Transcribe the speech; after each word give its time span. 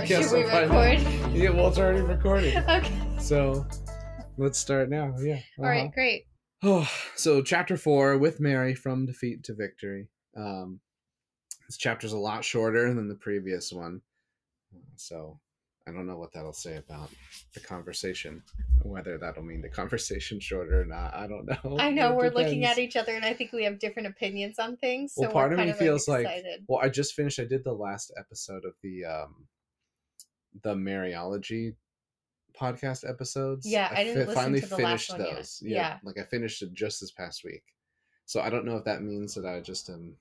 I 0.00 0.04
guess 0.06 0.30
Should 0.30 0.44
we 0.44 0.50
find 0.50 0.70
record? 0.70 1.06
out. 1.24 1.32
Yeah, 1.32 1.50
well, 1.50 1.68
it's 1.68 1.78
already 1.78 2.00
recorded. 2.00 2.56
okay. 2.68 2.92
So 3.18 3.66
let's 4.38 4.58
start 4.58 4.88
now. 4.90 5.14
Yeah. 5.20 5.40
All 5.58 5.64
right, 5.66 5.92
great. 5.92 6.24
Oh, 6.62 6.88
so 7.16 7.42
chapter 7.42 7.76
four 7.76 8.18
with 8.18 8.40
Mary 8.40 8.74
from 8.74 9.06
defeat 9.06 9.44
to 9.44 9.54
victory. 9.54 10.08
Um, 10.36 10.80
this 11.68 11.76
chapter's 11.76 12.12
a 12.12 12.18
lot 12.18 12.44
shorter 12.44 12.92
than 12.94 13.08
the 13.08 13.14
previous 13.16 13.72
one, 13.72 14.00
so 14.96 15.40
I 15.88 15.90
don't 15.90 16.06
know 16.06 16.16
what 16.18 16.32
that'll 16.32 16.52
say 16.52 16.76
about 16.76 17.10
the 17.54 17.60
conversation. 17.60 18.42
Whether 18.84 19.18
that'll 19.18 19.42
mean 19.42 19.60
the 19.60 19.68
conversation 19.68 20.38
shorter 20.40 20.80
or 20.82 20.84
not, 20.84 21.14
I 21.14 21.26
don't 21.26 21.46
know. 21.46 21.76
I 21.78 21.90
know 21.90 22.12
It 22.12 22.16
we're 22.16 22.30
looking 22.30 22.64
at 22.64 22.78
each 22.78 22.94
other, 22.96 23.12
and 23.14 23.24
I 23.24 23.34
think 23.34 23.52
we 23.52 23.64
have 23.64 23.78
different 23.80 24.08
opinions 24.08 24.58
on 24.58 24.76
things. 24.76 25.14
So 25.14 25.22
Well, 25.22 25.32
part 25.32 25.50
we're 25.50 25.60
of 25.60 25.66
me 25.66 25.72
feels 25.72 26.06
like- 26.08 26.22
excited. 26.26 26.64
Well, 26.68 26.80
I 26.82 26.88
just 26.88 27.14
finished. 27.14 27.40
I 27.40 27.44
did 27.44 27.64
the 27.64 27.72
last 27.72 28.12
episode 28.18 28.64
of 28.64 28.74
the 28.82 29.04
um, 29.04 29.34
the 30.62 30.74
Mariology 30.74 31.74
podcast 32.60 33.08
episodes. 33.08 33.66
Yeah, 33.66 33.88
I 33.90 34.04
didn't 34.04 34.26
fi- 34.34 34.46
listen 34.48 34.68
to 34.70 34.76
the 34.76 34.82
last 34.82 35.10
one 35.10 35.20
yet. 35.20 35.36
those. 35.36 35.62
Yeah. 35.64 35.98
like 36.04 36.18
I 36.18 36.24
finished 36.24 36.62
it 36.62 36.72
just 36.74 37.00
this 37.00 37.10
past 37.12 37.44
week. 37.44 37.62
So 38.26 38.40
I 38.40 38.50
don't 38.50 38.64
know 38.66 38.76
if 38.76 38.84
that 38.84 39.02
means 39.02 39.34
that 39.34 39.46
I 39.46 39.60
just 39.60 39.88
am. 39.90 40.16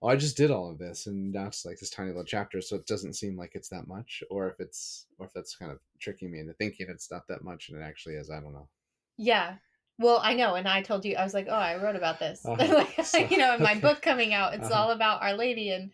Well, 0.00 0.12
I 0.12 0.16
just 0.16 0.36
did 0.36 0.52
all 0.52 0.70
of 0.70 0.78
this, 0.78 1.06
and 1.08 1.32
now 1.32 1.46
it's 1.46 1.64
like 1.66 1.78
this 1.80 1.90
tiny 1.90 2.08
little 2.10 2.22
chapter, 2.24 2.60
so 2.60 2.76
it 2.76 2.86
doesn't 2.86 3.14
seem 3.14 3.36
like 3.36 3.52
it's 3.56 3.68
that 3.70 3.88
much, 3.88 4.22
or 4.30 4.48
if 4.48 4.60
it's, 4.60 5.06
or 5.18 5.26
if 5.26 5.32
that's 5.32 5.56
kind 5.56 5.72
of 5.72 5.80
tricking 5.98 6.30
me 6.30 6.38
into 6.38 6.52
thinking 6.52 6.86
it's 6.88 7.10
not 7.10 7.26
that 7.28 7.42
much, 7.42 7.68
and 7.68 7.78
it 7.80 7.84
actually 7.84 8.14
is. 8.14 8.30
I 8.30 8.38
don't 8.38 8.52
know. 8.52 8.68
Yeah. 9.16 9.54
Well, 9.98 10.20
I 10.22 10.34
know, 10.34 10.54
and 10.54 10.68
I 10.68 10.82
told 10.82 11.04
you 11.04 11.16
I 11.16 11.24
was 11.24 11.34
like, 11.34 11.48
oh, 11.50 11.52
I 11.52 11.82
wrote 11.82 11.96
about 11.96 12.20
this. 12.20 12.42
Uh-huh. 12.46 12.74
like, 12.96 13.04
So- 13.04 13.18
you 13.18 13.38
know, 13.38 13.54
in 13.56 13.62
my 13.62 13.74
book 13.80 14.00
coming 14.00 14.32
out, 14.34 14.54
it's 14.54 14.70
Uh-huh. 14.70 14.82
all 14.82 14.90
about 14.92 15.20
Our 15.22 15.34
Lady, 15.34 15.70
and 15.70 15.90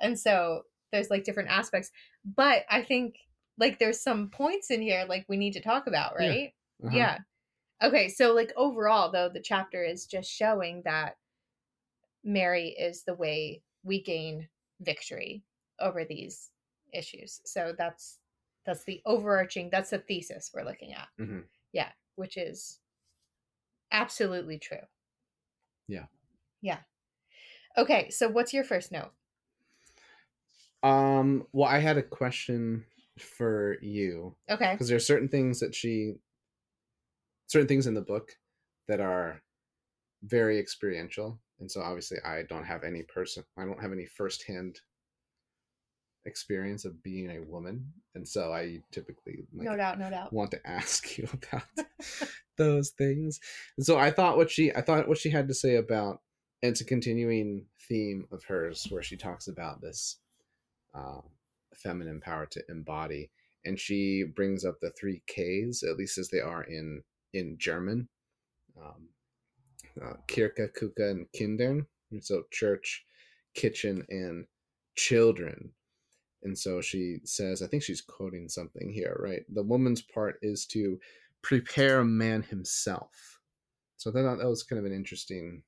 and 0.00 0.18
so 0.20 0.62
there's 0.92 1.08
like 1.08 1.24
different 1.24 1.48
aspects. 1.48 1.90
But 2.24 2.64
I 2.68 2.82
think 2.82 3.18
like 3.58 3.78
there's 3.78 4.00
some 4.00 4.30
points 4.30 4.70
in 4.70 4.82
here 4.82 5.04
like 5.08 5.26
we 5.28 5.36
need 5.36 5.52
to 5.54 5.60
talk 5.60 5.86
about, 5.86 6.16
Yeah. 6.16 6.28
right? 6.30 6.54
Uh-huh. 6.84 6.96
Yeah. 6.96 7.18
Okay, 7.82 8.08
so 8.08 8.34
like 8.34 8.52
overall 8.56 9.10
though 9.10 9.28
the 9.28 9.40
chapter 9.42 9.84
is 9.84 10.06
just 10.06 10.30
showing 10.30 10.82
that 10.84 11.18
Mary 12.22 12.68
is 12.68 13.04
the 13.04 13.14
way 13.14 13.62
we 13.82 14.02
gain 14.02 14.48
victory 14.80 15.44
over 15.78 16.04
these 16.04 16.52
issues. 16.92 17.40
So 17.44 17.74
that's 17.76 18.20
that's 18.64 18.84
the 18.84 19.00
overarching 19.06 19.70
that's 19.70 19.90
the 19.90 19.98
thesis 19.98 20.50
we're 20.52 20.64
looking 20.64 20.92
at. 20.92 21.08
Mhm. 21.18 21.48
Yeah, 21.72 21.92
which 22.16 22.36
is 22.36 22.80
absolutely 23.92 24.58
true. 24.58 24.86
Yeah. 25.88 26.06
Yeah. 26.62 26.80
Okay, 27.76 28.10
so 28.10 28.28
what's 28.28 28.54
your 28.54 28.64
first 28.64 28.92
note? 28.92 29.12
Um. 30.82 31.46
Well, 31.52 31.68
I 31.68 31.78
had 31.78 31.98
a 31.98 32.02
question 32.02 32.84
for 33.18 33.76
you. 33.82 34.34
Okay. 34.50 34.72
because 34.72 34.88
there 34.88 34.96
are 34.96 35.00
certain 35.00 35.28
things 35.28 35.60
that 35.60 35.74
she 35.74 36.14
certain 37.46 37.68
things 37.68 37.86
in 37.86 37.94
the 37.94 38.00
book 38.00 38.30
that 38.88 39.00
are 39.00 39.42
very 40.22 40.58
experiential 40.58 41.38
and 41.58 41.70
so 41.70 41.80
obviously 41.80 42.18
i 42.24 42.42
don't 42.48 42.64
have 42.64 42.84
any 42.84 43.02
person 43.02 43.42
i 43.58 43.64
don't 43.64 43.80
have 43.80 43.92
any 43.92 44.06
firsthand 44.06 44.80
experience 46.26 46.84
of 46.84 47.02
being 47.02 47.30
a 47.30 47.40
woman 47.40 47.84
and 48.14 48.28
so 48.28 48.52
i 48.52 48.78
typically 48.92 49.38
like, 49.54 49.66
no 49.66 49.76
doubt, 49.76 49.98
no 49.98 50.10
doubt. 50.10 50.32
want 50.32 50.50
to 50.50 50.60
ask 50.66 51.16
you 51.16 51.26
about 51.52 51.62
those 52.58 52.90
things 52.90 53.40
and 53.78 53.86
so 53.86 53.98
i 53.98 54.10
thought 54.10 54.36
what 54.36 54.50
she 54.50 54.72
i 54.74 54.80
thought 54.82 55.08
what 55.08 55.18
she 55.18 55.30
had 55.30 55.48
to 55.48 55.54
say 55.54 55.76
about 55.76 56.20
and 56.62 56.72
it's 56.72 56.82
a 56.82 56.84
continuing 56.84 57.64
theme 57.88 58.26
of 58.30 58.44
hers 58.44 58.86
where 58.90 59.02
she 59.02 59.16
talks 59.16 59.48
about 59.48 59.80
this 59.80 60.18
uh, 60.94 61.20
feminine 61.74 62.20
power 62.20 62.46
to 62.46 62.62
embody. 62.68 63.30
And 63.64 63.78
she 63.78 64.24
brings 64.24 64.64
up 64.64 64.80
the 64.80 64.90
three 64.90 65.22
k's 65.26 65.82
at 65.82 65.96
least 65.96 66.18
as 66.18 66.28
they 66.28 66.40
are 66.40 66.62
in 66.64 67.02
in 67.32 67.56
german. 67.58 68.08
Um, 68.80 69.08
uh, 70.02 70.14
kirche 70.28 70.68
küche 70.72 71.10
and 71.10 71.26
kindern. 71.32 71.86
And 72.10 72.24
so 72.24 72.44
church 72.50 73.04
kitchen 73.54 74.04
and 74.08 74.46
children. 74.96 75.72
And 76.42 76.56
so 76.56 76.80
she 76.80 77.18
says 77.24 77.62
i 77.62 77.66
think 77.66 77.82
she's 77.82 78.00
quoting 78.00 78.48
something 78.48 78.90
here 78.90 79.16
right? 79.20 79.42
The 79.52 79.62
woman's 79.62 80.02
part 80.02 80.38
is 80.42 80.66
to 80.66 80.98
prepare 81.42 82.04
man 82.04 82.42
himself. 82.42 83.40
So 83.98 84.10
thought 84.10 84.38
that 84.38 84.48
was 84.48 84.62
kind 84.62 84.78
of 84.78 84.86
an 84.86 84.96
interesting 84.96 85.62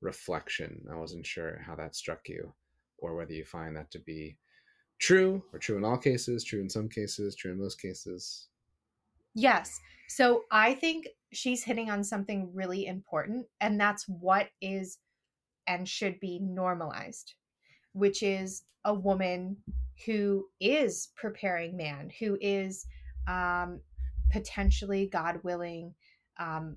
reflection. 0.00 0.86
I 0.90 0.96
wasn't 0.96 1.26
sure 1.26 1.62
how 1.66 1.76
that 1.76 1.94
struck 1.94 2.28
you 2.28 2.54
or 3.02 3.14
whether 3.14 3.32
you 3.32 3.44
find 3.44 3.76
that 3.76 3.90
to 3.90 3.98
be 3.98 4.36
true 4.98 5.42
or 5.52 5.58
true 5.58 5.76
in 5.76 5.84
all 5.84 5.98
cases 5.98 6.44
true 6.44 6.60
in 6.60 6.70
some 6.70 6.88
cases 6.88 7.34
true 7.34 7.52
in 7.52 7.58
most 7.58 7.80
cases 7.80 8.48
Yes. 9.34 9.80
So 10.08 10.44
I 10.50 10.74
think 10.74 11.08
she's 11.32 11.64
hitting 11.64 11.90
on 11.90 12.04
something 12.04 12.50
really 12.52 12.86
important, 12.86 13.46
and 13.60 13.80
that's 13.80 14.06
what 14.08 14.48
is 14.60 14.98
and 15.66 15.88
should 15.88 16.20
be 16.20 16.38
normalized, 16.40 17.34
which 17.92 18.22
is 18.22 18.64
a 18.84 18.92
woman 18.92 19.56
who 20.04 20.46
is 20.60 21.08
preparing 21.16 21.76
man, 21.76 22.10
who 22.18 22.36
is 22.40 22.86
um, 23.28 23.80
potentially, 24.30 25.08
God 25.10 25.38
willing, 25.44 25.94
um, 26.38 26.76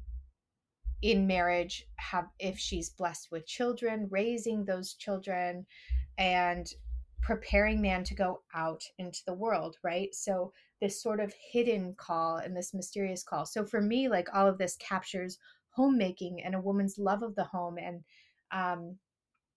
in 1.02 1.28
marriage, 1.28 1.88
have 1.96 2.28
if 2.40 2.58
she's 2.58 2.90
blessed 2.90 3.32
with 3.32 3.48
children, 3.48 4.08
raising 4.10 4.64
those 4.64 4.94
children, 4.94 5.66
and 6.18 6.68
preparing 7.22 7.82
man 7.82 8.04
to 8.04 8.14
go 8.14 8.42
out 8.54 8.84
into 9.00 9.22
the 9.26 9.34
world, 9.34 9.78
right? 9.84 10.14
So 10.14 10.54
this 10.82 11.02
sort 11.02 11.20
of 11.20 11.34
hidden 11.52 11.96
call 11.98 12.38
and 12.38 12.56
this 12.56 12.74
mysterious 12.74 13.24
call. 13.24 13.46
So 13.46 13.66
for 13.66 13.82
me, 13.82 14.08
like 14.08 14.28
all 14.34 14.48
of 14.48 14.58
this 14.58 14.76
captures 14.78 15.40
homemaking 15.70 16.44
and 16.44 16.56
a 16.56 16.62
woman's 16.62 16.98
love 16.98 17.24
of 17.24 17.36
the 17.36 17.44
home 17.44 17.78
and 17.78 18.04
um 18.52 18.96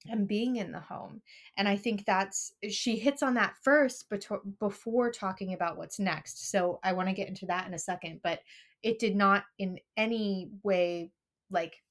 and 0.09 0.29
being 0.29 0.57
in 0.57 0.73
the 0.73 0.81
home. 0.81 1.21
And 1.57 1.69
I 1.69 1.77
think 1.77 2.05
that's 2.05 2.53
she 2.71 2.97
hits 2.97 3.23
on 3.23 3.35
that 3.35 3.55
first 3.63 4.11
before 4.59 5.11
talking 5.11 5.53
about 5.53 5.77
what's 5.77 5.99
next. 5.99 6.51
So 6.51 6.79
I 6.83 6.93
want 6.93 7.09
to 7.09 7.15
get 7.15 7.29
into 7.29 7.47
that 7.47 7.67
in 7.67 7.75
a 7.75 7.79
second, 7.79 8.21
but 8.23 8.41
it 8.83 8.99
did 8.99 9.17
not 9.17 9.45
in 9.59 9.79
any 9.97 10.51
way 10.63 11.11
like 11.51 11.83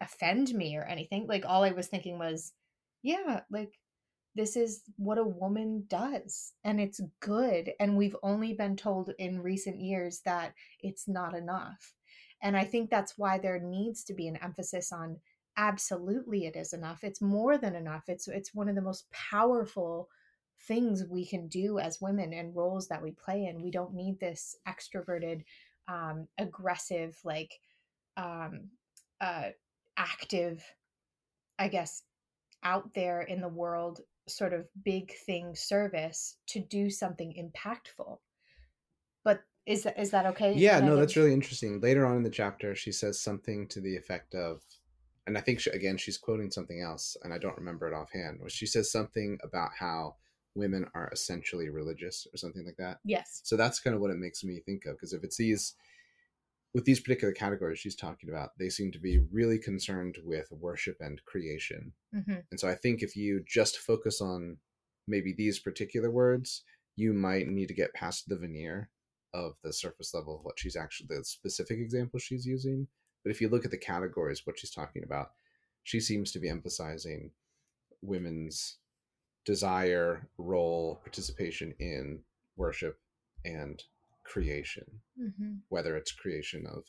offend 0.00 0.54
me 0.54 0.76
or 0.76 0.84
anything. 0.84 1.26
Like 1.26 1.44
all 1.46 1.64
I 1.64 1.72
was 1.72 1.88
thinking 1.88 2.18
was, 2.18 2.52
yeah, 3.02 3.40
like 3.50 3.72
this 4.34 4.56
is 4.56 4.82
what 4.96 5.18
a 5.18 5.24
woman 5.24 5.84
does 5.88 6.52
and 6.64 6.80
it's 6.80 7.00
good 7.20 7.72
and 7.80 7.96
we've 7.96 8.16
only 8.22 8.52
been 8.52 8.76
told 8.76 9.12
in 9.18 9.42
recent 9.42 9.80
years 9.80 10.20
that 10.24 10.54
it's 10.80 11.08
not 11.08 11.34
enough. 11.34 11.94
And 12.42 12.56
i 12.56 12.64
think 12.64 12.90
that's 12.90 13.18
why 13.18 13.38
there 13.38 13.60
needs 13.60 14.04
to 14.04 14.14
be 14.14 14.28
an 14.28 14.36
emphasis 14.36 14.92
on 14.92 15.18
absolutely 15.56 16.46
it 16.46 16.56
is 16.56 16.72
enough. 16.72 17.04
It's 17.04 17.20
more 17.20 17.58
than 17.58 17.74
enough. 17.74 18.04
It's 18.08 18.28
it's 18.28 18.54
one 18.54 18.68
of 18.68 18.74
the 18.74 18.80
most 18.82 19.10
powerful 19.10 20.08
things 20.66 21.04
we 21.08 21.26
can 21.26 21.48
do 21.48 21.78
as 21.78 22.00
women 22.00 22.32
and 22.32 22.54
roles 22.54 22.88
that 22.88 23.02
we 23.02 23.12
play 23.12 23.46
in. 23.46 23.62
We 23.62 23.70
don't 23.70 23.94
need 23.94 24.20
this 24.20 24.56
extroverted 24.66 25.42
um 25.88 26.28
aggressive 26.38 27.18
like 27.24 27.58
um 28.16 28.68
uh 29.20 29.48
active 29.96 30.62
i 31.58 31.68
guess 31.68 32.02
out 32.62 32.92
there 32.94 33.22
in 33.22 33.40
the 33.40 33.48
world 33.48 34.00
sort 34.30 34.52
of 34.52 34.66
big 34.84 35.12
thing 35.26 35.54
service 35.54 36.36
to 36.48 36.60
do 36.60 36.90
something 36.90 37.34
impactful. 37.34 38.18
But 39.24 39.42
is 39.66 39.82
that 39.84 39.98
is 39.98 40.10
that 40.10 40.26
okay? 40.26 40.54
Yeah 40.54 40.80
no 40.80 40.96
that's 40.96 41.16
really 41.16 41.32
interesting. 41.32 41.80
Later 41.80 42.06
on 42.06 42.16
in 42.16 42.22
the 42.22 42.30
chapter 42.30 42.74
she 42.74 42.92
says 42.92 43.20
something 43.20 43.66
to 43.68 43.80
the 43.80 43.96
effect 43.96 44.34
of 44.34 44.62
and 45.26 45.36
i 45.36 45.40
think 45.40 45.60
she, 45.60 45.68
again 45.70 45.98
she's 45.98 46.16
quoting 46.16 46.50
something 46.50 46.80
else 46.80 47.14
and 47.22 47.32
i 47.32 47.36
don't 47.36 47.58
remember 47.58 47.86
it 47.86 47.94
offhand 47.94 48.40
where 48.40 48.48
she 48.48 48.64
says 48.64 48.90
something 48.90 49.38
about 49.44 49.68
how 49.78 50.16
women 50.54 50.86
are 50.94 51.10
essentially 51.12 51.68
religious 51.68 52.26
or 52.32 52.36
something 52.36 52.64
like 52.64 52.76
that. 52.76 52.98
Yes. 53.04 53.40
So 53.44 53.56
that's 53.56 53.80
kind 53.80 53.94
of 53.94 54.02
what 54.02 54.10
it 54.10 54.18
makes 54.18 54.42
me 54.44 54.60
think 54.60 54.86
of 54.86 54.96
because 54.96 55.12
if 55.12 55.22
it's 55.24 55.36
these 55.36 55.74
with 56.74 56.84
these 56.84 57.00
particular 57.00 57.32
categories 57.32 57.78
she's 57.78 57.96
talking 57.96 58.28
about 58.28 58.50
they 58.58 58.68
seem 58.68 58.92
to 58.92 58.98
be 58.98 59.20
really 59.32 59.58
concerned 59.58 60.16
with 60.24 60.46
worship 60.52 60.96
and 61.00 61.24
creation 61.24 61.92
hmm 62.12 62.40
and 62.50 62.58
so 62.58 62.68
I 62.68 62.74
think 62.74 63.02
if 63.02 63.16
you 63.16 63.42
just 63.46 63.78
focus 63.78 64.20
on 64.20 64.56
maybe 65.06 65.32
these 65.32 65.58
particular 65.58 66.10
words, 66.10 66.62
you 66.96 67.12
might 67.12 67.48
need 67.48 67.68
to 67.68 67.74
get 67.74 67.94
past 67.94 68.28
the 68.28 68.36
veneer 68.36 68.90
of 69.32 69.54
the 69.62 69.72
surface 69.72 70.12
level 70.14 70.36
of 70.36 70.44
what 70.44 70.58
she's 70.58 70.76
actually, 70.76 71.06
the 71.08 71.24
specific 71.24 71.78
example 71.78 72.18
she's 72.18 72.46
using. 72.46 72.88
But 73.22 73.30
if 73.30 73.40
you 73.40 73.48
look 73.48 73.64
at 73.64 73.70
the 73.70 73.78
categories, 73.78 74.42
what 74.44 74.58
she's 74.58 74.70
talking 74.70 75.04
about, 75.04 75.30
she 75.84 76.00
seems 76.00 76.32
to 76.32 76.38
be 76.38 76.48
emphasizing 76.48 77.30
women's 78.02 78.78
desire, 79.44 80.28
role, 80.38 81.00
participation 81.02 81.74
in 81.78 82.20
worship 82.56 82.98
and 83.44 83.82
creation, 84.32 84.84
hmm 85.16 85.54
whether 85.68 85.96
it's 85.96 86.12
creation 86.22 86.66
of 86.66 86.82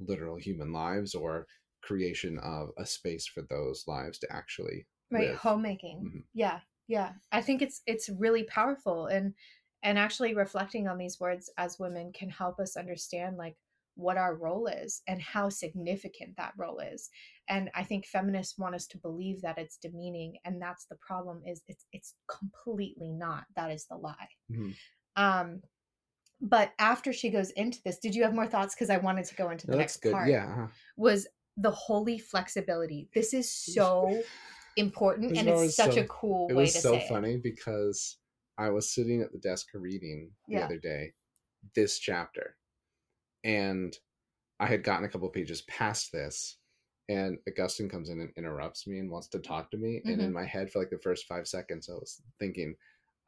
literal 0.00 0.36
human 0.36 0.72
lives 0.72 1.14
or 1.14 1.46
creation 1.82 2.38
of 2.38 2.70
a 2.78 2.86
space 2.86 3.26
for 3.26 3.42
those 3.50 3.84
lives 3.86 4.18
to 4.18 4.26
actually 4.32 4.86
right 5.10 5.30
live. 5.30 5.38
homemaking 5.38 5.98
Mhm. 6.04 6.22
yeah 6.34 6.60
yeah 6.86 7.10
i 7.32 7.40
think 7.40 7.62
it's 7.62 7.82
it's 7.86 8.08
really 8.24 8.44
powerful 8.44 9.06
and 9.06 9.34
and 9.82 9.98
actually 9.98 10.34
reflecting 10.34 10.88
on 10.88 10.98
these 10.98 11.20
words 11.20 11.50
as 11.56 11.78
women 11.78 12.12
can 12.12 12.30
help 12.30 12.58
us 12.60 12.76
understand 12.76 13.36
like 13.36 13.56
what 13.94 14.16
our 14.16 14.34
role 14.36 14.66
is 14.68 15.02
and 15.08 15.20
how 15.20 15.48
significant 15.48 16.36
that 16.36 16.52
role 16.56 16.78
is 16.78 17.10
and 17.48 17.70
i 17.74 17.82
think 17.82 18.06
feminists 18.06 18.58
want 18.58 18.74
us 18.74 18.86
to 18.86 18.98
believe 18.98 19.40
that 19.42 19.58
it's 19.58 19.78
demeaning 19.78 20.32
and 20.44 20.60
that's 20.62 20.86
the 20.86 20.96
problem 21.08 21.40
is 21.46 21.62
it's 21.68 21.86
it's 21.92 22.14
completely 22.38 23.10
not 23.10 23.44
that 23.56 23.70
is 23.70 23.86
the 23.86 23.96
lie 23.96 24.28
Mhm. 24.50 24.74
um 25.16 25.60
but 26.40 26.72
after 26.78 27.12
she 27.12 27.30
goes 27.30 27.50
into 27.50 27.78
this 27.84 27.98
did 27.98 28.14
you 28.14 28.22
have 28.22 28.34
more 28.34 28.46
thoughts 28.46 28.74
because 28.74 28.90
i 28.90 28.96
wanted 28.98 29.24
to 29.24 29.34
go 29.34 29.50
into 29.50 29.66
the 29.66 29.72
No, 29.72 29.78
next 29.78 29.98
good. 29.98 30.12
part 30.12 30.28
Yeah. 30.28 30.46
uh-huh. 30.50 30.66
was 30.96 31.26
the 31.56 31.70
holy 31.70 32.18
flexibility 32.18 33.08
this 33.14 33.34
is 33.34 33.50
so 33.50 34.22
important 34.76 35.36
and 35.36 35.48
it's 35.48 35.74
such 35.74 35.94
so- 35.94 36.00
a 36.02 36.04
cool 36.04 36.46
It 36.50 36.54
way 36.54 36.62
was 36.64 36.74
to 36.74 36.80
so 36.80 36.92
say 36.92 37.04
it. 37.04 37.08
funny 37.08 37.36
because 37.36 38.18
I 38.56 38.70
was 38.70 38.90
sitting 38.90 39.20
at 39.22 39.32
the 39.32 39.38
desk 39.38 39.68
reading 39.74 40.30
the 40.46 40.54
Yeah. 40.54 40.64
other 40.64 40.78
day 40.78 41.12
this 41.74 41.98
chapter, 41.98 42.56
and 43.44 43.96
I 44.60 44.66
had 44.66 44.82
gotten 44.82 45.04
a 45.04 45.08
couple 45.08 45.28
pages 45.28 45.62
past 45.62 46.12
this, 46.12 46.56
and 47.08 47.38
Augustine 47.48 47.88
comes 47.88 48.08
in 48.10 48.20
and 48.20 48.32
interrupts 48.36 48.86
me 48.86 48.98
and 48.98 49.10
wants 49.10 49.28
to 49.28 49.38
talk 49.38 49.70
to 49.70 49.76
me. 49.76 50.02
And 50.04 50.16
Mm-hmm. 50.16 50.20
in 50.24 50.32
my 50.32 50.44
head, 50.44 50.70
for 50.70 50.78
like 50.80 50.90
the 50.90 50.98
first 50.98 51.26
five 51.26 51.46
seconds, 51.46 51.88
I 51.88 51.94
was 51.94 52.20
thinking, 52.38 52.76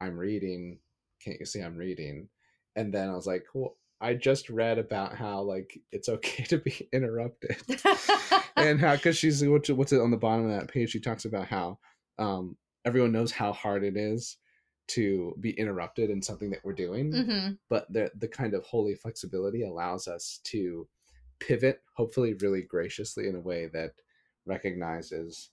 "I'm 0.01 0.17
reading. 0.17 0.79
Can't 1.23 1.39
you 1.39 1.45
see 1.45 1.61
I'm 1.61 1.77
reading?" 1.77 2.29
And 2.75 2.93
then 2.93 3.09
I 3.09 3.15
was 3.15 3.27
like, 3.27 3.45
"Well, 3.53 3.77
I 3.99 4.13
just 4.13 4.49
read 4.49 4.79
about 4.79 5.15
how 5.15 5.41
like 5.41 5.79
it's 5.91 6.09
okay 6.09 6.43
to 6.49 6.57
be 6.57 6.87
interrupted." 6.93 7.57
and 8.55 8.79
how 8.79 8.95
because 8.95 9.17
she's 9.17 9.43
what's, 9.45 9.69
what's 9.69 9.93
it 9.93 10.01
on 10.01 10.11
the 10.11 10.17
bottom 10.17 10.49
of 10.49 10.59
that 10.59 10.71
page? 10.71 10.91
She 10.91 10.99
talks 10.99 11.25
about 11.25 11.47
how 11.47 11.79
um 12.19 12.57
everyone 12.85 13.11
knows 13.11 13.31
how 13.31 13.53
hard 13.53 13.83
it 13.83 13.97
is 13.97 14.37
to 14.87 15.33
be 15.39 15.51
interrupted 15.51 16.09
in 16.09 16.21
something 16.21 16.49
that 16.49 16.63
we're 16.63 16.73
doing 16.73 17.11
hmm 17.13 17.51
but 17.69 17.91
the 17.93 18.11
the 18.17 18.27
kind 18.27 18.53
of 18.53 18.65
holy 18.65 18.95
flexibility 18.95 19.63
allows 19.63 20.07
us 20.07 20.41
to 20.43 20.87
pivot 21.39 21.81
hopefully 21.95 22.33
really 22.35 22.61
graciously 22.61 23.27
in 23.27 23.35
a 23.35 23.39
way 23.39 23.67
that 23.67 23.91
recognizes 24.45 25.49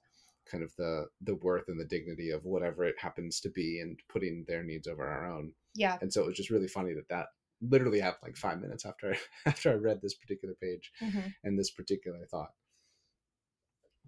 kind 0.50 0.64
of 0.64 0.74
the 0.76 1.06
the 1.20 1.36
worth 1.36 1.68
and 1.68 1.78
the 1.78 1.84
dignity 1.84 2.30
of 2.30 2.44
whatever 2.44 2.84
it 2.84 2.96
happens 2.98 3.40
to 3.40 3.50
be 3.50 3.80
and 3.80 4.00
putting 4.08 4.44
their 4.48 4.64
needs 4.64 4.88
over 4.88 5.06
our 5.06 5.30
own 5.30 5.52
yeah 5.78 5.96
and 6.00 6.12
so 6.12 6.22
it 6.22 6.26
was 6.26 6.36
just 6.36 6.50
really 6.50 6.68
funny 6.68 6.92
that 6.92 7.08
that 7.08 7.26
literally 7.60 8.00
happened 8.00 8.22
like 8.22 8.36
five 8.36 8.60
minutes 8.60 8.84
after 8.84 9.12
I, 9.12 9.18
after 9.48 9.70
I 9.70 9.74
read 9.74 10.00
this 10.02 10.14
particular 10.14 10.54
page 10.60 10.92
Mhm. 11.02 11.34
and 11.44 11.58
this 11.58 11.70
particular 11.70 12.26
thought 12.30 12.50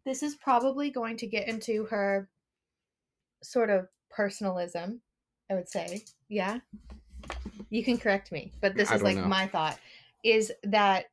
this 0.04 0.22
is 0.22 0.34
probably 0.34 0.90
going 0.90 1.16
to 1.18 1.26
get 1.26 1.48
into 1.48 1.84
her 1.86 2.28
sort 3.42 3.70
of 3.70 3.88
personalism 4.10 5.00
i 5.50 5.54
would 5.54 5.68
say 5.68 6.04
yeah 6.28 6.58
you 7.70 7.84
can 7.84 7.96
correct 7.98 8.32
me 8.32 8.52
but 8.60 8.74
this 8.74 8.90
is 8.90 9.02
like 9.02 9.16
know. 9.16 9.24
my 9.24 9.46
thought 9.46 9.78
is 10.24 10.52
that 10.64 11.06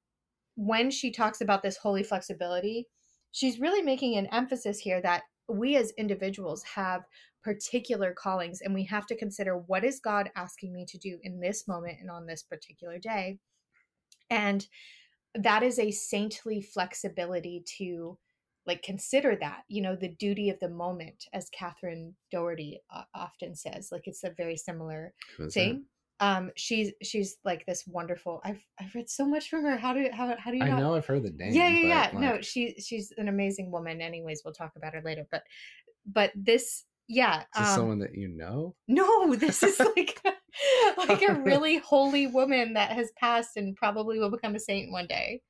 when 0.55 0.89
she 0.89 1.11
talks 1.11 1.41
about 1.41 1.61
this 1.63 1.77
holy 1.77 2.03
flexibility 2.03 2.87
she's 3.31 3.59
really 3.59 3.81
making 3.81 4.15
an 4.17 4.27
emphasis 4.31 4.79
here 4.79 5.01
that 5.01 5.23
we 5.47 5.75
as 5.75 5.91
individuals 5.91 6.63
have 6.63 7.05
particular 7.47 8.13
callings 8.13 8.59
and 8.59 8.73
we 8.73 8.83
have 8.83 9.05
to 9.05 9.15
consider 9.15 9.57
what 9.67 9.85
is 9.85 10.01
god 10.01 10.29
asking 10.35 10.73
me 10.73 10.85
to 10.85 10.97
do 10.97 11.17
in 11.23 11.39
this 11.39 11.65
moment 11.65 11.95
and 12.01 12.11
on 12.11 12.25
this 12.25 12.43
particular 12.43 12.99
day 12.99 13.39
and 14.29 14.67
that 15.33 15.63
is 15.63 15.79
a 15.79 15.89
saintly 15.89 16.61
flexibility 16.61 17.63
to 17.77 18.17
like 18.65 18.83
consider 18.83 19.37
that 19.39 19.61
you 19.69 19.81
know 19.81 19.95
the 19.95 20.13
duty 20.19 20.49
of 20.49 20.59
the 20.59 20.67
moment 20.67 21.23
as 21.31 21.49
catherine 21.57 22.13
doherty 22.31 22.81
uh, 22.93 23.03
often 23.15 23.55
says 23.55 23.93
like 23.93 24.07
it's 24.07 24.25
a 24.25 24.33
very 24.35 24.57
similar 24.57 25.13
Who 25.37 25.45
is 25.45 25.53
that? 25.53 25.59
thing 25.61 25.85
um 26.19 26.51
she's 26.57 26.91
she's 27.01 27.37
like 27.45 27.65
this 27.65 27.85
wonderful 27.87 28.41
i've 28.43 28.61
i've 28.81 28.93
read 28.93 29.09
so 29.09 29.25
much 29.25 29.49
from 29.49 29.63
her 29.63 29.77
how 29.77 29.93
do 29.93 30.05
how, 30.11 30.35
how 30.37 30.51
do 30.51 30.57
you 30.57 30.63
I 30.65 30.69
not 30.71 30.79
know 30.81 30.95
I've 30.95 31.05
heard 31.05 31.23
the 31.23 31.29
name. 31.29 31.53
yeah 31.53 31.69
yeah 31.69 31.87
yeah 31.87 32.09
but, 32.11 32.19
no 32.19 32.31
like, 32.31 32.43
she 32.43 32.75
she's 32.77 33.13
an 33.17 33.29
amazing 33.29 33.71
woman 33.71 34.01
anyways 34.01 34.41
we'll 34.43 34.53
talk 34.53 34.73
about 34.75 34.93
her 34.93 35.01
later 35.05 35.25
but 35.31 35.43
but 36.05 36.33
this 36.35 36.83
yeah 37.07 37.39
is 37.41 37.45
this 37.57 37.67
um, 37.69 37.75
someone 37.75 37.99
that 37.99 38.15
you 38.15 38.27
know? 38.27 38.75
no 38.87 39.35
this 39.35 39.63
is 39.63 39.79
like 39.95 40.21
like 40.97 41.21
a 41.21 41.33
really 41.35 41.77
holy 41.77 42.27
woman 42.27 42.73
that 42.73 42.91
has 42.91 43.11
passed 43.19 43.57
and 43.57 43.75
probably 43.75 44.19
will 44.19 44.31
become 44.31 44.55
a 44.55 44.59
saint 44.59 44.91
one 44.91 45.07
day 45.07 45.41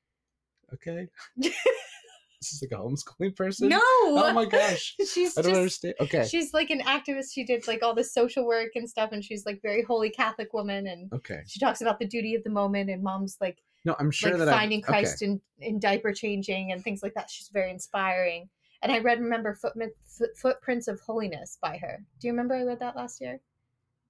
Okay. 0.74 1.06
this 1.36 2.52
is 2.52 2.62
like 2.62 2.78
a 2.78 2.82
homeschooling 2.82 3.34
person. 3.34 3.68
no 3.68 3.80
Oh 3.82 4.32
my 4.34 4.44
gosh. 4.44 4.94
she's 5.12 5.36
I 5.36 5.42
don't 5.42 5.52
just 5.52 5.56
understand. 5.84 5.94
Okay. 6.02 6.26
she's 6.28 6.52
like 6.52 6.70
an 6.70 6.80
activist 6.82 7.32
she 7.32 7.42
did 7.44 7.66
like 7.66 7.82
all 7.82 7.94
the 7.94 8.04
social 8.04 8.46
work 8.46 8.72
and 8.74 8.88
stuff 8.88 9.10
and 9.12 9.24
she's 9.24 9.44
like 9.46 9.60
very 9.62 9.82
holy 9.82 10.10
catholic 10.10 10.52
woman 10.52 10.86
and 10.86 11.12
Okay. 11.12 11.40
she 11.46 11.58
talks 11.58 11.80
about 11.80 11.98
the 11.98 12.06
duty 12.06 12.34
of 12.34 12.44
the 12.44 12.50
moment 12.50 12.90
and 12.90 13.02
mom's 13.02 13.36
like 13.40 13.58
No, 13.84 13.96
I'm 13.98 14.10
sure 14.10 14.30
like 14.32 14.38
that 14.40 14.48
I- 14.48 14.58
finding 14.58 14.82
Christ 14.82 15.22
in, 15.22 15.40
in 15.58 15.80
diaper 15.80 16.12
changing 16.12 16.70
and 16.72 16.82
things 16.84 17.02
like 17.02 17.14
that. 17.14 17.30
She's 17.30 17.48
very 17.48 17.70
inspiring. 17.70 18.48
And 18.82 18.92
I 18.92 18.98
read, 18.98 19.20
remember, 19.20 19.54
Foot, 19.54 19.74
Footprints 20.36 20.88
of 20.88 21.00
Holiness 21.00 21.58
by 21.60 21.78
her. 21.78 22.04
Do 22.20 22.26
you 22.26 22.32
remember 22.32 22.54
I 22.54 22.62
read 22.62 22.80
that 22.80 22.96
last 22.96 23.20
year? 23.20 23.40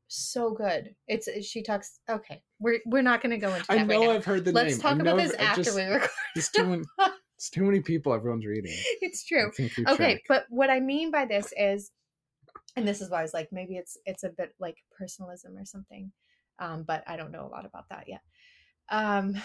So 0.08 0.52
good. 0.52 0.94
It's 1.06 1.28
she 1.46 1.62
talks. 1.62 2.00
Okay, 2.08 2.42
we're 2.58 2.80
we're 2.86 3.02
not 3.02 3.22
going 3.22 3.30
to 3.30 3.36
go 3.36 3.52
into 3.54 3.66
I, 3.68 3.76
that 3.76 3.82
I 3.82 3.84
know 3.84 4.06
right. 4.06 4.16
I've 4.16 4.24
heard 4.24 4.44
the 4.44 4.52
name. 4.52 4.64
Let's 4.64 4.74
name. 4.76 4.80
talk 4.80 5.00
about 5.00 5.18
this 5.18 5.34
after 5.34 5.62
just- 5.62 5.76
we 5.76 5.82
record. 5.82 6.10
It's 6.34 6.50
too 6.50 6.66
many. 6.66 6.84
It's 7.36 7.50
too 7.50 7.62
many 7.62 7.78
people 7.80 8.12
everyone's 8.12 8.44
reading. 8.44 8.72
it's 9.00 9.24
true. 9.24 9.52
Okay, 9.60 9.78
track. 9.86 10.22
but 10.26 10.46
what 10.48 10.70
I 10.70 10.80
mean 10.80 11.12
by 11.12 11.24
this 11.24 11.52
is, 11.56 11.92
and 12.74 12.86
this 12.86 13.00
is 13.00 13.10
why 13.10 13.20
I 13.20 13.22
was 13.22 13.32
like, 13.32 13.50
maybe 13.52 13.76
it's 13.76 13.96
it's 14.06 14.24
a 14.24 14.30
bit 14.30 14.56
like 14.58 14.78
personalism 14.90 15.56
or 15.56 15.64
something, 15.64 16.10
um, 16.58 16.82
but 16.82 17.04
I 17.06 17.16
don't 17.16 17.30
know 17.30 17.46
a 17.46 17.54
lot 17.54 17.64
about 17.64 17.88
that 17.90 18.08
yet. 18.08 18.22
Um, 18.88 19.40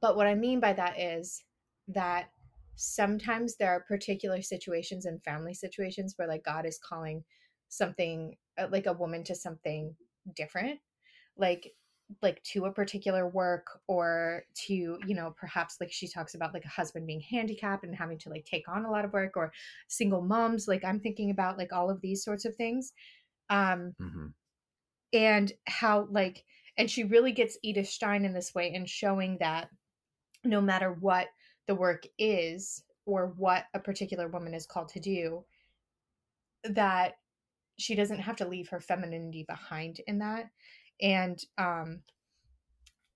but 0.00 0.16
what 0.16 0.26
I 0.26 0.36
mean 0.36 0.58
by 0.58 0.72
that 0.72 0.98
is 0.98 1.42
that 1.88 2.30
sometimes 2.76 3.56
there 3.56 3.70
are 3.70 3.80
particular 3.80 4.42
situations 4.42 5.06
and 5.06 5.22
family 5.24 5.54
situations 5.54 6.14
where 6.16 6.28
like 6.28 6.44
God 6.44 6.66
is 6.66 6.78
calling 6.78 7.24
something 7.68 8.36
uh, 8.58 8.68
like 8.70 8.86
a 8.86 8.92
woman 8.92 9.24
to 9.24 9.34
something 9.34 9.96
different, 10.34 10.80
like 11.36 11.74
like 12.22 12.42
to 12.44 12.66
a 12.66 12.72
particular 12.72 13.28
work 13.28 13.80
or 13.88 14.44
to 14.54 14.74
you 15.06 15.14
know 15.14 15.34
perhaps 15.36 15.78
like 15.80 15.90
she 15.92 16.06
talks 16.08 16.34
about 16.34 16.54
like 16.54 16.64
a 16.64 16.68
husband 16.68 17.06
being 17.06 17.20
handicapped 17.20 17.82
and 17.84 17.96
having 17.96 18.16
to 18.18 18.28
like 18.30 18.44
take 18.44 18.68
on 18.68 18.84
a 18.84 18.90
lot 18.90 19.04
of 19.04 19.12
work 19.12 19.36
or 19.36 19.52
single 19.88 20.22
moms 20.22 20.68
like 20.68 20.84
i'm 20.84 21.00
thinking 21.00 21.30
about 21.30 21.58
like 21.58 21.72
all 21.72 21.90
of 21.90 22.00
these 22.02 22.22
sorts 22.22 22.44
of 22.44 22.54
things 22.54 22.92
um 23.50 23.96
Mhm. 23.98 24.34
and 25.12 25.52
how 25.66 26.06
like 26.10 26.44
and 26.76 26.90
she 26.90 27.04
really 27.04 27.32
gets 27.32 27.58
edith 27.62 27.88
stein 27.88 28.24
in 28.24 28.32
this 28.34 28.54
way 28.54 28.72
in 28.72 28.84
showing 28.86 29.38
that 29.38 29.68
no 30.44 30.60
matter 30.60 30.92
what 30.92 31.28
the 31.66 31.74
work 31.74 32.06
is 32.18 32.82
or 33.04 33.32
what 33.36 33.64
a 33.74 33.78
particular 33.78 34.28
woman 34.28 34.54
is 34.54 34.66
called 34.66 34.88
to 34.88 35.00
do 35.00 35.44
that 36.64 37.18
she 37.78 37.94
doesn't 37.94 38.20
have 38.20 38.36
to 38.36 38.48
leave 38.48 38.68
her 38.68 38.80
femininity 38.80 39.44
behind 39.46 40.00
in 40.06 40.18
that. 40.18 40.50
And 41.00 41.38
um 41.58 42.00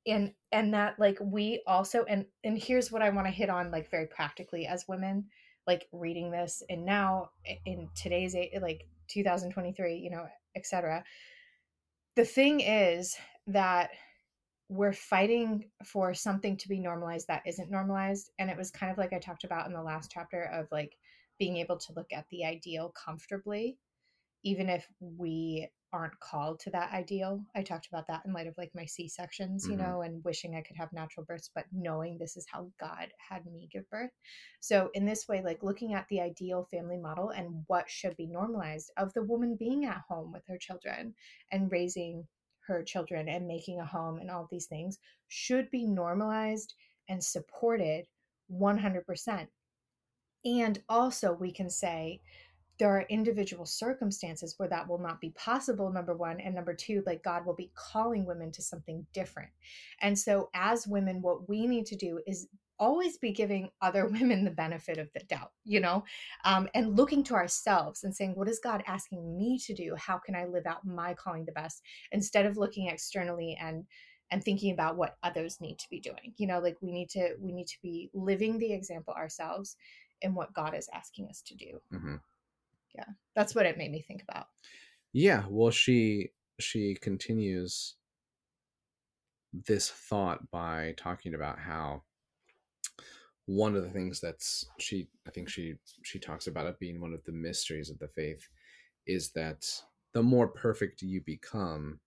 and 0.07 0.33
and 0.53 0.75
that 0.75 0.99
like 0.99 1.19
we 1.21 1.63
also 1.67 2.05
and 2.05 2.25
and 2.45 2.59
here's 2.59 2.91
what 2.91 3.03
i 3.03 3.11
want 3.11 3.27
to 3.27 3.33
hit 3.33 3.51
on 3.51 3.71
like 3.71 3.91
very 3.91 4.07
practically 4.07 4.67
as 4.67 4.89
women 4.89 5.27
like 5.67 5.87
reading 5.93 6.31
this 6.31 6.63
and 6.69 6.85
now 6.85 7.31
in 7.67 7.89
today's 7.95 8.35
like 8.63 8.87
2023 9.09 9.97
you 9.97 10.11
know 10.11 10.27
etc 10.57 11.05
the 12.17 12.25
thing 12.25 12.61
is 12.61 13.17
that 13.47 13.91
we're 14.71 14.93
fighting 14.95 15.71
for 15.85 16.15
something 16.15 16.57
to 16.57 16.69
be 16.69 16.81
normalized 16.81 17.27
that 17.29 17.43
isn't 17.47 17.71
normalized 17.73 18.31
and 18.39 18.51
it 18.51 18.57
was 18.57 18.71
kind 18.71 18.93
of 18.93 18.99
like 18.99 19.13
i 19.13 19.19
talked 19.19 19.45
about 19.45 19.67
in 19.67 19.73
the 19.75 19.83
last 19.83 20.11
chapter 20.13 20.45
of 20.45 20.69
like 20.73 20.97
being 21.39 21.57
able 21.59 21.79
to 21.79 21.93
look 21.95 22.13
at 22.13 22.27
the 22.31 22.45
ideal 22.45 22.93
comfortably 22.93 23.79
even 24.45 24.69
if 24.69 24.87
we 25.01 25.69
aren't 25.93 26.19
called 26.21 26.61
to 26.61 26.71
that 26.71 26.93
ideal. 26.93 27.45
I 27.55 27.63
talked 27.65 27.89
about 27.89 28.07
that 28.09 28.25
in 28.25 28.33
light 28.33 28.47
of 28.47 28.57
like 28.57 28.71
my 28.77 28.85
C 28.87 29.09
sections, 29.09 29.69
you 29.69 29.77
Mhm. 29.77 29.77
know, 29.77 30.03
and 30.03 30.25
wishing 30.25 30.55
I 30.55 30.63
could 30.63 30.77
have 30.77 30.93
natural 30.93 31.27
births, 31.27 31.51
but 31.55 31.67
knowing 31.73 32.17
this 32.17 32.37
is 32.37 32.47
how 32.49 32.73
God 32.79 33.13
had 33.19 33.45
me 33.47 33.69
give 33.73 33.91
birth. 33.91 34.13
So, 34.61 34.91
in 34.95 35.05
this 35.05 35.27
way, 35.29 35.43
like 35.43 35.63
looking 35.65 35.95
at 35.95 36.07
the 36.09 36.21
ideal 36.21 36.65
family 36.71 36.97
model 36.97 37.31
and 37.31 37.65
what 37.67 37.91
should 37.91 38.17
be 38.17 38.27
normalized 38.27 38.93
of 38.97 39.13
the 39.15 39.25
woman 39.25 39.57
being 39.57 39.85
at 39.85 40.03
home 40.09 40.33
with 40.33 40.47
her 40.47 40.59
children 40.59 41.15
and 41.51 41.73
raising 41.73 42.29
her 42.71 42.83
children 42.83 43.29
and 43.29 43.47
making 43.47 43.81
a 43.81 43.85
home 43.85 44.19
and 44.19 44.31
all 44.31 44.49
these 44.51 44.67
things 44.67 44.99
should 45.29 45.71
be 45.71 45.87
normalized 45.87 46.75
and 47.09 47.23
supported 47.23 48.07
100%. 48.53 49.47
And 50.45 50.83
also, 50.89 51.33
we 51.33 51.53
can 51.53 51.69
say, 51.69 52.21
there 52.79 52.89
are 52.89 53.05
individual 53.11 53.67
circumstances 53.67 54.55
where 54.57 54.69
that 54.69 54.89
will 54.89 54.99
not 54.99 55.21
be 55.21 55.31
possible 55.31 55.93
number 55.93 56.15
one 56.15 56.41
and 56.41 56.55
number 56.55 56.73
two 56.73 57.03
like 57.05 57.23
god 57.23 57.45
will 57.45 57.55
be 57.55 57.71
calling 57.75 58.25
women 58.25 58.51
to 58.51 58.63
something 58.63 59.07
different 59.13 59.51
and 60.01 60.19
so 60.19 60.49
as 60.55 60.87
women 60.87 61.21
what 61.21 61.47
we 61.47 61.67
need 61.67 61.85
to 61.85 61.95
do 61.95 62.19
is 62.27 62.49
always 62.81 63.19
be 63.19 63.31
giving 63.31 63.71
other 63.81 64.07
women 64.09 64.45
the 64.45 64.51
benefit 64.51 64.99
of 64.99 65.09
the 65.13 65.21
doubt, 65.21 65.53
you 65.65 65.81
know, 65.81 66.03
um, 66.45 66.69
and 66.75 66.97
looking 66.97 67.23
to 67.25 67.35
ourselves 67.35 68.03
and 68.03 68.15
saying, 68.15 68.33
what 68.35 68.49
is 68.49 68.59
God 68.59 68.83
asking 68.87 69.39
me 69.39 69.59
to 69.61 69.75
do? 69.75 69.95
How 69.97 70.19
can 70.19 70.35
I 70.35 70.47
live 70.47 70.67
out 70.67 70.85
my 70.85 71.15
calling 71.15 71.45
the 71.45 71.53
best? 71.53 71.83
Instead 72.11 72.47
of 72.47 72.57
looking 72.57 72.89
externally 72.89 73.57
and 73.61 73.85
and 74.33 74.45
thinking 74.45 74.73
about 74.73 74.97
what 74.97 75.17
others 75.25 75.61
need 75.61 75.77
to 75.77 75.89
be 75.91 75.99
doing 75.99 76.33
you 76.37 76.47
know 76.47 76.61
like 76.61 76.77
we 76.81 76.93
need 76.93 77.11
to 77.11 77.35
we 77.41 77.51
need 77.51 77.67
to 77.67 77.75
be 77.83 78.09
living 78.15 78.59
the 78.59 78.73
example 78.73 79.13
ourselves 79.15 79.75
in 80.23 80.37
what 80.37 80.53
god 80.53 80.73
is 80.73 80.89
asking 80.95 81.27
us 81.27 81.43
to 81.43 81.57
do 81.57 81.81
hmm 81.91 82.15
yeah 82.95 83.07
that's 83.35 83.57
what 83.57 83.67
it 83.67 83.77
made 83.77 83.91
me 83.91 84.03
think 84.03 84.23
about 84.23 84.47
Yeah, 85.13 85.45
well, 85.49 85.71
she 85.71 86.31
she 86.61 86.97
continues 87.01 87.97
this 89.53 89.91
thought 89.91 90.51
by 90.51 90.95
talking 90.97 91.35
about 91.35 91.59
how 91.59 92.03
one 93.51 93.75
of 93.75 93.83
the 93.83 93.91
things 93.91 94.21
that's 94.21 94.65
she 94.79 95.09
I 95.27 95.31
think 95.31 95.49
she 95.49 95.77
she 96.05 96.19
talks 96.21 96.47
about 96.47 96.67
it 96.67 96.79
being 96.79 97.01
one 97.01 97.13
of 97.13 97.25
the 97.25 97.33
mysteries 97.33 97.91
of 97.91 97.99
the 97.99 98.09
faith 98.09 98.49
is 99.07 99.33
that 99.33 99.67
the 100.13 100.23
more 100.23 100.49
perfect 100.49 101.03
you 101.03 101.21
become, 101.23 102.01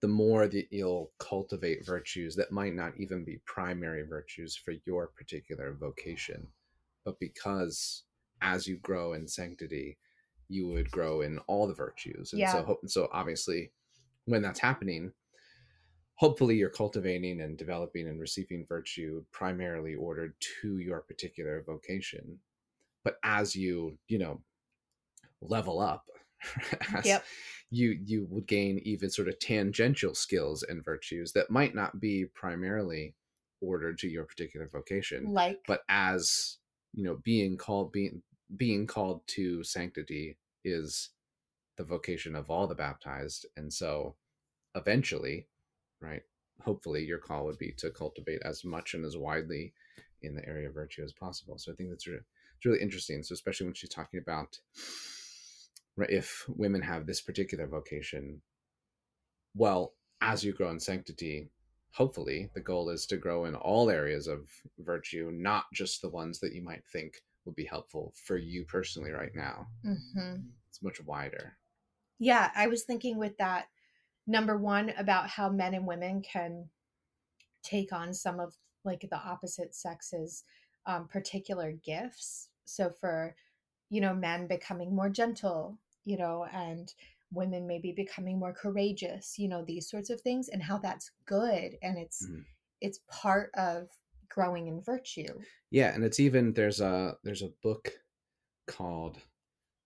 the 0.00 0.08
more 0.08 0.48
that 0.48 0.68
you'll 0.72 1.12
cultivate 1.18 1.86
virtues 1.86 2.36
that 2.36 2.52
might 2.52 2.74
not 2.74 2.94
even 2.98 3.24
be 3.24 3.38
primary 3.46 4.02
virtues 4.04 4.56
for 4.56 4.74
your 4.86 5.08
particular 5.08 5.74
vocation, 5.74 6.48
but 7.04 7.20
because 7.20 8.04
as 8.42 8.66
you 8.66 8.78
grow 8.78 9.12
in 9.14 9.28
sanctity, 9.28 9.98
you 10.48 10.68
would 10.68 10.90
grow 10.90 11.20
in 11.22 11.38
all 11.40 11.66
the 11.66 11.74
virtues, 11.74 12.32
and 12.32 12.40
Yeah. 12.40 12.50
so 12.50 12.80
so 12.86 13.08
obviously, 13.12 13.72
when 14.26 14.42
that's 14.42 14.60
happening, 14.60 15.12
hopefully 16.16 16.56
you're 16.56 16.70
cultivating 16.70 17.40
and 17.40 17.56
developing 17.58 18.08
and 18.08 18.20
receiving 18.20 18.66
virtue 18.66 19.24
primarily 19.32 19.94
ordered 19.94 20.34
to 20.60 20.78
your 20.78 21.00
particular 21.00 21.62
vocation. 21.66 22.38
But 23.04 23.18
as 23.24 23.56
you 23.56 23.98
you 24.08 24.18
know 24.18 24.40
level 25.40 25.80
up 25.80 26.06
Yep. 27.04 27.24
you 27.70 27.98
you 28.04 28.26
would 28.30 28.46
gain 28.46 28.80
even 28.84 29.10
sort 29.10 29.28
of 29.28 29.38
tangential 29.38 30.14
skills 30.14 30.62
and 30.62 30.84
virtues 30.84 31.32
that 31.32 31.50
might 31.50 31.74
not 31.74 32.00
be 32.00 32.26
primarily 32.26 33.14
ordered 33.60 33.98
to 33.98 34.08
your 34.08 34.24
particular 34.24 34.68
vocation 34.72 35.32
like? 35.32 35.60
but 35.66 35.82
as 35.88 36.58
you 36.94 37.04
know 37.04 37.16
being 37.22 37.56
called 37.56 37.92
being 37.92 38.22
being 38.56 38.86
called 38.86 39.26
to 39.26 39.62
sanctity 39.64 40.36
is 40.64 41.10
the 41.76 41.84
vocation 41.84 42.34
of 42.34 42.50
all 42.50 42.66
the 42.66 42.74
baptized. 42.74 43.46
And 43.56 43.72
so 43.72 44.16
eventually 44.74 45.46
right? 46.02 46.22
Hopefully 46.62 47.04
your 47.04 47.18
call 47.18 47.44
would 47.46 47.58
be 47.58 47.72
to 47.78 47.90
cultivate 47.90 48.42
as 48.44 48.64
much 48.64 48.94
and 48.94 49.04
as 49.04 49.16
widely 49.16 49.72
in 50.22 50.34
the 50.34 50.46
area 50.46 50.68
of 50.68 50.74
virtue 50.74 51.02
as 51.02 51.12
possible. 51.12 51.58
So 51.58 51.72
i 51.72 51.74
think 51.74 51.90
that's 51.90 52.06
re- 52.06 52.16
it's 52.56 52.64
really 52.66 52.80
interesting. 52.80 53.22
So 53.22 53.32
especially 53.34 53.66
when 53.66 53.74
she's 53.74 53.90
talking 53.90 54.20
about 54.20 54.58
right 55.96 56.10
if 56.10 56.44
women 56.48 56.82
have 56.82 57.06
this 57.06 57.20
particular 57.20 57.66
vocation 57.66 58.40
well 59.54 59.94
as 60.20 60.44
you 60.44 60.52
grow 60.52 60.70
in 60.70 60.80
sanctity 60.80 61.50
hopefully 61.92 62.50
the 62.54 62.60
goal 62.60 62.88
is 62.88 63.04
to 63.06 63.16
grow 63.18 63.44
in 63.44 63.54
all 63.54 63.90
areas 63.90 64.26
of 64.26 64.48
virtue 64.78 65.30
not 65.32 65.64
just 65.74 66.00
the 66.00 66.08
ones 66.08 66.40
that 66.40 66.54
you 66.54 66.62
might 66.62 66.82
think 66.92 67.20
would 67.44 67.54
be 67.54 67.64
helpful 67.64 68.14
for 68.24 68.36
you 68.36 68.64
personally 68.64 69.10
right 69.10 69.34
now. 69.34 69.66
Mhm. 69.84 70.44
it's 70.70 70.82
much 70.82 71.00
wider. 71.04 71.58
Yeah 72.18 72.50
i 72.54 72.66
was 72.68 72.84
thinking 72.84 73.18
with 73.18 73.36
that 73.38 73.66
number 74.26 74.56
one 74.56 74.90
about 74.96 75.28
how 75.28 75.48
men 75.48 75.74
and 75.74 75.86
women 75.86 76.22
can 76.22 76.68
take 77.62 77.92
on 77.92 78.12
some 78.12 78.40
of 78.40 78.56
like 78.84 79.06
the 79.10 79.16
opposite 79.16 79.74
sexes 79.74 80.44
um, 80.86 81.06
particular 81.08 81.72
gifts 81.72 82.48
so 82.64 82.90
for 82.90 83.34
you 83.90 84.00
know 84.00 84.14
men 84.14 84.46
becoming 84.46 84.94
more 84.94 85.08
gentle 85.08 85.78
you 86.04 86.16
know 86.16 86.44
and 86.52 86.94
women 87.32 87.66
maybe 87.66 87.92
becoming 87.92 88.38
more 88.38 88.52
courageous 88.52 89.38
you 89.38 89.48
know 89.48 89.64
these 89.64 89.88
sorts 89.88 90.10
of 90.10 90.20
things 90.20 90.48
and 90.48 90.62
how 90.62 90.78
that's 90.78 91.10
good 91.24 91.76
and 91.82 91.98
it's 91.98 92.26
Mhm. 92.26 92.44
it's 92.80 93.00
part 93.08 93.50
of 93.54 93.88
growing 94.28 94.66
in 94.66 94.80
virtue 94.82 95.40
Yeah, 95.70 95.94
and 95.94 96.04
it's 96.04 96.20
even 96.20 96.52
there's 96.54 96.80
a 96.80 97.16
there's 97.22 97.42
a 97.42 97.52
book 97.62 97.92
called 98.66 99.18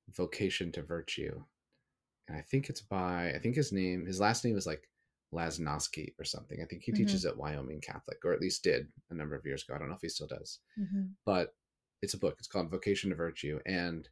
Vocation 0.08 0.72
to 0.72 0.82
Virtue. 0.82 1.44
And 2.28 2.36
I 2.36 2.42
think 2.42 2.68
it's 2.68 2.80
by 2.80 3.32
I 3.34 3.38
think 3.38 3.56
his 3.56 3.72
name 3.72 4.06
his 4.06 4.20
last 4.20 4.44
name 4.44 4.56
is 4.56 4.66
like 4.66 4.88
Lasnoski 5.32 6.14
or 6.18 6.24
something. 6.24 6.60
I 6.62 6.66
think 6.66 6.82
he 6.82 6.92
Mhm. 6.92 6.96
teaches 6.96 7.24
at 7.24 7.36
Wyoming 7.36 7.80
Catholic, 7.80 8.24
or 8.24 8.32
at 8.32 8.40
least 8.40 8.62
did 8.64 8.92
a 9.10 9.14
number 9.14 9.34
of 9.34 9.44
years 9.46 9.62
ago. 9.64 9.74
I 9.74 9.78
don't 9.78 9.88
know 9.88 9.94
if 9.96 10.00
he 10.02 10.08
still 10.08 10.26
does. 10.28 10.60
But 11.24 11.56
it's 12.02 12.14
a 12.14 12.18
book. 12.18 12.36
It's 12.38 12.48
called 12.48 12.70
Vocation 12.70 13.10
to 13.10 13.16
Virtue. 13.16 13.60
And 13.66 14.08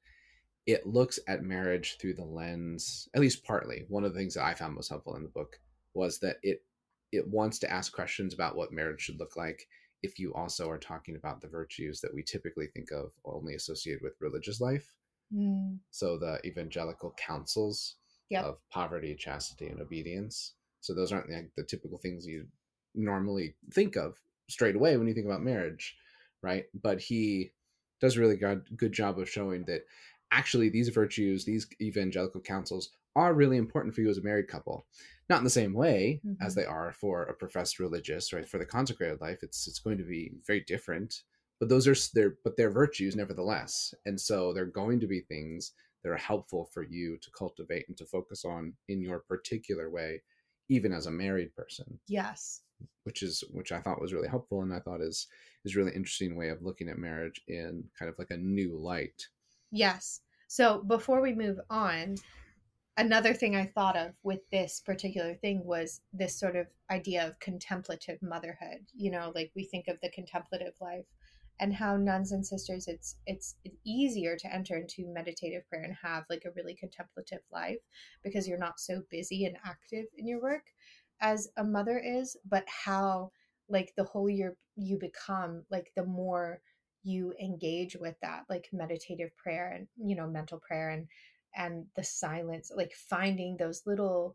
it 0.67 0.87
looks 0.87 1.19
at 1.29 1.43
marriage 1.43 1.99
through 1.99 2.15
the 2.15 2.25
lens, 2.25 3.09
at 3.15 3.21
least 3.21 3.45
partly. 3.45 3.85
One 3.89 4.05
of 4.05 4.13
the 4.15 4.19
things 4.19 4.35
that 4.35 4.45
I 4.45 4.55
found 4.55 4.75
most 4.75 4.89
helpful 4.89 5.17
in 5.17 5.23
the 5.23 5.29
book 5.29 5.61
was 5.95 6.19
that 6.21 6.39
it 6.43 6.65
it 7.13 7.29
wants 7.29 7.59
to 7.61 7.71
ask 7.71 7.93
questions 7.93 8.35
about 8.35 8.57
what 8.57 8.73
marriage 8.73 9.01
should 9.03 9.21
look 9.21 9.37
like 9.37 9.69
if 10.03 10.19
you 10.19 10.35
also 10.35 10.69
are 10.69 10.79
talking 10.79 11.17
about 11.17 11.41
the 11.41 11.49
virtues 11.49 12.01
that 12.01 12.13
we 12.13 12.23
typically 12.25 12.67
think 12.69 12.91
of 12.91 13.13
only 13.25 13.55
associated 13.55 14.03
with 14.03 14.21
religious 14.21 14.61
life. 14.61 14.97
Mm, 15.33 15.81
So 15.91 16.19
the 16.19 16.41
evangelical 16.47 17.13
counsels 17.17 17.97
Yep. 18.29 18.51
of 18.51 18.61
poverty, 18.71 19.15
chastity, 19.15 19.67
and 19.67 19.81
obedience. 19.81 20.55
So 20.81 20.95
those 20.95 21.13
aren't 21.13 21.31
like 21.31 21.55
the 21.57 21.65
typical 21.65 21.99
things 21.99 22.27
you 22.27 22.49
normally 22.95 23.57
think 23.73 23.97
of 23.97 24.21
straight 24.49 24.77
away 24.77 24.97
when 24.97 25.07
you 25.09 25.15
think 25.15 25.27
about 25.27 25.43
marriage, 25.43 25.97
right? 26.43 26.67
But 26.75 27.01
he 27.01 27.53
does 28.01 28.17
a 28.17 28.21
really 28.21 28.37
good 28.37 28.77
good 28.77 28.93
job 28.93 29.19
of 29.19 29.29
showing 29.29 29.65
that 29.67 29.87
actually 30.31 30.69
these 30.69 30.89
virtues, 30.89 31.45
these 31.45 31.67
evangelical 31.81 32.41
counsels, 32.41 32.91
are 33.17 33.35
really 33.35 33.57
important 33.57 33.95
for 33.95 34.01
you 34.01 34.11
as 34.11 34.19
a 34.19 34.23
married 34.23 34.49
couple. 34.49 34.87
Not 35.29 35.39
in 35.39 35.45
the 35.45 35.51
same 35.51 35.73
way 35.73 36.23
as 36.41 36.55
Mhm. 36.55 36.55
they 36.55 36.65
are 36.65 36.93
for 36.93 37.23
a 37.25 37.35
professed 37.35 37.79
religious, 37.79 38.33
right? 38.33 38.49
For 38.49 38.59
the 38.59 38.67
consecrated 38.67 39.21
life, 39.21 39.43
it's 39.43 39.67
it's 39.69 39.79
going 39.79 39.99
to 39.99 40.05
be 40.05 40.33
very 40.47 40.61
different. 40.61 41.23
But 41.61 41.69
those 41.69 41.87
are 41.87 41.95
their 42.15 42.37
but 42.45 42.57
they're 42.57 42.71
virtues 42.71 43.15
nevertheless, 43.17 43.95
and 44.05 44.21
so 44.21 44.53
they're 44.53 44.67
going 44.67 45.01
to 45.01 45.07
be 45.07 45.21
things 45.21 45.73
that 46.05 46.11
are 46.11 46.17
helpful 46.17 46.71
for 46.73 46.85
you 46.85 47.17
to 47.19 47.31
cultivate 47.37 47.89
and 47.89 47.97
to 47.97 48.07
focus 48.07 48.45
on 48.45 48.75
in 48.89 49.01
your 49.01 49.19
particular 49.19 49.91
way, 49.91 50.23
even 50.69 50.93
as 50.93 51.07
a 51.07 51.11
married 51.11 51.55
person 51.57 51.99
yes 52.07 52.63
which 53.05 53.23
is 53.23 53.45
which 53.53 53.73
I 53.73 53.81
thought 53.81 54.01
was 54.01 54.13
really 54.13 54.29
helpful 54.29 54.63
and 54.63 54.73
I 54.73 54.81
thought 54.81 55.01
is 55.01 55.27
is 55.65 55.75
a 55.75 55.79
really 55.79 55.95
interesting 55.95 56.37
way 56.37 56.49
of 56.49 56.63
looking 56.63 56.89
at 56.89 56.99
marriage 56.99 57.41
in 57.49 57.85
kind 57.99 58.11
of 58.11 58.19
like 58.19 58.31
a 58.31 58.37
new 58.37 58.79
light. 58.79 59.29
Yes. 59.71 60.21
So 60.49 60.83
before 60.83 61.21
we 61.21 61.35
move 61.35 61.59
on, 61.71 62.17
another 62.97 63.33
thing 63.33 63.57
I 63.57 63.67
thought 63.67 63.97
of 63.97 64.13
with 64.23 64.41
this 64.51 64.81
particular 64.81 65.35
thing 65.35 65.65
was 65.65 66.01
this 66.13 66.39
sort 66.39 66.57
of 66.57 66.67
idea 66.91 67.27
of 67.27 67.39
contemplative 67.41 68.23
motherhood. 68.23 68.87
You 68.95 69.11
know, 69.11 69.33
like 69.35 69.51
we 69.55 69.65
think 69.65 69.89
of 69.89 69.99
the 70.03 70.11
contemplative 70.11 70.75
life 70.81 71.07
and 71.61 71.73
how 71.73 71.97
nuns 71.97 72.33
and 72.33 72.45
sisters 72.45 72.89
it's 72.89 73.17
it's 73.27 73.55
easier 73.85 74.37
to 74.37 74.53
enter 74.53 74.77
into 74.77 75.07
meditative 75.13 75.63
prayer 75.69 75.85
and 75.85 75.95
have 76.03 76.25
like 76.29 76.45
a 76.45 76.51
really 76.57 76.75
contemplative 76.75 77.41
life 77.53 77.79
because 78.23 78.49
you're 78.49 78.59
not 78.59 78.81
so 78.81 79.03
busy 79.11 79.45
and 79.45 79.57
active 79.65 80.07
in 80.19 80.27
your 80.27 80.41
work 80.41 80.65
as 81.21 81.49
a 81.57 81.65
mother 81.65 81.99
is, 81.99 82.37
but 82.49 82.65
how 82.67 83.31
like 83.69 83.93
the 83.97 84.05
holier 84.05 84.57
you 84.77 84.99
become, 84.99 85.65
like 85.71 85.91
the 85.97 86.05
more 86.05 86.61
you 87.03 87.35
engage 87.41 87.97
with 87.97 88.15
that 88.23 88.45
like 88.49 88.69
meditative 88.73 89.31
prayer 89.37 89.73
and 89.75 89.87
you 89.99 90.17
know 90.17 90.27
mental 90.27 90.59
prayer 90.59 90.89
and 90.89 91.07
and 91.55 91.85
the 91.97 92.03
silence 92.03 92.73
like 92.75 92.93
finding 92.95 93.59
those 93.59 93.83
little 93.85 94.35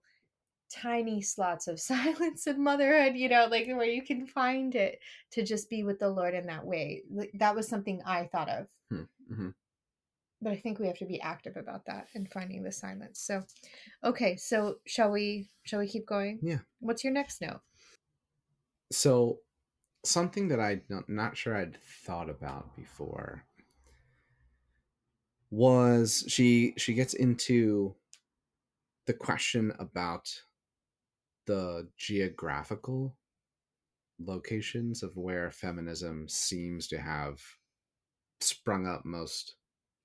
tiny 0.71 1.21
slots 1.21 1.67
of 1.67 1.79
silence 1.93 2.47
in 2.47 2.61
motherhood 2.63 3.15
you 3.15 3.27
know 3.29 3.47
like 3.49 3.67
where 3.67 3.83
you 3.85 4.01
can 4.03 4.25
find 4.25 4.75
it 4.75 4.99
to 5.31 5.43
just 5.43 5.69
be 5.69 5.83
with 5.83 5.99
the 5.99 6.09
lord 6.09 6.33
in 6.33 6.45
that 6.45 6.65
way 6.65 7.03
that 7.35 7.55
was 7.55 7.67
something 7.67 8.01
i 8.05 8.25
thought 8.25 8.49
of 8.49 8.67
Mm-hmm. 8.91 9.49
but 10.41 10.51
i 10.51 10.55
think 10.55 10.79
we 10.79 10.87
have 10.87 10.97
to 10.97 11.05
be 11.05 11.21
active 11.21 11.55
about 11.57 11.85
that 11.85 12.07
and 12.15 12.31
finding 12.31 12.63
the 12.63 12.71
silence 12.71 13.19
so 13.19 13.43
okay 14.03 14.35
so 14.35 14.75
shall 14.85 15.11
we 15.11 15.47
shall 15.63 15.79
we 15.79 15.87
keep 15.87 16.05
going 16.07 16.39
Yeah. 16.41 16.59
what's 16.79 17.03
your 17.03 17.13
next 17.13 17.41
note 17.41 17.61
So 18.91 19.41
something 20.03 20.47
that 20.47 20.59
I'm 20.59 20.81
not- 20.89 21.09
not 21.09 21.37
sure 21.37 21.55
I'd 21.55 21.77
thought 22.05 22.29
about 22.29 22.75
before 22.75 23.43
was 25.51 26.23
she 26.27 26.73
she 26.77 26.93
gets 26.93 27.13
into 27.13 27.95
the 29.05 29.13
question 29.13 29.73
about 29.79 30.29
the 31.49 31.87
geographical 31.97 33.15
locations 34.19 35.01
of 35.01 35.17
where 35.17 35.49
feminism 35.49 36.29
seems 36.29 36.87
to 36.87 36.99
have 36.99 37.41
sprung 38.39 38.85
up 38.85 39.03
most 39.03 39.55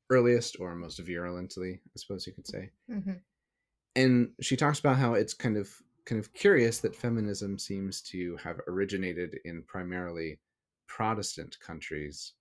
earliest 0.09 0.57
or 0.59 0.75
most 0.75 0.99
virulently, 1.01 1.83
I 1.85 1.97
suppose 1.97 2.27
you 2.27 2.33
could 2.33 2.47
say. 2.47 2.71
mm-hmm. 2.91 3.13
and 3.95 4.31
she 4.41 4.57
talks 4.57 4.81
about 4.81 4.97
how 4.97 5.13
it's 5.13 5.35
kind 5.35 5.59
of 5.59 5.69
kind 6.07 6.19
of 6.19 6.33
curious 6.33 6.79
that 6.81 6.97
feminism 6.97 7.59
seems 7.59 8.01
to 8.01 8.39
have 8.43 8.61
originated 8.67 9.39
in 9.45 9.63
primarily 9.65 10.39
Protestant 10.87 11.59
countries. 11.61 12.33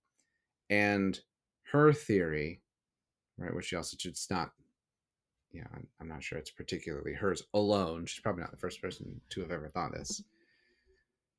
And 0.70 1.20
her 1.74 1.92
theory, 1.92 2.62
right, 3.38 3.54
which 3.54 3.66
she 3.66 3.76
also 3.76 3.98
should 4.00 4.16
not, 4.32 4.52
yeah, 5.54 5.68
I'm, 5.74 5.88
I'm 6.02 6.08
not 6.08 6.24
sure 6.24 6.38
it's 6.38 6.50
particularly 6.52 7.14
hers 7.14 7.44
alone. 7.54 8.06
She's 8.06 8.22
probably 8.22 8.42
not 8.42 8.52
the 8.52 8.58
first 8.58 8.82
person 8.82 9.22
to 9.30 9.42
have 9.42 9.52
ever 9.52 9.70
thought 9.70 9.94
this. 9.94 10.24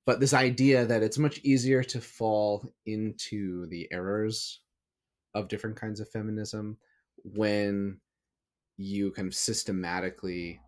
But 0.07 0.21
this 0.21 0.35
idea 0.35 0.85
that 0.85 1.03
it's 1.03 1.19
much 1.19 1.41
easier 1.43 1.83
to 1.85 2.01
fall 2.01 2.65
into 2.87 3.67
the 3.67 3.89
errors 3.91 4.61
of 5.35 5.49
different 5.49 5.77
kinds 5.77 5.99
of 5.99 6.09
feminism 6.11 6.79
when 7.25 8.01
you 8.77 9.11
kind 9.13 9.27
of 9.27 9.35
systematically 9.35 10.61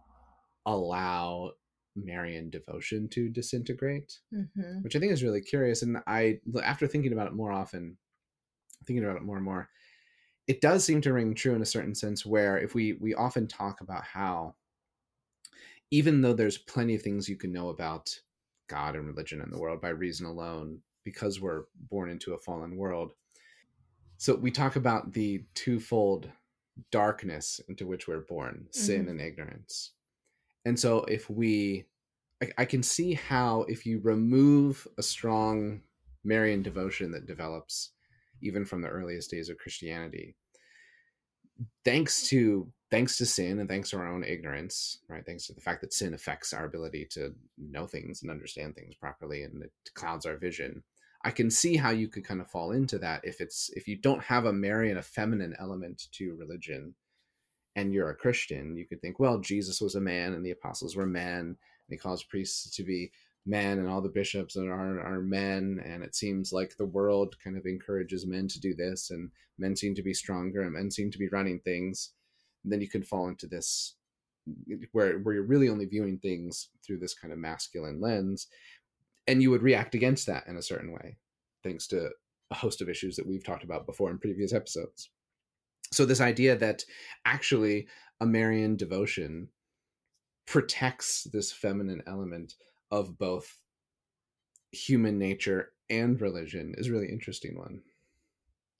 allow 0.65 1.53
Marian 1.95 2.50
devotion 2.50 3.09
to 3.11 3.29
disintegrate, 3.29 4.21
Mhm. 4.33 4.83
which 4.83 4.97
I 4.97 4.99
think 4.99 5.12
is 5.12 5.23
really 5.23 5.41
curious. 5.41 5.83
And 5.83 5.99
I, 6.07 6.41
after 6.62 6.87
thinking 6.87 7.12
about 7.12 7.29
it 7.29 7.35
more 7.35 7.53
often, 7.53 7.99
thinking 8.85 9.05
about 9.05 9.17
it 9.17 9.23
more 9.23 9.37
and 9.37 9.45
more, 9.45 9.71
it 10.47 10.61
does 10.61 10.85
seem 10.85 11.00
to 11.03 11.12
ring 11.12 11.35
true 11.35 11.55
in 11.55 11.62
a 11.62 11.67
certain 11.67 11.95
sense. 11.95 12.25
Where 12.26 12.59
if 12.59 12.75
we 12.75 12.95
we 12.95 13.15
often 13.15 13.47
talk 13.49 13.81
about 13.81 14.05
how, 14.05 14.57
even 15.91 16.21
though 16.21 16.33
there's 16.33 16.59
plenty 16.59 16.95
of 16.95 17.03
things 17.03 17.29
you 17.29 17.37
can 17.37 17.53
know 17.53 17.69
about 17.69 18.21
God 18.69 18.97
and 18.97 19.07
religion 19.07 19.41
and 19.41 19.53
the 19.53 19.59
world 19.59 19.81
by 19.81 19.91
reason 19.91 20.26
alone, 20.26 20.83
because 21.05 21.41
we're 21.41 21.65
born 21.76 22.11
into 22.11 22.35
a 22.35 22.38
fallen 22.38 22.76
world. 22.76 23.12
So 24.19 24.35
we 24.35 24.50
talk 24.50 24.76
about 24.76 25.12
the 25.12 25.45
twofold 25.55 26.31
darkness 26.91 27.61
into 27.69 27.87
which 27.87 28.09
we're 28.09 28.21
born 28.21 28.69
sin 28.71 29.07
Mhm. 29.07 29.11
and 29.11 29.21
ignorance. 29.21 29.93
And 30.65 30.79
so 30.79 31.05
if 31.05 31.31
we, 31.31 31.87
I, 32.43 32.53
I 32.59 32.65
can 32.67 32.83
see 32.83 33.15
how 33.15 33.62
if 33.65 33.87
you 33.87 34.00
remove 34.00 34.88
a 34.99 35.03
strong 35.03 35.85
Marian 36.25 36.62
devotion 36.62 37.12
that 37.12 37.26
develops 37.26 37.93
even 38.40 38.64
from 38.64 38.83
the 38.83 38.88
earliest 38.88 39.31
days 39.31 39.49
of 39.49 39.59
Christianity, 39.59 40.35
thanks 41.85 42.28
to 42.28 42.71
thanks 42.90 43.16
to 43.16 43.26
sin 43.26 43.59
and 43.59 43.69
thanks 43.69 43.90
to 43.90 43.97
our 43.97 44.07
own 44.07 44.23
ignorance, 44.23 44.99
right? 45.09 45.25
Thanks 45.26 45.47
to 45.47 45.52
the 45.55 45.61
fact 45.61 45.81
that 45.81 45.93
sin 45.93 46.14
affects 46.14 46.52
our 46.52 46.64
ability 46.64 47.07
to 47.12 47.35
know 47.59 47.87
things 47.87 48.23
and 48.23 48.31
understand 48.31 48.75
things 48.75 48.95
properly 48.95 49.43
and 49.43 49.62
it 49.62 49.73
clouds 49.95 50.25
our 50.25 50.37
vision. 50.37 50.85
I 51.25 51.31
can 51.33 51.50
see 51.50 51.76
how 51.76 51.90
you 51.90 52.07
could 52.09 52.25
kind 52.25 52.40
of 52.40 52.49
fall 52.49 52.71
into 52.71 52.99
that 52.99 53.23
if 53.25 53.40
it's 53.40 53.71
if 53.75 53.88
you 53.88 53.97
don't 53.97 54.23
have 54.23 54.45
a 54.45 54.52
Marian, 54.52 54.99
a 54.99 55.02
feminine 55.02 55.57
element 55.59 56.07
to 56.12 56.37
religion, 56.37 56.95
and 57.75 57.93
you're 57.93 58.11
a 58.11 58.16
Christian, 58.16 58.76
you 58.76 58.87
could 58.87 59.00
think, 59.00 59.21
well, 59.21 59.38
Jesus 59.38 59.81
was 59.81 59.95
a 59.95 60.00
man 60.00 60.33
and 60.33 60.45
the 60.45 60.52
apostles 60.52 60.97
were 60.97 61.07
men, 61.07 61.40
and 61.40 61.57
he 61.88 61.97
calls 61.97 62.25
priests 62.25 62.75
to 62.76 62.83
be 62.83 63.11
men, 63.47 63.79
and 63.79 63.88
all 63.88 64.03
the 64.03 64.09
bishops 64.09 64.57
are, 64.57 65.00
are 65.00 65.21
men, 65.21 65.81
and 65.85 66.03
it 66.03 66.15
seems 66.15 66.53
like 66.53 66.76
the 66.76 66.87
world 66.87 67.37
kind 67.43 67.57
of 67.57 67.65
encourages 67.67 68.26
men 68.26 68.49
to 68.49 68.61
do 68.61 68.75
this, 68.75 69.11
and 69.11 69.31
men 69.59 69.76
seem 69.76 69.95
to 69.95 70.03
be 70.03 70.15
stronger, 70.15 70.62
and 70.62 70.73
men 70.73 70.91
seem 70.91 71.11
to 71.11 71.19
be 71.19 71.29
running 71.29 71.61
things. 71.61 72.12
And 72.65 72.73
then 72.73 72.81
you 72.81 72.88
can 72.88 73.03
fall 73.03 73.29
into 73.29 73.47
this 73.47 73.95
where 74.93 75.19
where 75.19 75.35
you're 75.35 75.45
really 75.47 75.69
only 75.69 75.87
viewing 75.87 76.19
things 76.19 76.69
through 76.85 76.99
this 76.99 77.15
kind 77.15 77.33
of 77.33 77.38
masculine 77.38 78.00
lens, 78.00 78.49
and 79.26 79.43
you 79.43 79.50
would 79.50 79.62
react 79.62 79.95
against 79.95 80.26
that 80.26 80.47
in 80.47 80.57
a 80.57 80.62
certain 80.62 80.93
way, 80.93 81.17
thanks 81.62 81.87
to 81.88 82.11
a 82.50 82.55
host 82.55 82.81
of 82.81 82.88
issues 82.88 83.17
that 83.17 83.26
we've 83.26 83.45
talked 83.45 83.65
about 83.65 83.87
before 83.87 84.11
in 84.11 84.19
previous 84.19 84.53
episodes 84.53 85.11
so 85.93 86.05
this 86.05 86.21
idea 86.21 86.57
that 86.57 86.85
actually 87.25 87.87
a 88.21 88.26
Marian 88.26 88.76
devotion 88.76 89.49
protects 90.47 91.25
this 91.33 91.53
feminine 91.53 92.03
element 92.07 92.55
of 92.90 93.19
both 93.19 93.61
human 94.73 95.19
nature 95.19 95.73
and 95.90 96.21
religion 96.21 96.75
is 96.76 96.88
a 96.88 96.93
really 96.93 97.09
interesting 97.09 97.57
one. 97.57 97.81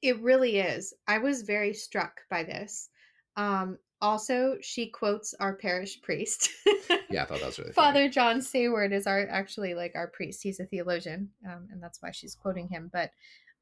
It 0.03 0.21
really 0.21 0.59
is. 0.59 0.95
I 1.07 1.19
was 1.19 1.43
very 1.43 1.73
struck 1.73 2.21
by 2.31 2.43
this. 2.43 2.91
Um, 3.37 3.79
also, 4.01 4.57
she 4.61 4.91
quotes 4.91 5.35
our 5.35 5.57
parish 5.57 6.01
priest. 6.03 6.51
Yeah, 7.09 7.23
I 7.23 7.27
thought 7.27 7.41
that 7.41 7.47
was 7.47 7.59
really 7.59 7.73
funny. 7.73 7.87
Father 7.87 8.09
John 8.09 8.41
Saward 8.41 8.93
is 8.93 9.07
our 9.07 9.29
actually 9.29 9.75
like 9.75 9.93
our 9.95 10.09
priest. 10.09 10.43
He's 10.43 10.59
a 10.59 10.67
theologian, 10.67 11.31
um, 11.49 11.69
and 11.71 11.81
that's 11.81 12.03
why 12.03 12.11
she's 12.11 12.35
quoting 12.35 12.69
him. 12.69 12.91
But 12.93 13.11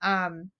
um, 0.01 0.51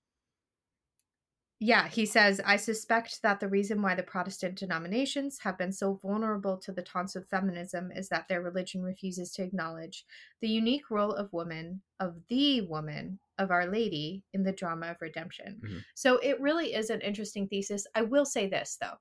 yeah, 1.65 1.89
he 1.89 2.05
says, 2.05 2.43
I 2.45 2.57
suspect 2.57 3.23
that 3.23 3.41
the 3.41 3.49
reason 3.49 3.81
why 3.81 3.95
the 3.95 4.03
Protestant 4.03 4.57
denominations 4.57 5.39
have 5.39 5.57
been 5.57 5.73
so 5.73 5.95
vulnerable 5.95 6.59
to 6.59 6.73
the 6.73 6.83
taunts 6.83 7.17
of 7.17 7.27
feminism 7.27 7.91
is 7.91 8.11
that 8.11 8.29
their 8.29 8.43
religion 8.43 8.83
refuses 8.83 9.33
to 9.33 9.43
acknowledge 9.43 10.05
the 10.43 10.49
unique 10.49 10.91
role 10.91 11.13
of 11.13 11.33
woman, 11.33 11.81
of 12.01 12.17
the 12.29 12.61
woman, 12.61 13.19
of 13.39 13.51
Our 13.51 13.67
Lady 13.67 14.23
in 14.35 14.43
the 14.43 14.53
drama 14.53 14.89
of 14.89 15.01
redemption. 15.01 15.59
Mhm. 15.65 15.83
So 15.95 16.19
it 16.19 16.39
really 16.39 16.75
is 16.75 16.91
an 16.91 17.01
interesting 17.01 17.49
thesis. 17.49 17.87
I 17.95 18.03
will 18.03 18.27
say 18.27 18.47
this, 18.47 18.77
though. 18.79 18.99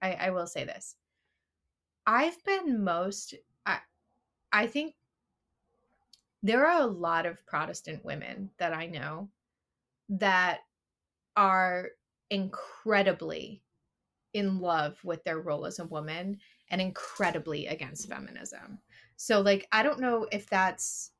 I, 0.00 0.12
I 0.12 0.30
will 0.30 0.46
say 0.46 0.62
this. 0.64 0.94
I've 2.06 2.40
been 2.44 2.84
most, 2.84 3.34
I, 3.66 3.80
I 4.52 4.68
think 4.68 4.94
there 6.44 6.64
are 6.64 6.80
a 6.80 6.86
lot 6.86 7.26
of 7.26 7.44
Protestant 7.44 8.04
women 8.04 8.50
that 8.58 8.72
I 8.72 8.86
know 8.86 9.30
that 10.10 10.60
are 11.36 11.90
incredibly 12.30 13.62
in 14.32 14.58
love 14.60 14.98
with 15.04 15.22
their 15.24 15.40
role 15.40 15.64
as 15.64 15.78
a 15.78 15.86
woman 15.86 16.38
and 16.70 16.80
incredibly 16.80 17.66
against 17.66 18.08
feminism. 18.08 18.78
So 19.16 19.40
like 19.40 19.66
I 19.72 19.82
don't 19.82 20.00
know 20.00 20.26
if 20.32 20.48
that's 20.50 21.12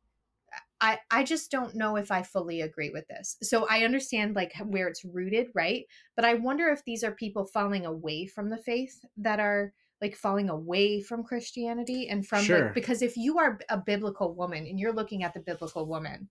I 0.81 0.99
I 1.11 1.23
just 1.25 1.51
don't 1.51 1.77
know 1.77 1.97
if 1.97 2.11
I 2.11 2.23
fully 2.23 2.61
agree 2.61 2.91
with 2.91 3.07
this. 3.09 3.37
So 3.43 3.67
I 3.71 3.85
understand 3.85 4.35
like 4.35 4.53
where 4.65 4.89
it's 4.89 5.05
rooted, 5.05 5.49
right? 5.55 5.85
But 6.17 6.25
I 6.25 6.35
wonder 6.35 6.69
if 6.69 6.85
these 6.85 7.05
are 7.05 7.13
people 7.13 7.47
falling 7.47 7.87
away 7.87 8.27
from 8.27 8.51
the 8.51 8.59
faith 8.59 9.05
that 9.17 9.41
are 9.41 9.73
like 10.03 10.17
falling 10.17 10.51
away 10.51 11.01
from 11.01 11.23
Christianity 11.23 12.09
and 12.09 12.27
from 12.27 12.43
Sure. 12.43 12.65
like 12.67 12.75
because 12.75 13.01
if 13.01 13.17
you 13.17 13.39
are 13.39 13.59
a 13.69 13.79
biblical 13.79 14.35
woman 14.35 14.67
and 14.67 14.79
you're 14.79 14.93
looking 14.93 15.23
at 15.23 15.35
the 15.35 15.41
biblical 15.41 15.87
woman, 15.87 16.29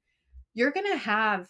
you're 0.53 0.71
going 0.71 0.91
to 0.91 0.97
have 0.97 1.47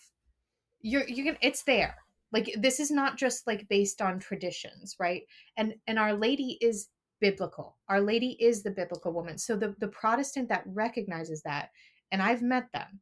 you're 0.79 1.07
you're 1.07 1.25
going 1.25 1.37
it's 1.41 1.63
there 1.63 1.95
like 2.33 2.53
this 2.57 2.79
is 2.79 2.91
not 2.91 3.17
just 3.17 3.45
like 3.47 3.67
based 3.69 4.01
on 4.01 4.19
traditions 4.19 4.95
right 4.99 5.23
and 5.57 5.75
and 5.87 5.97
our 5.99 6.13
lady 6.13 6.57
is 6.61 6.89
biblical 7.21 7.77
our 7.87 8.01
lady 8.01 8.35
is 8.39 8.63
the 8.63 8.71
biblical 8.71 9.13
woman 9.13 9.37
so 9.37 9.55
the 9.55 9.73
the 9.79 9.87
protestant 9.87 10.49
that 10.49 10.63
recognizes 10.65 11.41
that 11.43 11.69
and 12.11 12.21
i've 12.21 12.41
met 12.41 12.67
them 12.73 12.99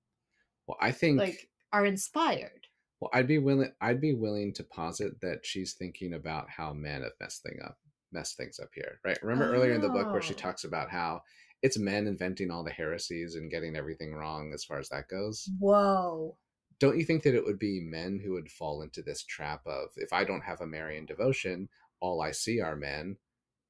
Well, 0.68 0.78
I 0.80 0.92
think 0.92 1.18
like 1.20 1.50
are 1.74 1.86
inspired 1.86 2.68
well, 3.00 3.10
I'd 3.14 3.28
be 3.28 3.40
willing 3.40 3.72
I'd 3.82 4.00
be 4.00 4.14
willing 4.14 4.54
to 4.54 4.64
posit 4.64 5.20
that 5.22 5.40
she's 5.44 5.74
thinking 5.74 6.14
about 6.14 6.50
how 6.52 6.72
men 6.74 7.02
have 7.02 7.14
messed 7.20 7.42
thing 7.42 7.58
up 7.66 7.78
messed 8.12 8.38
things 8.38 8.60
up 8.60 8.70
here. 8.76 9.00
Right? 9.04 9.18
Remember 9.24 9.52
earlier 9.52 9.74
in 9.74 9.82
the 9.82 9.90
book 9.90 10.12
where 10.12 10.22
she 10.22 10.34
Oh. 10.36 10.38
talks 10.38 10.66
about 10.66 10.92
how 10.92 11.22
it's 11.64 11.80
men 11.80 12.06
inventing 12.06 12.52
all 12.52 12.64
the 12.64 12.70
heresies 12.72 13.34
and 13.36 13.50
getting 13.50 13.76
everything 13.76 14.14
wrong 14.14 14.52
as 14.54 14.64
far 14.64 14.78
as 14.78 14.90
that 14.90 15.08
goes. 15.08 15.50
whoa 15.60 16.38
don't 16.82 17.00
you 17.00 17.06
think 17.06 17.24
that 17.24 17.36
it 17.36 17.46
would 17.46 17.60
be 17.60 17.82
men 17.82 18.20
who 18.20 18.34
would 18.34 18.52
fall 18.52 18.84
into 18.84 19.04
this 19.04 19.24
trap 19.24 19.68
of 19.68 19.92
if 19.98 20.14
I 20.14 20.26
don't 20.26 20.42
have 20.44 20.62
a 20.62 20.68
Marian 20.68 21.08
devotion, 21.08 21.70
all 22.02 22.22
I 22.22 22.32
see 22.34 22.62
are 22.62 22.76
men, 22.78 23.18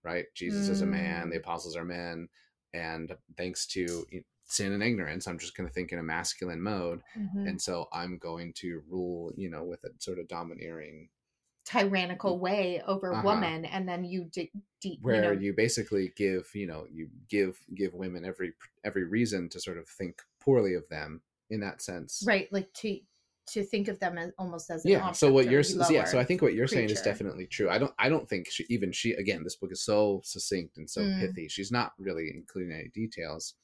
right? 0.03 0.27
Jesus 0.35 0.69
is 0.69 0.81
a 0.81 0.87
man, 0.87 1.29
the 1.29 1.37
Mm. 1.37 1.39
apostles 1.39 1.75
are 1.75 1.85
men, 1.85 2.29
and 2.73 3.17
thanks 3.37 3.67
to 3.67 4.07
sin 4.45 4.73
and 4.73 4.83
ignorance, 4.83 5.27
I'm 5.27 5.39
just 5.39 5.55
going 5.55 5.67
to 5.69 5.73
think 5.73 5.91
in 5.93 5.99
a 5.99 6.03
masculine 6.03 6.61
mode, 6.61 7.03
Mhm. 7.15 7.47
and 7.47 7.61
so 7.61 7.87
I'm 7.93 8.17
going 8.19 8.53
to 8.55 8.83
rule, 8.87 9.33
you 9.37 9.49
know, 9.49 9.63
with 9.65 9.83
a 9.85 9.91
sort 9.99 10.19
of 10.19 10.27
domineering, 10.27 11.09
tyrannical 11.65 12.39
way 12.39 12.81
over 12.83 13.13
Uh-huh. 13.13 13.15
woman 13.15 13.65
and 13.65 13.87
then 13.87 14.03
you 14.03 14.25
de- 14.25 14.51
de- 14.79 15.01
where 15.01 15.33
you 15.33 15.39
know 15.39 15.41
you 15.41 15.53
basically 15.53 16.09
give, 16.15 16.49
you 16.53 16.67
know, 16.67 16.85
you 16.91 17.09
give 17.27 17.59
give 17.75 17.93
women 17.93 18.25
every 18.25 18.53
every 18.83 19.03
reason 19.03 19.49
to 19.49 19.59
sort 19.59 19.77
of 19.77 19.87
think 19.87 20.21
poorly 20.39 20.73
of 20.75 20.87
them 20.89 21.21
in 21.51 21.59
that 21.59 21.81
sense, 21.81 22.23
right 22.25 22.47
like 22.51 22.73
to 22.73 22.97
to 23.47 23.63
think 23.63 23.87
of 23.87 23.99
them 23.99 24.17
as 24.17 24.31
almost 24.37 24.69
as 24.69 24.85
an 24.85 24.91
yeah 24.91 25.11
so 25.11 25.31
what 25.31 25.49
you're 25.49 25.63
yeah 25.89 26.05
so 26.05 26.19
i 26.19 26.23
think 26.23 26.41
what 26.41 26.53
you're 26.53 26.67
saying 26.67 26.89
is 26.89 27.01
definitely 27.01 27.45
true. 27.45 27.69
I 27.69 27.77
don't 27.77 27.93
i 27.99 28.07
don't 28.07 28.27
think 28.29 28.47
she 28.49 28.65
even 28.69 28.91
she 28.91 29.11
again 29.13 29.43
this 29.43 29.57
book 29.57 29.71
is 29.71 29.83
so 29.83 30.21
succinct 30.23 30.77
and 30.77 30.89
so 30.89 31.01
Mm. 31.01 31.19
pithy. 31.19 31.47
She's 31.49 31.71
not 31.71 31.91
really 31.99 32.31
including 32.33 32.71
any 32.71 32.89
details. 32.89 33.55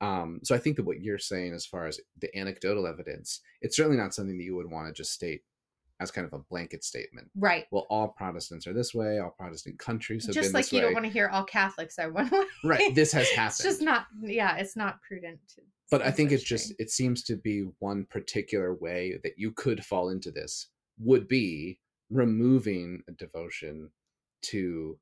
Um 0.00 0.40
so 0.42 0.54
i 0.54 0.58
think 0.58 0.76
that 0.76 0.84
what 0.86 1.00
you're 1.00 1.18
saying 1.18 1.54
as 1.54 1.64
far 1.66 1.86
as 1.86 2.00
the 2.20 2.36
anecdotal 2.36 2.86
evidence 2.86 3.40
it's 3.62 3.76
certainly 3.76 3.98
not 3.98 4.14
something 4.14 4.36
that 4.38 4.44
you 4.44 4.56
would 4.56 4.70
want 4.70 4.88
to 4.88 4.92
just 4.92 5.12
state 5.12 5.42
as 6.00 6.10
kind 6.10 6.26
of 6.26 6.32
a 6.32 6.42
blanket 6.50 6.82
statement 6.82 7.28
right 7.36 7.66
well 7.70 7.86
all 7.90 8.08
protestants 8.08 8.66
are 8.66 8.72
this 8.72 8.94
way 8.94 9.18
all 9.18 9.34
protestant 9.38 9.78
countries 9.78 10.26
have 10.26 10.34
been 10.34 10.42
this 10.42 10.52
way. 10.52 10.60
just 10.60 10.72
like 10.72 10.72
you 10.72 10.78
way 10.78 10.84
don't 10.84 10.94
want 10.94 11.04
to 11.04 11.12
hear 11.12 11.28
all 11.28 11.44
catholics 11.44 11.98
are 11.98 12.10
one 12.10 12.28
way 12.30 12.44
right 12.64 12.94
this 12.94 13.12
has 13.12 13.28
happened 13.30 13.48
it's 13.60 13.62
just 13.62 13.82
not 13.82 14.06
yeah 14.22 14.56
it's 14.56 14.76
not 14.76 15.00
prudent 15.02 15.38
to 15.54 15.62
but 15.90 16.02
i 16.02 16.10
think 16.10 16.32
it's 16.32 16.44
just 16.44 16.72
it 16.78 16.90
seems 16.90 17.22
to 17.22 17.36
be 17.36 17.66
one 17.78 18.04
particular 18.10 18.74
way 18.74 19.18
that 19.22 19.34
you 19.36 19.52
could 19.52 19.84
fall 19.84 20.08
into 20.08 20.30
this 20.30 20.68
would 20.98 21.28
be 21.28 21.78
removing 22.10 23.02
a 23.08 23.12
devotion 23.12 23.90
to 24.42 24.98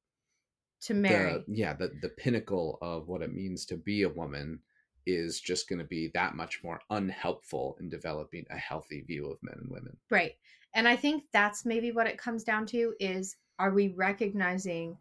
to 0.80 0.94
mary 0.94 1.44
the 1.46 1.56
yeah 1.56 1.72
the, 1.72 1.90
the 2.02 2.08
pinnacle 2.10 2.78
of 2.82 3.08
what 3.08 3.22
it 3.22 3.32
means 3.32 3.64
to 3.64 3.76
be 3.76 4.02
a 4.02 4.08
woman 4.08 4.60
is 5.08 5.40
just 5.40 5.68
going 5.68 5.78
to 5.78 5.84
be 5.86 6.10
that 6.12 6.34
much 6.34 6.62
more 6.62 6.80
unhelpful 6.90 7.76
in 7.80 7.88
developing 7.88 8.44
a 8.50 8.58
healthy 8.58 9.00
view 9.00 9.30
of 9.30 9.38
men 9.42 9.56
and 9.58 9.70
women. 9.70 9.96
Right. 10.10 10.32
And 10.74 10.86
I 10.86 10.96
think 10.96 11.24
that's 11.32 11.64
maybe 11.64 11.92
what 11.92 12.06
it 12.06 12.18
comes 12.18 12.44
down 12.44 12.66
to 12.66 12.94
is 13.00 13.36
are 13.58 13.72
we 13.72 13.88
recognizing 13.96 14.98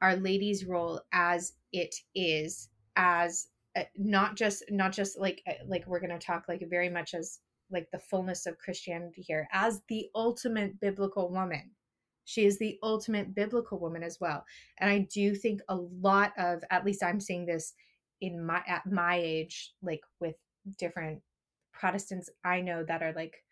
our 0.00 0.16
lady's 0.16 0.64
role 0.64 1.00
as 1.12 1.52
it 1.72 1.94
is 2.14 2.68
as 2.96 3.48
uh, 3.76 3.82
not 3.96 4.36
just 4.36 4.64
not 4.70 4.92
just 4.92 5.18
like 5.18 5.42
uh, 5.46 5.52
like 5.66 5.86
we're 5.86 6.00
going 6.00 6.16
to 6.16 6.24
talk 6.24 6.44
like 6.48 6.64
very 6.68 6.88
much 6.88 7.14
as 7.14 7.38
like 7.70 7.88
the 7.92 7.98
fullness 7.98 8.46
of 8.46 8.58
Christianity 8.58 9.22
here 9.22 9.48
as 9.52 9.80
the 9.88 10.08
ultimate 10.14 10.80
biblical 10.80 11.30
woman. 11.30 11.70
She 12.24 12.44
is 12.46 12.58
the 12.58 12.78
ultimate 12.82 13.34
biblical 13.34 13.78
woman 13.78 14.02
as 14.02 14.18
well. 14.20 14.44
And 14.78 14.90
I 14.90 15.08
do 15.12 15.34
think 15.34 15.60
a 15.68 15.76
lot 15.76 16.32
of 16.38 16.62
at 16.70 16.84
least 16.84 17.02
I'm 17.02 17.20
seeing 17.20 17.46
this 17.46 17.74
in 18.20 18.44
my 18.44 18.62
at 18.66 18.86
my 18.90 19.16
age 19.16 19.72
like 19.82 20.02
with 20.20 20.34
different 20.78 21.20
Protestants 21.72 22.28
I 22.44 22.60
know 22.60 22.84
that 22.84 23.02
are 23.02 23.12
like 23.14 23.42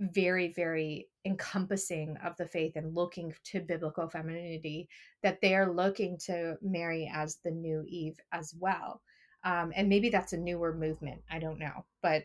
very 0.00 0.52
very 0.54 1.08
encompassing 1.24 2.16
of 2.24 2.36
the 2.36 2.46
faith 2.46 2.72
and 2.76 2.94
looking 2.94 3.32
to 3.44 3.60
biblical 3.60 4.08
femininity 4.08 4.88
that 5.22 5.40
they 5.40 5.54
are 5.54 5.72
looking 5.72 6.18
to 6.18 6.56
mary 6.62 7.10
as 7.14 7.38
the 7.44 7.50
new 7.50 7.84
eve 7.86 8.18
as 8.32 8.54
well. 8.58 9.00
Um, 9.44 9.72
and 9.76 9.88
maybe 9.88 10.08
that's 10.08 10.32
a 10.32 10.38
newer 10.38 10.74
movement 10.74 11.20
i 11.30 11.38
don't 11.38 11.58
know 11.58 11.84
but 12.02 12.24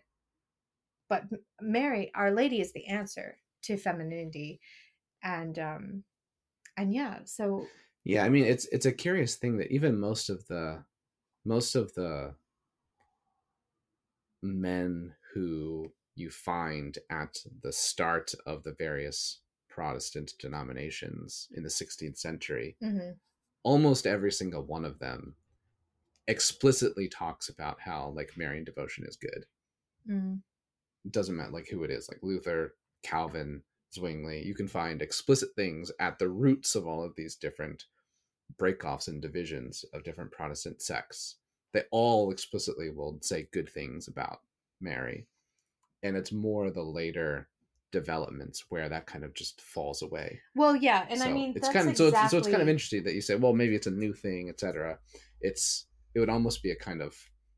but 1.09 1.23
mary 1.59 2.11
our 2.15 2.31
lady 2.31 2.61
is 2.61 2.71
the 2.71 2.87
answer 2.87 3.37
to 3.63 3.75
femininity 3.75 4.61
and 5.23 5.59
um 5.59 6.03
and 6.77 6.93
yeah 6.93 7.19
so 7.25 7.65
yeah 8.05 8.23
i 8.23 8.29
mean 8.29 8.45
it's 8.45 8.65
it's 8.67 8.85
a 8.85 8.91
curious 8.91 9.35
thing 9.35 9.57
that 9.57 9.71
even 9.71 9.99
most 9.99 10.29
of 10.29 10.45
the 10.47 10.81
most 11.45 11.75
of 11.75 11.93
the 11.93 12.33
men 14.41 15.13
who 15.33 15.91
you 16.15 16.29
find 16.29 16.97
at 17.09 17.37
the 17.61 17.71
start 17.71 18.33
of 18.45 18.63
the 18.63 18.73
various 18.73 19.39
Protestant 19.69 20.33
denominations 20.39 21.47
in 21.53 21.63
the 21.63 21.69
16th 21.69 22.17
century, 22.17 22.75
mm-hmm. 22.83 23.11
almost 23.63 24.05
every 24.05 24.31
single 24.31 24.63
one 24.63 24.83
of 24.83 24.99
them 24.99 25.35
explicitly 26.27 27.07
talks 27.07 27.49
about 27.49 27.79
how 27.81 28.11
like 28.15 28.37
Marian 28.37 28.63
devotion 28.63 29.05
is 29.07 29.15
good. 29.15 29.45
Mm. 30.09 30.41
Doesn't 31.09 31.35
matter 31.35 31.51
like 31.51 31.69
who 31.69 31.83
it 31.83 31.91
is, 31.91 32.09
like 32.09 32.19
Luther, 32.21 32.75
Calvin, 33.03 33.63
Zwingli. 33.93 34.45
You 34.45 34.53
can 34.53 34.67
find 34.67 35.01
explicit 35.01 35.49
things 35.55 35.91
at 35.99 36.19
the 36.19 36.29
roots 36.29 36.75
of 36.75 36.85
all 36.85 37.03
of 37.03 37.15
these 37.15 37.35
different 37.35 37.85
breakoffs 38.59 39.07
and 39.07 39.21
divisions 39.21 39.85
of 39.93 40.03
different 40.03 40.31
Protestant 40.31 40.81
sects. 40.81 41.35
They 41.73 41.83
all 41.91 42.31
explicitly 42.31 42.89
will 42.89 43.17
say 43.21 43.47
good 43.53 43.69
things 43.69 44.07
about 44.07 44.41
Mary 44.81 45.27
and 46.03 46.15
it's 46.15 46.31
more 46.31 46.69
the 46.71 46.83
later 46.83 47.47
developments 47.91 48.65
where 48.69 48.87
that 48.89 49.07
kind 49.07 49.23
of 49.23 49.33
just 49.33 49.61
falls 49.61 50.01
away. 50.01 50.39
Well, 50.55 50.75
yeah, 50.75 51.05
and 51.09 51.19
so 51.19 51.25
I 51.25 51.33
mean 51.33 51.53
it's 51.55 51.67
kind 51.67 51.87
of 51.87 51.91
exactly... 51.91 52.11
so 52.11 52.17
it's, 52.17 52.31
so 52.31 52.37
it's 52.37 52.47
kind 52.47 52.61
of 52.61 52.69
interesting 52.69 53.03
that 53.03 53.15
you 53.15 53.21
say, 53.21 53.35
well, 53.35 53.53
maybe 53.53 53.75
it's 53.75 53.87
a 53.87 53.91
new 53.91 54.13
thing, 54.13 54.49
etc. 54.49 54.99
It's 55.41 55.85
it 56.15 56.19
would 56.19 56.29
almost 56.29 56.63
be 56.63 56.71
a 56.71 56.75
kind 56.75 57.01
of 57.01 57.15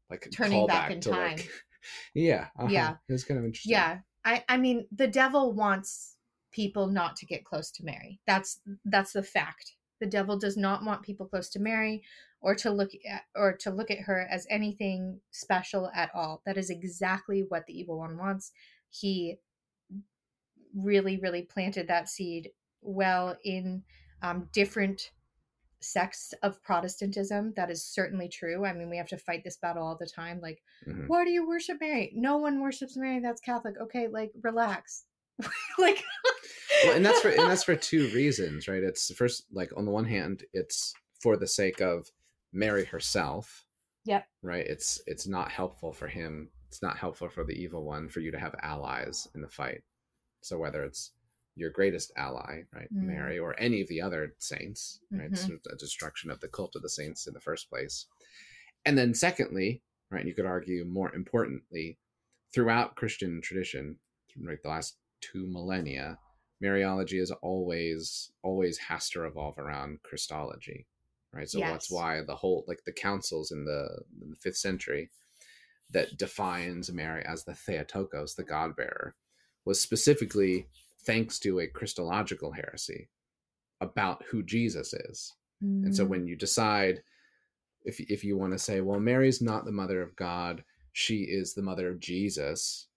like 0.10 0.27
turning 0.34 0.67
back 0.67 0.91
in 0.91 1.01
time. 1.01 1.38
Like, 1.38 1.49
yeah, 2.13 2.47
uh-huh. 2.58 2.69
yeah, 2.69 2.95
it's 3.10 3.23
kind 3.23 3.39
of 3.39 3.45
interesting. 3.45 3.71
Yeah, 3.71 3.99
I 4.25 4.43
I 4.47 4.58
mean 4.58 4.88
the 4.91 5.08
devil 5.08 5.54
wants 5.54 6.15
people 6.51 6.88
not 6.88 7.15
to 7.17 7.25
get 7.25 7.45
close 7.45 7.71
to 7.71 7.86
Mary. 7.86 8.19
That's 8.27 8.60
that's 8.86 9.13
the 9.13 9.23
fact. 9.23 9.73
The 9.99 10.08
devil 10.08 10.38
does 10.38 10.58
not 10.58 10.84
want 10.84 11.04
people 11.04 11.27
close 11.27 11.49
to 11.51 11.60
Mary 11.60 12.01
or 12.41 12.56
to 12.56 12.71
look 12.71 12.89
at 13.08 13.23
or 13.36 13.54
to 13.58 13.69
look 13.69 13.91
at 13.91 13.99
her 13.99 14.27
as 14.30 14.47
anything 14.49 15.19
special 15.32 15.89
at 15.93 16.10
all. 16.13 16.41
That 16.45 16.58
is 16.58 16.69
exactly 16.69 17.45
what 17.47 17.65
the 17.67 17.77
evil 17.80 17.99
one 17.99 18.17
wants. 18.17 18.51
He 18.89 19.38
really, 20.75 21.17
really 21.17 21.43
planted 21.43 21.88
that 21.88 22.10
seed 22.10 22.49
well 22.82 23.38
in 23.43 23.84
um, 24.21 24.49
different 24.54 25.12
sects 25.82 26.34
of 26.43 26.62
Protestantism. 26.63 27.54
That 27.56 27.71
is 27.71 27.84
certainly 27.86 28.30
true. 28.30 28.65
I 28.65 28.73
mean, 28.73 28.89
we 28.89 28.97
have 28.97 29.08
to 29.10 29.17
fight 29.17 29.43
this 29.43 29.58
battle 29.58 29.84
all 29.84 29.97
the 29.99 30.06
time. 30.06 30.39
Like, 30.41 30.62
Mhm. 30.88 31.08
why 31.08 31.23
do 31.25 31.32
you 31.32 31.47
worship 31.47 31.80
Mary? 31.82 32.12
No 32.15 32.38
one 32.38 32.62
worships 32.62 32.95
Mary. 32.95 33.19
That's 33.19 33.41
Catholic. 33.41 33.75
Okay, 33.80 34.08
like 34.08 34.32
relax. 34.41 35.06
like, 35.80 36.04
well, 36.86 36.95
and 36.95 37.04
that's 37.06 37.19
for 37.21 37.30
and 37.30 37.39
that's 37.49 37.63
for 37.63 37.75
two 37.75 38.10
reasons, 38.13 38.67
right? 38.67 38.84
It's 38.84 39.13
first 39.15 39.45
like 39.51 39.71
on 39.75 39.86
the 39.86 39.91
one 39.91 40.06
hand, 40.06 40.43
it's 40.54 40.93
for 41.19 41.36
the 41.36 41.47
sake 41.47 41.82
of 41.82 42.12
Mary 42.53 42.85
herself. 42.85 43.65
Yep. 44.05 44.25
Right. 44.41 44.65
It's 44.65 45.01
it's 45.07 45.27
not 45.27 45.51
helpful 45.51 45.91
for 45.93 46.07
him. 46.07 46.49
It's 46.67 46.81
not 46.81 46.97
helpful 46.97 47.29
for 47.29 47.43
the 47.43 47.53
evil 47.53 47.83
one 47.83 48.09
for 48.09 48.19
you 48.21 48.31
to 48.31 48.39
have 48.39 48.55
allies 48.63 49.27
in 49.35 49.41
the 49.41 49.49
fight. 49.49 49.83
So 50.41 50.57
whether 50.57 50.83
it's 50.83 51.11
your 51.55 51.69
greatest 51.69 52.11
ally, 52.15 52.61
right, 52.73 52.87
Mm. 52.93 53.03
Mary, 53.03 53.37
or 53.37 53.59
any 53.59 53.81
of 53.81 53.87
the 53.89 54.01
other 54.01 54.33
saints, 54.39 55.01
right, 55.11 55.29
it's 55.31 55.45
Mhm. 55.47 55.59
a 55.71 55.75
destruction 55.75 56.31
of 56.31 56.39
the 56.39 56.47
cult 56.47 56.75
of 56.77 56.81
the 56.81 56.89
saints 56.89 57.27
in 57.27 57.33
the 57.33 57.41
first 57.41 57.69
place. 57.69 58.07
And 58.85 58.97
then 58.97 59.13
secondly, 59.13 59.83
right, 60.09 60.25
you 60.25 60.33
could 60.33 60.45
argue 60.45 60.85
more 60.85 61.13
importantly, 61.13 61.99
throughout 62.53 62.95
Christian 62.95 63.41
tradition, 63.41 63.99
right, 64.37 64.61
the 64.63 64.69
last 64.69 64.97
two 65.19 65.45
millennia, 65.45 66.19
Mariology 66.63 67.19
is 67.19 67.31
always 67.31 68.31
always 68.43 68.77
has 68.77 69.09
to 69.09 69.19
revolve 69.19 69.57
around 69.59 70.01
Christology, 70.03 70.87
right? 71.33 71.49
So 71.49 71.59
that's 71.71 71.91
why 71.91 72.21
the 72.21 72.35
whole 72.35 72.65
like 72.67 72.83
the 72.85 72.91
councils 72.91 73.51
in 73.51 73.65
the, 73.65 74.03
in 74.21 74.29
the 74.29 74.35
fifth 74.35 74.57
century 74.57 75.09
that 75.91 76.17
defines 76.17 76.91
Mary 76.91 77.23
as 77.25 77.43
the 77.43 77.53
Theotokos, 77.53 78.35
the 78.35 78.43
God 78.43 78.75
bearer, 78.75 79.15
was 79.65 79.79
specifically 79.79 80.67
thanks 81.05 81.39
to 81.39 81.59
a 81.59 81.67
Christological 81.67 82.51
heresy 82.51 83.09
about 83.81 84.23
who 84.29 84.43
Jesus 84.43 84.93
is. 84.93 85.33
And 85.61 85.95
so 85.95 86.05
Mm. 86.05 86.09
when 86.09 86.27
you 86.27 86.35
decide 86.35 87.03
if 87.83 87.99
if 87.99 88.23
you 88.23 88.37
want 88.37 88.53
to 88.53 88.59
say, 88.59 88.81
well, 88.81 88.99
Mary's 88.99 89.41
not 89.41 89.65
the 89.65 89.71
mother 89.71 90.01
of 90.01 90.15
God, 90.15 90.63
she 90.91 91.23
is 91.23 91.53
the 91.53 91.61
mother 91.61 91.89
of 91.89 91.99
Jesus, 91.99 92.87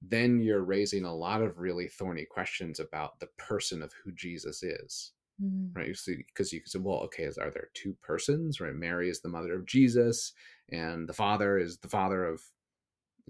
then 0.00 0.40
you're 0.40 0.64
raising 0.64 1.04
a 1.04 1.14
lot 1.14 1.42
of 1.42 1.58
really 1.58 1.88
thorny 1.88 2.24
questions 2.24 2.80
about 2.80 3.20
the 3.20 3.28
person 3.38 3.82
of 3.82 3.92
who 3.92 4.12
Jesus 4.12 4.62
is. 4.62 5.12
Mm. 5.42 5.74
Right? 5.74 5.88
You 5.88 5.94
see, 5.94 6.16
because 6.26 6.52
you 6.52 6.60
can 6.60 6.68
say, 6.68 6.78
well, 6.78 7.00
okay, 7.04 7.24
is, 7.24 7.38
are 7.38 7.50
there 7.50 7.68
two 7.74 7.96
persons? 8.02 8.60
Right? 8.60 8.74
Mary 8.74 9.08
is 9.08 9.20
the 9.20 9.28
mother 9.28 9.54
of 9.54 9.66
Jesus, 9.66 10.32
and 10.70 11.08
the 11.08 11.12
Father 11.14 11.58
is 11.58 11.78
the 11.78 11.88
father 11.88 12.24
of 12.24 12.42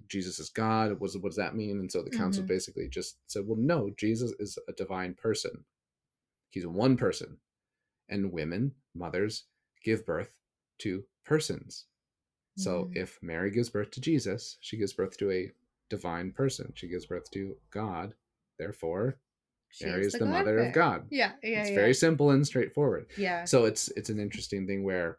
Jesus 0.09 0.39
is 0.39 0.51
God. 0.51 0.93
What 0.99 1.09
does, 1.13 1.19
what 1.19 1.31
does 1.31 1.37
that 1.37 1.55
mean? 1.55 1.79
And 1.79 1.91
so 1.91 2.03
the 2.03 2.11
council 2.11 2.43
Mhm. 2.43 2.49
basically 2.49 2.89
just 2.89 3.19
said, 3.27 3.47
well, 3.47 3.59
no, 3.59 3.91
Jesus 3.97 4.33
is 4.39 4.59
a 4.69 4.73
divine 4.73 5.15
person. 5.15 5.65
He's 6.51 6.67
one 6.67 6.97
person. 6.97 7.39
And 8.09 8.33
women, 8.33 8.75
mothers, 8.95 9.45
give 9.85 10.05
birth 10.05 10.35
to 10.79 11.05
persons. 11.25 11.87
So 12.57 12.87
Mhm. 12.87 12.97
if 12.97 13.23
Mary 13.23 13.51
gives 13.51 13.71
birth 13.71 13.91
to 13.93 14.01
Jesus, 14.01 14.59
she 14.61 14.77
gives 14.77 14.93
birth 14.93 15.17
to 15.19 15.31
a 15.31 15.53
divine 15.89 16.33
person. 16.33 16.73
She 16.75 16.89
gives 16.89 17.07
birth 17.07 17.31
to 17.33 17.57
God. 17.71 18.15
Therefore, 18.59 19.19
She 19.73 19.87
Mary 19.87 20.05
is 20.05 20.13
the, 20.13 20.21
God 20.21 20.29
mother 20.29 20.59
of 20.59 20.73
God. 20.75 21.07
Yeah, 21.11 21.33
yeah, 21.43 21.61
it's 21.61 21.71
yeah. 21.71 21.77
very 21.77 21.95
simple 21.95 22.31
and 22.31 22.47
straightforward. 22.47 23.07
yeah. 23.17 23.45
So 23.45 23.65
it's 23.65 23.89
it's 23.97 24.11
an 24.11 24.21
interesting 24.21 24.67
thing 24.67 24.85
where 24.85 25.17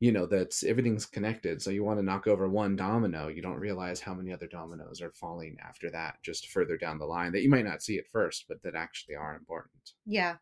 you 0.00 0.10
know 0.10 0.24
that's 0.24 0.64
everything's 0.64 1.04
connected. 1.04 1.60
So 1.60 1.70
you 1.70 1.84
want 1.84 1.98
to 1.98 2.04
knock 2.04 2.26
over 2.26 2.48
one 2.48 2.76
domino, 2.76 3.28
you 3.28 3.42
don't 3.42 3.60
realize 3.60 4.00
how 4.00 4.14
many 4.14 4.32
other 4.32 4.46
dominoes 4.46 5.02
are 5.02 5.12
falling 5.12 5.58
after 5.62 5.90
that, 5.90 6.16
just 6.22 6.48
further 6.48 6.78
down 6.78 6.98
the 6.98 7.04
line 7.04 7.32
that 7.32 7.42
you 7.42 7.50
might 7.50 7.66
not 7.66 7.82
see 7.82 7.98
at 7.98 8.08
first, 8.08 8.46
but 8.48 8.62
that 8.62 8.74
actually 8.74 9.16
are 9.16 9.36
important. 9.36 9.92
Yeah. 10.06 10.36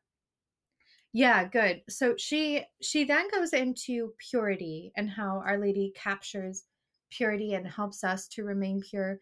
Yeah, 1.12 1.44
good. 1.44 1.82
So 1.88 2.14
she 2.16 2.64
she 2.80 3.04
then 3.04 3.28
goes 3.30 3.52
into 3.52 4.12
purity 4.30 4.92
and 4.96 5.10
how 5.10 5.42
Our 5.44 5.58
Lady 5.58 5.92
captures 5.96 6.64
purity 7.10 7.54
and 7.54 7.66
helps 7.66 8.04
us 8.04 8.28
to 8.28 8.44
remain 8.44 8.82
pure. 8.88 9.18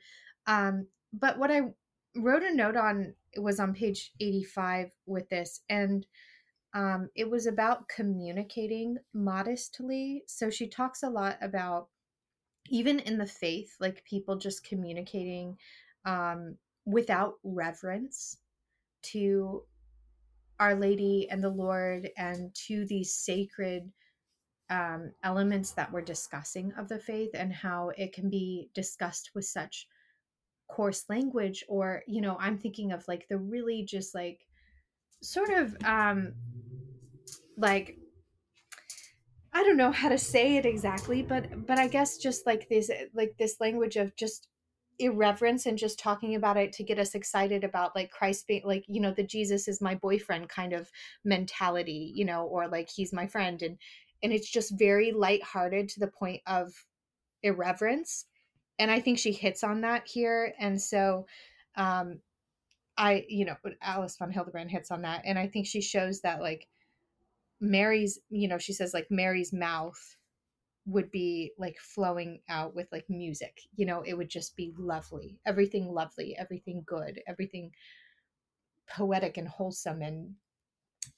Um, 0.46 0.86
but 1.12 1.38
what 1.38 1.50
I 1.50 1.60
wrote 2.16 2.42
a 2.42 2.54
note 2.54 2.76
on 2.76 3.14
it 3.32 3.40
was 3.40 3.60
on 3.60 3.74
page 3.74 4.12
85 4.20 4.90
with 5.06 5.28
this 5.28 5.60
and 5.68 6.06
um, 6.74 7.10
it 7.14 7.28
was 7.28 7.46
about 7.46 7.88
communicating 7.88 8.96
modestly. 9.12 10.22
So 10.26 10.48
she 10.48 10.66
talks 10.66 11.02
a 11.02 11.10
lot 11.10 11.36
about 11.42 11.88
even 12.70 13.00
in 13.00 13.18
the 13.18 13.26
faith, 13.26 13.74
like 13.80 14.04
people 14.04 14.36
just 14.36 14.64
communicating 14.64 15.56
um, 16.04 16.56
without 16.86 17.34
reverence 17.44 18.38
to 19.02 19.62
Our 20.60 20.74
Lady 20.74 21.28
and 21.30 21.42
the 21.42 21.50
Lord 21.50 22.08
and 22.16 22.54
to 22.66 22.86
these 22.86 23.14
sacred 23.14 23.90
um, 24.70 25.12
elements 25.22 25.72
that 25.72 25.92
we're 25.92 26.00
discussing 26.00 26.72
of 26.78 26.88
the 26.88 26.98
faith 26.98 27.30
and 27.34 27.52
how 27.52 27.90
it 27.98 28.14
can 28.14 28.30
be 28.30 28.70
discussed 28.74 29.30
with 29.34 29.44
such 29.44 29.86
coarse 30.74 31.04
language 31.08 31.64
or 31.68 32.02
you 32.06 32.20
know 32.20 32.36
i'm 32.40 32.58
thinking 32.58 32.92
of 32.92 33.04
like 33.08 33.26
the 33.28 33.38
really 33.38 33.84
just 33.84 34.14
like 34.14 34.40
sort 35.22 35.50
of 35.50 35.76
um 35.84 36.32
like 37.56 37.96
I 39.54 39.62
don't 39.64 39.76
know 39.76 39.92
how 39.92 40.08
to 40.08 40.18
say 40.18 40.56
it 40.56 40.64
exactly, 40.64 41.22
but 41.22 41.66
but 41.66 41.78
I 41.78 41.86
guess 41.86 42.16
just 42.16 42.46
like 42.46 42.68
this 42.68 42.90
like 43.14 43.34
this 43.38 43.56
language 43.60 43.96
of 43.96 44.16
just 44.16 44.48
irreverence 44.98 45.66
and 45.66 45.76
just 45.76 45.98
talking 45.98 46.34
about 46.34 46.56
it 46.56 46.72
to 46.74 46.84
get 46.84 46.98
us 46.98 47.14
excited 47.14 47.64
about 47.64 47.94
like 47.94 48.10
Christ 48.10 48.46
being 48.46 48.62
like 48.64 48.84
you 48.88 49.00
know 49.00 49.12
the 49.12 49.22
Jesus 49.22 49.68
is 49.68 49.80
my 49.80 49.94
boyfriend 49.94 50.48
kind 50.48 50.72
of 50.72 50.90
mentality, 51.24 52.12
you 52.14 52.24
know, 52.24 52.44
or 52.44 52.66
like 52.66 52.88
he's 52.94 53.12
my 53.12 53.26
friend 53.26 53.60
and 53.62 53.78
and 54.22 54.32
it's 54.32 54.50
just 54.50 54.78
very 54.78 55.12
lighthearted 55.12 55.88
to 55.90 56.00
the 56.00 56.06
point 56.06 56.40
of 56.46 56.72
irreverence. 57.42 58.26
And 58.82 58.90
I 58.90 59.00
think 59.00 59.18
she 59.18 59.32
hits 59.32 59.62
on 59.64 59.82
that 59.82 60.08
here 60.08 60.54
and 60.58 60.80
so 60.80 61.26
um 61.76 62.20
I 62.96 63.24
you 63.28 63.44
know 63.44 63.56
Alice 63.80 64.16
von 64.16 64.30
Hildebrand 64.30 64.70
hits 64.70 64.90
on 64.90 65.02
that 65.02 65.22
and 65.24 65.38
I 65.38 65.46
think 65.46 65.66
she 65.66 65.80
shows 65.80 66.20
that 66.22 66.40
like 66.40 66.68
Mary's, 67.62 68.18
you 68.28 68.48
know, 68.48 68.58
she 68.58 68.72
says 68.72 68.92
like 68.92 69.06
Mary's 69.08 69.52
mouth 69.52 70.16
would 70.84 71.12
be 71.12 71.52
like 71.58 71.78
flowing 71.78 72.40
out 72.48 72.74
with 72.74 72.88
like 72.90 73.06
music. 73.08 73.60
You 73.76 73.86
know, 73.86 74.02
it 74.04 74.14
would 74.14 74.28
just 74.28 74.56
be 74.56 74.74
lovely. 74.76 75.38
Everything 75.46 75.86
lovely, 75.92 76.36
everything 76.36 76.82
good, 76.84 77.22
everything 77.28 77.70
poetic 78.90 79.36
and 79.36 79.46
wholesome 79.46 80.02
and 80.02 80.34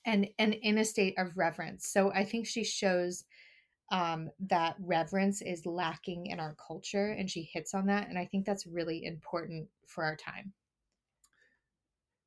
and 0.05 0.29
and 0.38 0.55
in 0.55 0.77
a 0.79 0.85
state 0.85 1.14
of 1.18 1.38
reverence. 1.38 1.88
So 1.88 2.12
I 2.12 2.24
think 2.24 2.46
she 2.46 2.62
shows 2.62 3.24
um 3.92 4.31
that 4.40 4.77
reverence 4.81 5.42
is 5.42 5.66
lacking 5.66 6.27
in 6.27 6.40
our 6.40 6.57
culture 6.66 7.14
and 7.18 7.31
she 7.31 7.49
hits 7.53 7.75
on 7.75 7.87
that 7.87 8.09
and 8.09 8.18
I 8.18 8.25
think 8.25 8.47
that's 8.47 8.66
really 8.66 9.05
important 9.05 9.68
for 9.87 10.05
our 10.05 10.16
time. 10.16 10.53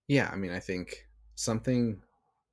Yeah, 0.08 0.30
I 0.32 0.36
mean, 0.36 0.52
I 0.52 0.60
think 0.60 1.06
something 1.36 2.02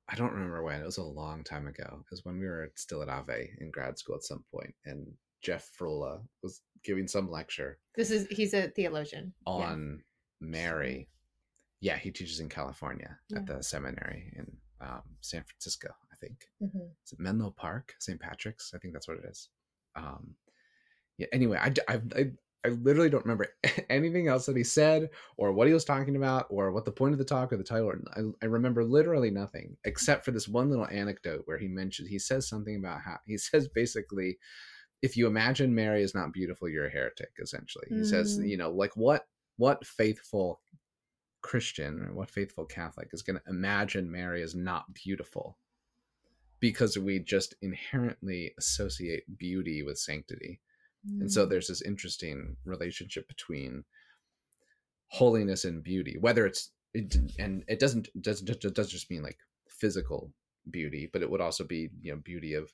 I 0.07 0.15
don't 0.15 0.33
remember 0.33 0.61
when. 0.63 0.81
It 0.81 0.85
was 0.85 0.97
a 0.97 1.03
long 1.03 1.43
time 1.43 1.67
ago. 1.67 2.03
because 2.03 2.23
when 2.25 2.39
we 2.39 2.45
were 2.45 2.71
still 2.75 3.01
at 3.01 3.09
Ave 3.09 3.49
in 3.59 3.71
grad 3.71 3.97
school 3.97 4.15
at 4.15 4.23
some 4.23 4.43
point, 4.53 4.73
and 4.85 5.07
Jeff 5.41 5.69
Frola 5.79 6.21
was 6.43 6.61
giving 6.83 7.07
some 7.07 7.29
lecture. 7.29 7.79
This 7.95 8.11
is 8.11 8.27
he's 8.29 8.53
a 8.53 8.69
theologian 8.69 9.33
on 9.45 10.01
yeah. 10.41 10.47
Mary. 10.47 11.09
Yeah, 11.81 11.97
he 11.97 12.11
teaches 12.11 12.39
in 12.39 12.49
California 12.49 13.17
yeah. 13.29 13.39
at 13.39 13.45
the 13.47 13.63
seminary 13.63 14.31
in 14.35 14.45
um, 14.81 15.01
San 15.21 15.43
Francisco. 15.43 15.89
I 16.15 16.25
think 16.25 16.37
mm-hmm. 16.63 16.87
is 17.05 17.11
it 17.11 17.19
Menlo 17.19 17.51
Park, 17.51 17.93
St. 17.99 18.19
Patrick's. 18.19 18.71
I 18.73 18.79
think 18.79 18.93
that's 18.93 19.07
what 19.07 19.17
it 19.17 19.25
is. 19.29 19.49
Um, 19.95 20.35
yeah. 21.17 21.27
Anyway, 21.33 21.57
I, 21.57 21.73
I, 21.87 22.01
I 22.15 22.31
I 22.65 22.69
literally 22.69 23.09
don't 23.09 23.23
remember 23.23 23.47
anything 23.89 24.27
else 24.27 24.47
that 24.47 24.57
he 24.57 24.63
said 24.63 25.09
or 25.37 25.53
what 25.53 25.67
he 25.67 25.73
was 25.73 25.85
talking 25.85 26.15
about 26.15 26.47
or 26.49 26.71
what 26.71 26.83
the 26.83 26.91
point 26.91 27.13
of 27.13 27.19
the 27.19 27.25
talk 27.25 27.53
or 27.53 27.57
the 27.57 27.63
title. 27.63 27.93
I, 28.15 28.21
I 28.41 28.47
remember 28.47 28.83
literally 28.83 29.29
nothing 29.29 29.77
except 29.85 30.25
for 30.25 30.31
this 30.31 30.47
one 30.47 30.69
little 30.69 30.87
anecdote 30.87 31.43
where 31.45 31.59
he 31.59 31.67
mentioned, 31.67 32.09
he 32.09 32.17
says 32.17 32.49
something 32.49 32.75
about 32.75 33.01
how, 33.01 33.17
he 33.27 33.37
says 33.37 33.67
basically, 33.67 34.39
if 35.03 35.15
you 35.15 35.27
imagine 35.27 35.75
Mary 35.75 36.01
is 36.01 36.15
not 36.15 36.33
beautiful, 36.33 36.67
you're 36.67 36.87
a 36.87 36.91
heretic, 36.91 37.29
essentially. 37.39 37.85
He 37.89 37.95
mm. 37.97 38.05
says, 38.05 38.39
you 38.39 38.57
know, 38.57 38.71
like 38.71 38.97
what, 38.97 39.27
what 39.57 39.85
faithful 39.85 40.61
Christian 41.43 42.01
or 42.01 42.15
what 42.15 42.31
faithful 42.31 42.65
Catholic 42.65 43.09
is 43.13 43.21
going 43.21 43.37
to 43.37 43.49
imagine 43.49 44.11
Mary 44.11 44.41
is 44.41 44.55
not 44.55 44.85
beautiful 44.93 45.59
because 46.59 46.97
we 46.97 47.19
just 47.19 47.55
inherently 47.61 48.53
associate 48.57 49.23
beauty 49.37 49.83
with 49.83 49.97
sanctity 49.97 50.59
and 51.19 51.31
so 51.31 51.45
mm. 51.45 51.49
there's 51.49 51.67
this 51.67 51.81
interesting 51.81 52.57
relationship 52.65 53.27
between 53.27 53.83
holiness 55.07 55.65
and 55.65 55.83
beauty, 55.83 56.17
whether 56.19 56.45
it's 56.45 56.71
it, 56.93 57.15
and 57.37 57.63
it 57.67 57.79
doesn't 57.79 58.09
doesn't 58.21 58.47
doesn't 58.61 58.89
just 58.89 59.11
mean 59.11 59.21
like 59.21 59.37
physical 59.69 60.31
beauty, 60.71 61.09
but 61.11 61.21
it 61.21 61.29
would 61.29 61.41
also 61.41 61.63
be 61.63 61.89
you 62.01 62.11
know 62.11 62.19
beauty 62.23 62.53
of 62.53 62.71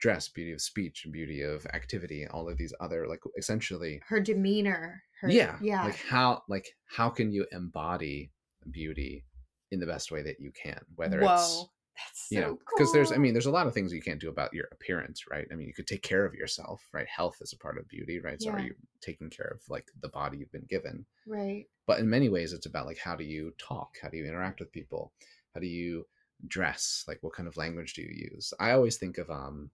dress, 0.00 0.28
beauty 0.28 0.52
of 0.52 0.60
speech, 0.60 1.06
beauty 1.10 1.42
of 1.42 1.66
activity, 1.72 2.26
all 2.28 2.48
of 2.48 2.58
these 2.58 2.74
other 2.80 3.08
like 3.08 3.20
essentially 3.36 4.00
her 4.06 4.20
demeanor. 4.20 5.02
Her, 5.20 5.30
yeah, 5.30 5.56
yeah. 5.60 5.84
Like 5.84 5.98
how 6.08 6.42
like 6.48 6.66
how 6.86 7.08
can 7.08 7.32
you 7.32 7.46
embody 7.50 8.30
beauty 8.70 9.24
in 9.72 9.80
the 9.80 9.86
best 9.86 10.12
way 10.12 10.22
that 10.22 10.38
you 10.38 10.52
can? 10.52 10.80
Whether 10.94 11.20
Whoa. 11.20 11.34
it's 11.34 11.66
that's 11.96 12.26
you 12.30 12.40
know 12.40 12.58
because 12.74 12.92
there's 12.92 13.12
i 13.12 13.16
mean 13.16 13.32
there's 13.32 13.46
a 13.46 13.50
lot 13.50 13.66
of 13.66 13.74
things 13.74 13.92
you 13.92 14.02
can't 14.02 14.20
do 14.20 14.28
about 14.28 14.52
your 14.52 14.66
appearance 14.72 15.24
right? 15.30 15.46
I 15.50 15.54
mean 15.54 15.66
you 15.66 15.74
could 15.74 15.86
take 15.86 16.02
care 16.02 16.24
of 16.24 16.34
yourself 16.34 16.88
right? 16.92 17.06
Health 17.06 17.38
is 17.40 17.52
a 17.52 17.58
part 17.58 17.78
of 17.78 17.88
beauty 17.88 18.20
right? 18.20 18.40
So 18.40 18.50
yeah. 18.50 18.56
are 18.56 18.60
you 18.60 18.74
taking 19.00 19.30
care 19.30 19.52
of 19.54 19.60
like 19.68 19.90
the 20.00 20.08
body 20.08 20.38
you've 20.38 20.52
been 20.52 20.66
given? 20.68 21.04
Right. 21.26 21.66
But 21.86 22.00
in 22.00 22.08
many 22.08 22.28
ways 22.28 22.52
it's 22.52 22.66
about 22.66 22.86
like 22.86 22.98
how 22.98 23.16
do 23.16 23.24
you 23.24 23.52
talk? 23.58 23.96
How 24.02 24.08
do 24.08 24.16
you 24.16 24.26
interact 24.26 24.60
with 24.60 24.72
people? 24.72 25.12
How 25.54 25.60
do 25.60 25.66
you 25.66 26.06
dress? 26.48 27.04
Like 27.06 27.18
what 27.22 27.34
kind 27.34 27.48
of 27.48 27.56
language 27.56 27.94
do 27.94 28.02
you 28.02 28.30
use? 28.32 28.52
I 28.58 28.72
always 28.72 28.96
think 28.96 29.18
of 29.18 29.30
um 29.30 29.70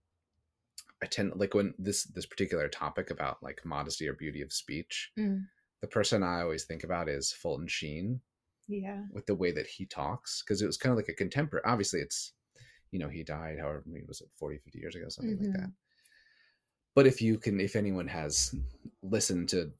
i 1.01 1.05
tend 1.05 1.33
like 1.35 1.53
when 1.53 1.73
this 1.77 2.03
this 2.03 2.25
particular 2.25 2.67
topic 2.67 3.09
about 3.09 3.41
like 3.41 3.61
modesty 3.65 4.07
or 4.07 4.13
beauty 4.13 4.41
of 4.41 4.53
speech 4.53 5.11
mm. 5.17 5.43
the 5.81 5.87
person 5.87 6.23
i 6.23 6.41
always 6.41 6.65
think 6.65 6.83
about 6.83 7.09
is 7.09 7.31
fulton 7.31 7.67
sheen 7.67 8.21
yeah 8.71 9.01
with 9.11 9.25
the 9.25 9.35
way 9.35 9.51
that 9.51 9.67
he 9.67 9.85
talks 9.85 10.41
because 10.41 10.61
it 10.61 10.65
was 10.65 10.77
kind 10.77 10.91
of 10.91 10.97
like 10.97 11.09
a 11.09 11.13
contemporary 11.13 11.63
obviously 11.65 11.99
it's 11.99 12.33
you 12.91 12.99
know 12.99 13.09
he 13.09 13.23
died 13.23 13.57
however 13.59 13.83
many 13.85 14.03
was 14.07 14.21
it 14.21 14.27
40 14.37 14.57
50 14.57 14.79
years 14.79 14.95
ago 14.95 15.05
something 15.09 15.35
mm-hmm. 15.35 15.45
like 15.45 15.53
that 15.61 15.71
but 16.95 17.07
if 17.07 17.21
you 17.21 17.37
can 17.37 17.59
if 17.59 17.75
anyone 17.75 18.07
has 18.07 18.53
listened 19.01 19.49
to 19.49 19.71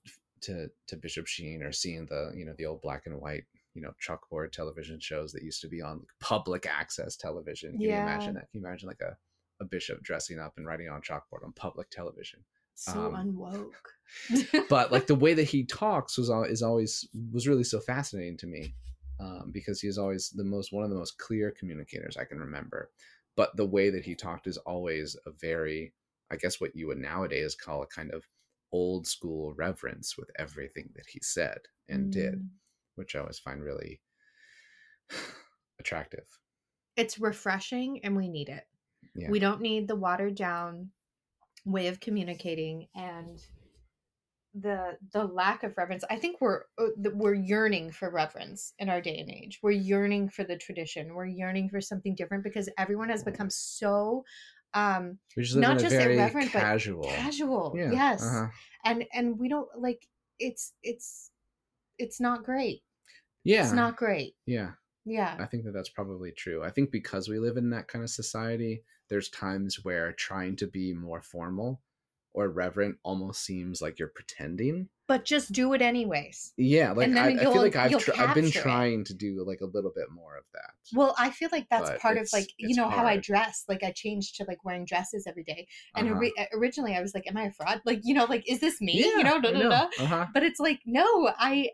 to 0.41 0.67
to 0.87 0.95
bishop 0.95 1.27
sheen 1.27 1.61
or 1.61 1.71
seen 1.71 2.05
the 2.09 2.31
you 2.35 2.45
know 2.45 2.53
the 2.57 2.65
old 2.65 2.81
black 2.81 3.03
and 3.05 3.19
white 3.19 3.43
you 3.73 3.81
know 3.81 3.91
chalkboard 4.05 4.51
television 4.51 4.99
shows 4.99 5.31
that 5.31 5.43
used 5.43 5.61
to 5.61 5.67
be 5.67 5.81
on 5.81 6.01
public 6.19 6.65
access 6.65 7.15
television 7.15 7.73
can 7.73 7.81
yeah. 7.81 7.97
you 7.97 8.01
imagine 8.01 8.33
that 8.33 8.49
can 8.51 8.61
you 8.61 8.65
imagine 8.65 8.87
like 8.87 9.01
a, 9.01 9.15
a 9.61 9.65
bishop 9.65 10.01
dressing 10.01 10.39
up 10.39 10.53
and 10.57 10.65
writing 10.65 10.89
on 10.89 11.01
chalkboard 11.01 11.43
on 11.43 11.51
public 11.53 11.89
television 11.89 12.39
so 12.75 13.13
um, 13.13 13.35
unwoke 13.35 14.65
but 14.69 14.91
like 14.91 15.07
the 15.07 15.15
way 15.15 15.33
that 15.33 15.43
he 15.43 15.63
talks 15.65 16.17
was 16.17 16.29
is 16.49 16.61
always 16.61 17.07
was 17.31 17.47
really 17.47 17.63
so 17.63 17.79
fascinating 17.79 18.37
to 18.37 18.47
me 18.47 18.75
um, 19.21 19.51
because 19.51 19.79
is 19.83 19.97
always 19.97 20.29
the 20.29 20.43
most 20.43 20.73
one 20.73 20.83
of 20.83 20.89
the 20.89 20.95
most 20.95 21.17
clear 21.17 21.51
communicators 21.51 22.17
I 22.17 22.25
can 22.25 22.39
remember. 22.39 22.89
But 23.37 23.55
the 23.55 23.65
way 23.65 23.89
that 23.89 24.03
he 24.03 24.15
talked 24.15 24.47
is 24.47 24.57
always 24.57 25.15
a 25.25 25.31
very, 25.31 25.93
I 26.31 26.35
guess, 26.35 26.59
what 26.59 26.75
you 26.75 26.87
would 26.87 26.97
nowadays 26.97 27.55
call 27.55 27.83
a 27.83 27.87
kind 27.87 28.11
of 28.11 28.23
old 28.71 29.05
school 29.05 29.53
reverence 29.55 30.17
with 30.17 30.29
everything 30.37 30.89
that 30.95 31.05
he 31.07 31.19
said 31.21 31.59
and 31.87 32.07
mm. 32.07 32.11
did, 32.11 32.49
which 32.95 33.15
I 33.15 33.19
always 33.19 33.39
find 33.39 33.61
really 33.61 34.01
attractive. 35.79 36.25
It's 36.97 37.19
refreshing 37.19 37.99
and 38.03 38.15
we 38.15 38.27
need 38.27 38.49
it. 38.49 38.65
Yeah. 39.15 39.29
We 39.29 39.39
don't 39.39 39.61
need 39.61 39.87
the 39.87 39.95
watered 39.95 40.35
down 40.35 40.89
way 41.65 41.87
of 41.87 41.99
communicating 41.99 42.87
and 42.95 43.41
the 44.53 44.97
the 45.13 45.23
lack 45.23 45.63
of 45.63 45.77
reverence. 45.77 46.03
I 46.09 46.17
think 46.17 46.41
we're 46.41 46.63
uh, 46.77 46.87
we're 47.13 47.33
yearning 47.33 47.91
for 47.91 48.09
reverence 48.09 48.73
in 48.79 48.89
our 48.89 49.01
day 49.01 49.17
and 49.19 49.29
age. 49.29 49.59
We're 49.63 49.71
yearning 49.71 50.29
for 50.29 50.43
the 50.43 50.57
tradition. 50.57 51.13
We're 51.13 51.25
yearning 51.25 51.69
for 51.69 51.79
something 51.79 52.15
different 52.15 52.43
because 52.43 52.69
everyone 52.77 53.09
has 53.09 53.23
become 53.23 53.49
so 53.49 54.23
um 54.73 55.17
not 55.37 55.79
just 55.79 55.93
irreverent 55.95 56.51
casual. 56.51 57.01
but 57.01 57.09
casual. 57.09 57.73
yeah. 57.75 57.91
yes. 57.91 58.23
uh-huh. 58.23 58.47
and 58.85 59.05
and 59.13 59.37
we 59.37 59.49
don't 59.49 59.67
like 59.77 60.07
it's 60.39 60.73
it's 60.83 61.31
it's 61.97 62.19
not 62.19 62.43
great. 62.43 62.81
Yeah. 63.43 63.63
it's 63.63 63.73
not 63.73 63.95
great. 63.95 64.35
Yeah. 64.45 64.71
Yeah. 65.05 65.35
I 65.39 65.45
think 65.45 65.63
that 65.65 65.71
that's 65.71 65.89
probably 65.89 66.31
true. 66.31 66.63
I 66.63 66.69
think 66.69 66.91
because 66.91 67.27
we 67.27 67.39
live 67.39 67.57
in 67.57 67.69
that 67.71 67.87
kind 67.87 68.03
of 68.03 68.09
society 68.09 68.83
there's 69.11 69.29
times 69.29 69.83
where 69.85 70.11
trying 70.13 70.55
to 70.55 70.65
be 70.65 70.93
more 70.93 71.21
formal 71.21 71.81
or 72.33 72.49
reverent 72.49 72.97
almost 73.03 73.43
seems 73.43 73.81
like 73.81 73.99
you're 73.99 74.07
pretending. 74.07 74.87
But 75.07 75.25
just 75.25 75.51
do 75.51 75.73
it 75.73 75.81
anyways. 75.81 76.53
Yeah, 76.55 76.93
like 76.93 77.11
I, 77.11 77.31
I, 77.31 77.37
feel 77.37 77.57
like 77.57 77.75
I've 77.75 77.97
tr- 77.97 78.11
I've 78.17 78.33
been 78.33 78.49
trying 78.49 79.01
it. 79.01 79.07
to 79.07 79.13
do 79.13 79.43
like 79.45 79.59
a 79.59 79.65
little 79.65 79.91
bit 79.93 80.09
more 80.09 80.37
of 80.37 80.45
that. 80.53 80.71
Well, 80.93 81.13
I 81.19 81.31
feel 81.31 81.49
like 81.51 81.67
that's 81.69 82.01
part 82.01 82.17
of 82.17 82.29
like 82.31 82.47
you 82.57 82.75
know 82.75 82.87
hard. 82.87 82.95
how 82.95 83.05
I 83.05 83.17
dress. 83.17 83.65
Like 83.67 83.83
I 83.83 83.91
changed 83.91 84.37
to 84.37 84.45
like 84.47 84.63
wearing 84.63 84.85
dresses 84.85 85.27
every 85.27 85.43
day, 85.43 85.67
and 85.95 86.07
uh-huh. 86.07 86.15
ori- 86.17 86.33
originally 86.53 86.95
I 86.95 87.01
was 87.01 87.13
like, 87.13 87.27
"Am 87.27 87.35
I 87.35 87.47
a 87.47 87.51
fraud?" 87.51 87.81
Like 87.85 87.99
you 88.03 88.13
know, 88.13 88.23
like 88.23 88.49
is 88.49 88.61
this 88.61 88.79
me? 88.79 89.01
Yeah, 89.01 89.17
you 89.17 89.23
know, 89.23 89.41
da, 89.41 89.51
da, 89.51 89.69
da. 89.69 89.87
Uh-huh. 89.99 90.27
but 90.33 90.43
it's 90.43 90.61
like 90.61 90.79
no, 90.85 91.29
I 91.37 91.71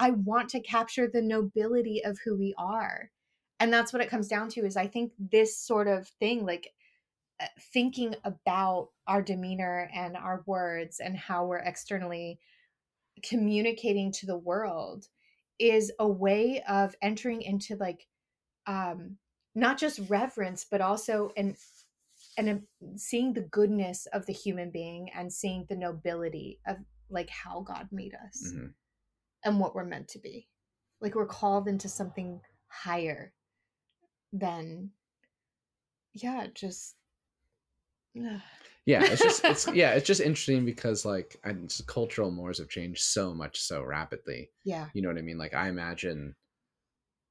I 0.00 0.10
want 0.10 0.48
to 0.50 0.60
capture 0.60 1.06
the 1.06 1.22
nobility 1.22 2.02
of 2.04 2.18
who 2.24 2.36
we 2.36 2.54
are, 2.58 3.10
and 3.60 3.72
that's 3.72 3.92
what 3.92 4.02
it 4.02 4.10
comes 4.10 4.26
down 4.26 4.48
to. 4.50 4.66
Is 4.66 4.76
I 4.76 4.88
think 4.88 5.12
this 5.16 5.56
sort 5.56 5.86
of 5.86 6.08
thing 6.18 6.44
like 6.44 6.72
thinking 7.72 8.14
about 8.24 8.88
our 9.06 9.22
demeanor 9.22 9.90
and 9.94 10.16
our 10.16 10.42
words 10.46 11.00
and 11.00 11.16
how 11.16 11.46
we're 11.46 11.58
externally 11.58 12.38
communicating 13.22 14.12
to 14.12 14.26
the 14.26 14.36
world 14.36 15.06
is 15.58 15.92
a 15.98 16.08
way 16.08 16.62
of 16.68 16.94
entering 17.02 17.42
into 17.42 17.76
like 17.76 18.06
um 18.66 19.16
not 19.54 19.78
just 19.78 20.00
reverence 20.08 20.64
but 20.70 20.80
also 20.80 21.30
an 21.36 21.54
and 22.36 22.62
seeing 22.96 23.32
the 23.32 23.42
goodness 23.42 24.06
of 24.12 24.26
the 24.26 24.32
human 24.32 24.70
being 24.70 25.10
and 25.14 25.32
seeing 25.32 25.66
the 25.68 25.76
nobility 25.76 26.60
of 26.66 26.76
like 27.10 27.28
how 27.28 27.60
God 27.60 27.88
made 27.90 28.14
us 28.14 28.42
mm-hmm. 28.46 28.66
and 29.44 29.60
what 29.60 29.74
we're 29.74 29.84
meant 29.84 30.08
to 30.08 30.18
be. 30.18 30.48
Like 31.00 31.14
we're 31.14 31.26
called 31.26 31.66
into 31.68 31.88
something 31.88 32.40
higher 32.68 33.32
than 34.32 34.90
yeah, 36.12 36.46
just 36.54 36.96
yeah 38.86 39.02
it's 39.04 39.22
just 39.22 39.44
it's 39.44 39.68
yeah 39.74 39.90
it's 39.92 40.06
just 40.06 40.20
interesting 40.20 40.64
because 40.64 41.04
like 41.04 41.40
cultural 41.86 42.30
mores 42.30 42.58
have 42.58 42.68
changed 42.68 43.02
so 43.02 43.34
much 43.34 43.60
so 43.60 43.82
rapidly 43.82 44.50
yeah. 44.64 44.86
you 44.94 45.02
know 45.02 45.08
what 45.08 45.18
i 45.18 45.22
mean 45.22 45.38
like 45.38 45.54
i 45.54 45.68
imagine 45.68 46.34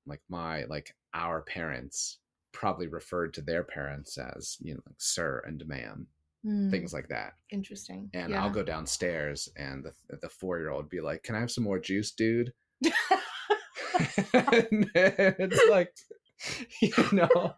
like 0.05 0.21
my 0.29 0.63
like 0.65 0.95
our 1.13 1.41
parents 1.41 2.19
probably 2.51 2.87
referred 2.87 3.33
to 3.33 3.41
their 3.41 3.63
parents 3.63 4.17
as 4.17 4.57
you 4.59 4.73
know 4.73 4.81
like 4.85 4.95
sir 4.99 5.41
and 5.45 5.65
ma'am 5.67 6.07
Mm, 6.45 6.71
things 6.71 6.93
like 6.93 7.09
that 7.09 7.33
Interesting. 7.51 8.09
and 8.13 8.31
yeah. 8.31 8.41
i'll 8.41 8.49
go 8.49 8.63
downstairs 8.63 9.49
and 9.57 9.83
the, 9.83 9.91
the 10.21 10.29
four-year-old 10.29 10.89
be 10.89 11.01
like 11.01 11.21
can 11.21 11.35
i 11.35 11.39
have 11.41 11.51
some 11.51 11.65
more 11.65 11.79
juice 11.79 12.11
dude 12.11 12.53
and 14.33 14.89
it's 14.95 15.69
like 15.69 15.93
you 16.81 16.93
know 17.11 17.53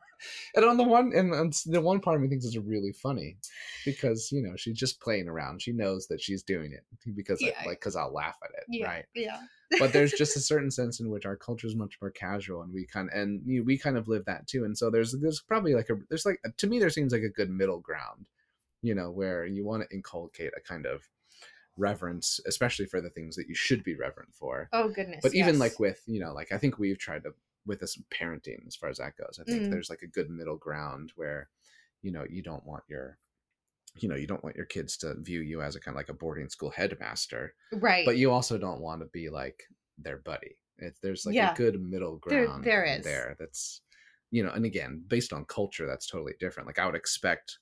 and 0.56 0.66
on 0.66 0.78
the 0.78 0.84
one 0.84 1.12
and, 1.16 1.34
and 1.34 1.54
the 1.66 1.82
one 1.82 2.00
part 2.00 2.16
of 2.16 2.22
me 2.22 2.28
thinks 2.28 2.46
it's 2.46 2.58
really 2.58 2.92
funny 2.92 3.38
because 3.86 4.32
you 4.32 4.42
know 4.42 4.56
she's 4.56 4.78
just 4.78 5.00
playing 5.02 5.28
around 5.28 5.62
she 5.62 5.72
knows 5.72 6.08
that 6.08 6.22
she's 6.22 6.44
doing 6.44 6.72
it 6.72 6.84
because 7.16 7.42
I, 7.44 7.66
like 7.68 7.80
because 7.80 7.96
I'll 7.96 8.14
laugh 8.14 8.38
at 8.44 8.52
it 8.58 8.64
yeah. 8.70 8.86
right 8.88 9.06
Yeah. 9.16 9.40
but 9.80 9.94
there's 9.94 10.12
just 10.18 10.36
a 10.38 10.40
certain 10.42 10.72
sense 10.72 11.00
in 11.00 11.10
which 11.10 11.26
our 11.26 11.36
culture 11.36 11.68
is 11.68 11.76
much 11.76 11.98
more 12.02 12.12
casual 12.12 12.62
and 12.62 12.74
we 12.74 12.86
kind 12.86 13.10
of 13.12 13.18
and 13.20 13.42
you 13.46 13.60
know, 13.60 13.64
we 13.66 13.78
kind 13.78 13.98
of 13.98 14.08
live 14.08 14.26
that 14.26 14.48
too 14.48 14.66
and 14.66 14.78
so 14.78 14.90
there's 14.90 15.14
there's 15.20 15.42
probably 15.42 15.74
like 15.74 15.90
a 15.90 15.96
there's 16.10 16.26
like 16.26 16.40
to 16.58 16.68
me 16.68 16.80
there 16.80 16.90
seems 16.90 17.12
like 17.14 17.24
a 17.24 17.30
good 17.30 17.50
middle 17.50 17.80
ground 17.80 18.26
you 18.82 18.96
know 18.96 19.12
where 19.12 19.46
you 19.46 19.64
want 19.66 19.84
to 19.88 19.96
inculcate 19.96 20.52
a 20.58 20.62
kind 20.62 20.86
of 20.86 21.08
reverence 21.78 22.40
especially 22.46 22.86
for 22.86 23.00
the 23.02 23.10
things 23.10 23.36
that 23.36 23.48
you 23.48 23.56
should 23.56 23.84
be 23.84 23.96
reverent 23.96 24.34
for 24.34 24.68
Oh 24.74 24.90
goodness. 24.90 25.22
but 25.24 25.34
even 25.34 25.58
like 25.58 25.80
with 25.80 26.02
you 26.06 26.20
know 26.20 26.34
like 26.34 26.52
i 26.52 26.58
think 26.58 26.78
we've 26.78 26.98
tried 27.00 27.24
to 27.24 27.34
with 27.66 27.80
this 27.80 27.98
parenting 28.14 28.66
as 28.68 28.76
far 28.76 28.90
as 28.90 28.98
that 28.98 29.16
goes 29.18 29.40
i 29.40 29.44
think 29.44 29.64
Mm. 29.64 29.72
there's 29.72 29.90
like 29.90 30.02
a 30.02 30.08
good 30.08 30.30
middle 30.30 30.58
ground 30.58 31.12
where 31.16 31.50
you 32.02 32.12
know 32.12 32.26
you 32.30 32.42
don't 32.42 32.66
want 32.66 32.84
your 32.90 33.18
you 33.96 34.08
know 34.10 34.16
you 34.16 34.28
don't 34.28 34.44
want 34.44 34.56
your 34.56 34.66
kids 34.66 34.98
to 34.98 35.16
view 35.22 35.42
you 35.42 35.62
as 35.62 35.76
a 35.76 35.80
kind 35.80 35.96
of 35.96 36.00
like 36.00 36.10
a 36.10 36.14
boarding 36.14 36.50
school 36.50 36.72
headmaster 36.72 37.54
right. 37.74 38.06
but 38.06 38.18
you 38.18 38.32
also 38.32 38.58
don't 38.58 38.82
want 38.82 39.02
to 39.02 39.08
be 39.14 39.30
like 39.30 39.64
their 39.98 40.18
buddy 40.18 40.58
there's 41.04 41.26
like 41.26 41.36
Yeah. 41.36 41.54
a 41.54 41.56
good 41.56 41.80
middle 41.82 42.18
ground 42.18 42.64
There- 42.64 42.84
there 42.86 42.98
is. 42.98 43.04
there 43.04 43.36
that's 43.40 43.82
you 44.32 44.44
know 44.44 44.52
and 44.52 44.66
again 44.66 45.04
based 45.08 45.34
on 45.34 45.46
culture 45.46 45.86
that's 45.86 46.08
totally 46.08 46.34
different 46.40 46.66
like 46.68 46.80
i 46.80 46.86
would 46.86 46.96
expect 46.96 47.60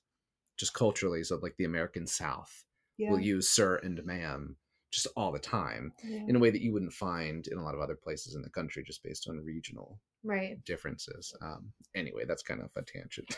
just 0.56 0.72
culturally 0.72 1.22
so 1.24 1.36
like 1.42 1.56
the 1.58 1.64
american 1.64 2.06
south 2.06 2.64
yeah. 2.96 3.10
will 3.10 3.20
use 3.20 3.50
sir 3.50 3.76
and 3.76 4.02
ma'am 4.04 4.56
just 4.90 5.06
all 5.16 5.30
the 5.32 5.38
time 5.38 5.92
yeah. 6.04 6.24
in 6.28 6.36
a 6.36 6.38
way 6.38 6.50
that 6.50 6.60
you 6.62 6.72
wouldn't 6.72 6.92
find 6.92 7.46
in 7.48 7.58
a 7.58 7.62
lot 7.62 7.74
of 7.74 7.80
other 7.80 7.94
places 7.94 8.34
in 8.34 8.42
the 8.42 8.50
country 8.50 8.82
just 8.84 9.02
based 9.02 9.28
on 9.28 9.38
regional 9.44 9.98
Right. 10.22 10.62
differences 10.64 11.34
um 11.42 11.72
anyway 11.94 12.24
that's 12.26 12.42
kind 12.42 12.60
of 12.60 12.70
a 12.76 12.82
tangent 12.82 13.36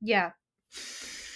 Yeah. 0.00 0.30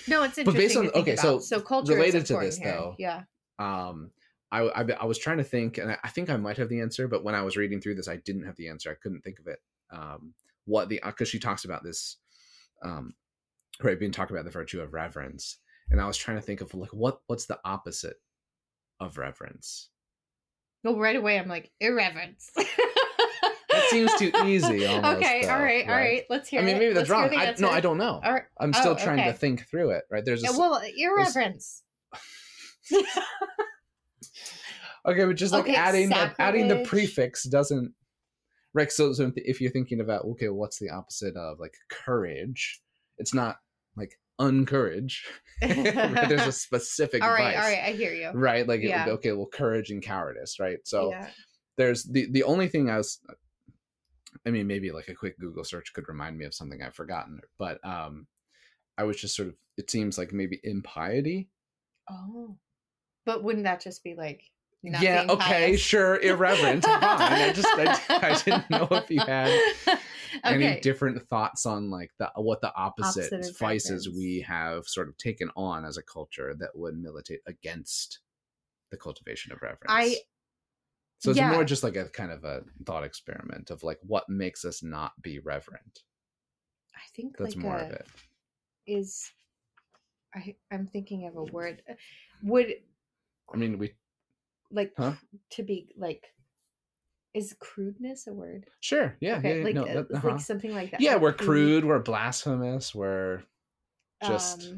No, 0.07 0.23
it's 0.23 0.37
interesting. 0.37 0.45
But 0.45 0.55
based 0.55 0.77
on- 0.77 1.01
okay, 1.03 1.13
about. 1.15 1.23
so 1.23 1.39
so 1.39 1.61
culture 1.63 1.95
related 1.95 2.27
to 2.27 2.37
this, 2.39 2.59
here. 2.59 2.73
though, 2.73 2.95
Yeah. 2.99 3.23
um 3.59 4.11
I, 4.53 4.61
I 4.61 4.83
I 5.01 5.05
was 5.07 5.19
trying 5.19 5.39
to 5.39 5.45
think 5.45 5.79
and 5.79 5.93
I, 5.93 5.99
I 6.05 6.09
think 6.09 6.29
I 6.31 6.37
might 6.37 6.59
have 6.59 6.69
the 6.69 6.81
answer 6.81 7.09
but 7.09 7.25
when 7.25 7.35
I 7.35 7.43
was 7.43 7.57
reading 7.57 7.81
through 7.81 7.95
this 7.97 8.09
I 8.09 8.17
didn't 8.17 8.45
have 8.45 8.57
the 8.57 8.69
answer 8.69 8.91
I 8.91 8.95
couldn't 9.03 9.23
think 9.23 9.39
of 9.41 9.47
it 9.47 9.61
um 9.91 10.35
what 10.67 10.89
the 10.89 11.01
because 11.05 11.29
she 11.29 11.39
talks 11.39 11.65
about 11.65 11.83
this 11.83 12.19
um 12.83 13.15
right 13.83 13.99
being 13.99 14.13
talked 14.13 14.31
about 14.31 14.45
the 14.45 14.51
virtue 14.51 14.81
of 14.81 14.93
reverence 14.93 15.59
and 15.91 16.01
I 16.01 16.07
was 16.07 16.17
trying 16.17 16.37
to 16.37 16.43
think 16.43 16.61
of 16.61 16.73
like 16.75 16.93
what 16.93 17.21
what's 17.27 17.47
the 17.47 17.59
opposite 17.65 18.17
of 19.01 19.19
reverence 19.19 19.89
Well, 20.83 20.99
right 20.99 21.17
away 21.17 21.39
I'm 21.39 21.49
like 21.49 21.71
irreverence. 21.81 22.51
That 23.71 23.91
seems 23.91 24.15
too 24.15 24.31
easy 24.45 24.87
almost, 24.87 25.17
okay. 25.17 25.43
though, 25.43 25.53
all 25.53 25.59
right. 25.59 25.85
All 25.85 25.95
right? 25.95 26.01
right. 26.01 26.25
Let's 26.31 26.49
hear. 26.49 26.61
I 26.61 26.65
mean 26.65 26.77
it. 26.77 26.79
maybe 26.79 26.93
that's 26.95 27.11
Let's 27.11 27.33
wrong 27.33 27.37
I, 27.37 27.55
no. 27.59 27.71
I 27.71 27.81
don't 27.81 27.99
know 27.99 28.21
All 28.25 28.33
right. 28.33 28.45
I'm 28.61 28.73
still 28.73 28.93
Oh, 28.93 28.97
trying 29.05 29.25
to 29.25 29.33
think 29.33 29.67
through 29.69 29.91
it 29.91 30.05
right 30.13 30.25
there's 30.25 30.49
a 30.49 30.53
well, 30.53 30.81
irreverence. 30.97 31.83
Okay, 35.07 35.25
but 35.27 35.37
just 35.37 35.53
like 35.53 35.65
Okay, 35.65 35.75
adding 35.75 36.13
adding 36.39 36.69
the 36.69 36.83
prefix 36.85 37.45
doesn't. 37.45 37.93
Right. 38.73 38.91
So, 38.91 39.13
so 39.13 39.31
if 39.37 39.61
you're 39.61 39.71
thinking 39.71 40.01
about 40.01 40.25
okay, 40.25 40.49
what's 40.49 40.79
the 40.79 40.91
opposite 40.91 41.37
of 41.37 41.61
like 41.61 41.75
courage? 41.91 42.81
It's 43.19 43.35
not 43.35 43.57
like 43.97 44.19
uncourage. 44.39 45.25
There's 45.61 46.47
a 46.47 46.53
specific. 46.53 47.23
all 47.23 47.31
right. 47.31 47.55
vice, 47.55 47.65
All 47.65 47.71
right. 47.71 47.83
I 47.87 47.93
hear 47.93 48.13
you. 48.13 48.31
Right. 48.31 48.67
Like 48.67 48.81
it- 48.81 48.89
Yeah. 48.89 49.07
okay, 49.11 49.33
well, 49.33 49.47
courage 49.47 49.91
and 49.91 50.03
cowardice. 50.03 50.59
Right. 50.59 50.79
So 50.85 51.11
yeah. 51.11 51.29
there's 51.77 52.05
the 52.05 52.27
the 52.31 52.45
only 52.45 52.69
thing 52.69 52.91
I 52.91 52.99
was. 52.99 53.21
I 54.47 54.51
mean, 54.51 54.67
maybe 54.67 54.91
like 54.91 55.09
a 55.09 55.15
quick 55.15 55.39
Google 55.39 55.65
search 55.65 55.93
could 55.95 56.09
remind 56.09 56.37
me 56.37 56.45
of 56.45 56.53
something 56.55 56.83
I've 56.83 56.95
forgotten, 56.95 57.41
but 57.59 57.79
um, 57.85 58.27
I 58.99 59.05
was 59.05 59.17
just 59.17 59.37
sort 59.37 59.49
of. 59.49 59.55
It 59.77 59.91
seems 59.91 60.19
like 60.19 60.33
maybe 60.33 60.61
impiety. 60.63 61.49
Oh. 62.11 62.57
But 63.27 63.43
wouldn't 63.43 63.65
that 63.65 63.81
just 63.81 64.05
be 64.05 64.15
like? 64.15 64.43
not 64.83 65.03
yeah. 65.03 65.25
Okay. 65.29 65.69
pious? 65.71 65.81
Sure. 65.81 66.21
Irreverent. 66.21 66.85
Fine. 66.85 66.99
I 67.03 67.53
just 67.53 67.69
I, 67.69 67.99
I 68.11 68.43
didn't 68.45 68.71
know 68.71 68.87
if 68.91 69.11
you 69.11 69.21
had 69.21 69.49
any 70.45 70.81
different 70.81 71.23
thoughts 71.29 71.67
on 71.67 71.91
like 71.91 72.11
the 72.19 72.31
what 72.37 72.61
the 72.61 72.75
opposite, 72.75 73.33
Opposite 73.33 73.59
vices 73.59 74.09
we 74.09 74.41
have 74.47 74.87
sort 74.87 75.09
of 75.09 75.17
taken 75.19 75.51
on 75.57 75.85
as 75.85 75.97
a 75.97 76.03
culture 76.03 76.55
that 76.59 76.71
would 76.75 76.97
militate 76.97 77.41
against 77.47 78.21
the 78.91 78.97
cultivation 78.97 79.53
of 79.53 79.61
reverence 79.63 79.85
I- 79.89 80.17
so 81.19 81.31
it's 81.31 81.39
yeah. 81.39 81.51
more 81.53 81.65
just 81.65 81.83
like 81.83 81.97
a 81.97 82.05
kind 82.11 82.31
of 82.31 82.45
a 82.45 82.63
thought 82.85 83.03
experiment 83.05 83.71
of 83.71 83.83
like 83.83 83.99
what 84.03 84.29
makes 84.29 84.65
us 84.65 84.83
not 84.83 85.13
be 85.23 85.39
reverent 85.39 86.01
I 86.95 87.07
think 87.15 87.37
that's 87.39 87.55
like 87.57 87.65
more 87.65 87.77
a, 87.77 87.85
of 87.87 87.91
it 87.93 88.07
is. 88.87 89.33
I 90.35 90.55
I'm 90.71 90.87
thinking 90.87 91.27
of 91.27 91.37
a 91.37 91.45
word. 91.45 91.83
Would 92.43 92.75
i 93.53 93.57
mean 93.57 93.79
we 93.79 93.95
like 94.71 94.93
Huh? 94.97 95.15
to 95.51 95.63
be 95.63 95.93
like 95.97 96.34
is 97.35 97.55
crudeness 97.59 98.27
a 98.27 98.33
word? 98.33 98.67
Sure 98.81 99.17
yeah 99.21 99.39
okay 99.39 99.49
yeah, 99.49 99.57
yeah 99.59 99.65
like 99.65 99.75
no, 99.75 99.83
uh, 99.83 99.95
that- 99.95 100.17
uh-huh. 100.17 100.29
like 100.29 100.41
something 100.41 100.75
like 100.75 100.91
that 100.93 101.01
yeah 101.01 101.15
like 101.15 101.23
we're 101.23 101.33
crude, 101.33 101.47
crude 101.47 101.85
we're 101.85 101.99
blasphemous 101.99 102.95
we're 102.95 103.43
just 104.23 104.71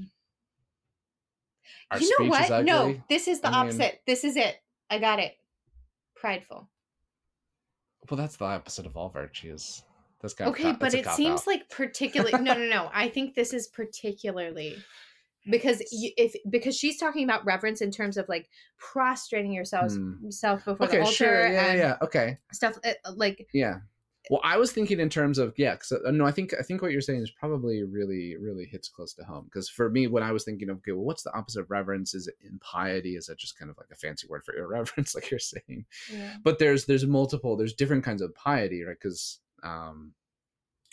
um, 1.90 2.00
you 2.00 2.16
know 2.18 2.28
what? 2.28 2.64
No 2.64 3.00
this 3.08 3.28
is 3.28 3.40
the 3.40 3.48
I 3.48 3.50
mean- 3.50 3.60
opposite. 3.60 4.00
This 4.06 4.24
is 4.24 4.36
it. 4.36 4.56
I 4.90 4.98
got 4.98 5.20
it. 5.20 5.36
Prideful. 6.16 6.68
Well 8.10 8.18
that's 8.18 8.36
the 8.36 8.44
opposite 8.44 8.86
of 8.86 8.96
all 8.96 9.08
virtues. 9.08 9.82
That's 10.20 10.34
got 10.34 10.48
okay 10.48 10.72
but 10.72 10.94
it 10.94 11.06
seems 11.10 11.46
like 11.46 11.68
particularly 11.68 12.32
no 12.32 12.54
no 12.54 12.66
no 12.66 12.90
i 12.92 13.08
think 13.14 13.34
this 13.34 13.52
is 13.52 13.68
particularly 13.68 14.76
because 15.50 15.82
you, 15.92 16.10
if 16.16 16.34
because 16.50 16.76
she's 16.76 16.98
talking 16.98 17.24
about 17.24 17.44
reverence 17.44 17.80
in 17.80 17.90
terms 17.90 18.16
of 18.16 18.28
like 18.28 18.48
prostrating 18.78 19.52
yourself 19.52 19.92
Hmm. 19.92 20.30
self 20.30 20.64
before 20.64 20.86
the 20.86 20.92
okay 20.94 21.00
altar 21.00 21.12
sure 21.14 21.48
yeah 21.48 21.66
and 21.66 21.78
yeah 21.78 21.96
okay 22.02 22.38
stuff 22.52 22.78
uh, 22.84 22.92
like 23.14 23.46
Yeah. 23.52 23.78
Well, 24.28 24.40
I 24.42 24.56
was 24.56 24.72
thinking 24.72 24.98
in 24.98 25.08
terms 25.08 25.38
of 25.38 25.54
yeah. 25.56 25.76
Cause, 25.76 25.92
uh, 26.04 26.10
no, 26.10 26.26
I 26.26 26.32
think 26.32 26.52
I 26.58 26.62
think 26.62 26.82
what 26.82 26.90
you're 26.90 27.00
saying 27.00 27.22
is 27.22 27.30
probably 27.30 27.84
really 27.84 28.36
really 28.36 28.64
hits 28.64 28.88
close 28.88 29.14
to 29.14 29.22
home. 29.24 29.44
Because 29.44 29.68
for 29.68 29.88
me, 29.88 30.08
when 30.08 30.24
I 30.24 30.32
was 30.32 30.42
thinking 30.42 30.68
of 30.68 30.78
okay, 30.78 30.90
well, 30.90 31.04
what's 31.04 31.22
the 31.22 31.32
opposite 31.32 31.60
of 31.60 31.70
reverence? 31.70 32.12
Is 32.12 32.26
it 32.26 32.34
impiety? 32.44 33.14
Is 33.14 33.26
that 33.26 33.38
just 33.38 33.56
kind 33.56 33.70
of 33.70 33.76
like 33.78 33.86
a 33.92 33.94
fancy 33.94 34.26
word 34.28 34.42
for 34.44 34.52
irreverence, 34.56 35.14
like 35.14 35.30
you're 35.30 35.38
saying? 35.38 35.84
yeah. 36.12 36.34
But 36.42 36.58
there's 36.58 36.86
there's 36.86 37.06
multiple 37.06 37.56
there's 37.56 37.72
different 37.74 38.02
kinds 38.02 38.20
of 38.20 38.34
piety, 38.34 38.82
right? 38.82 38.96
Because 39.00 39.38
um, 39.62 40.12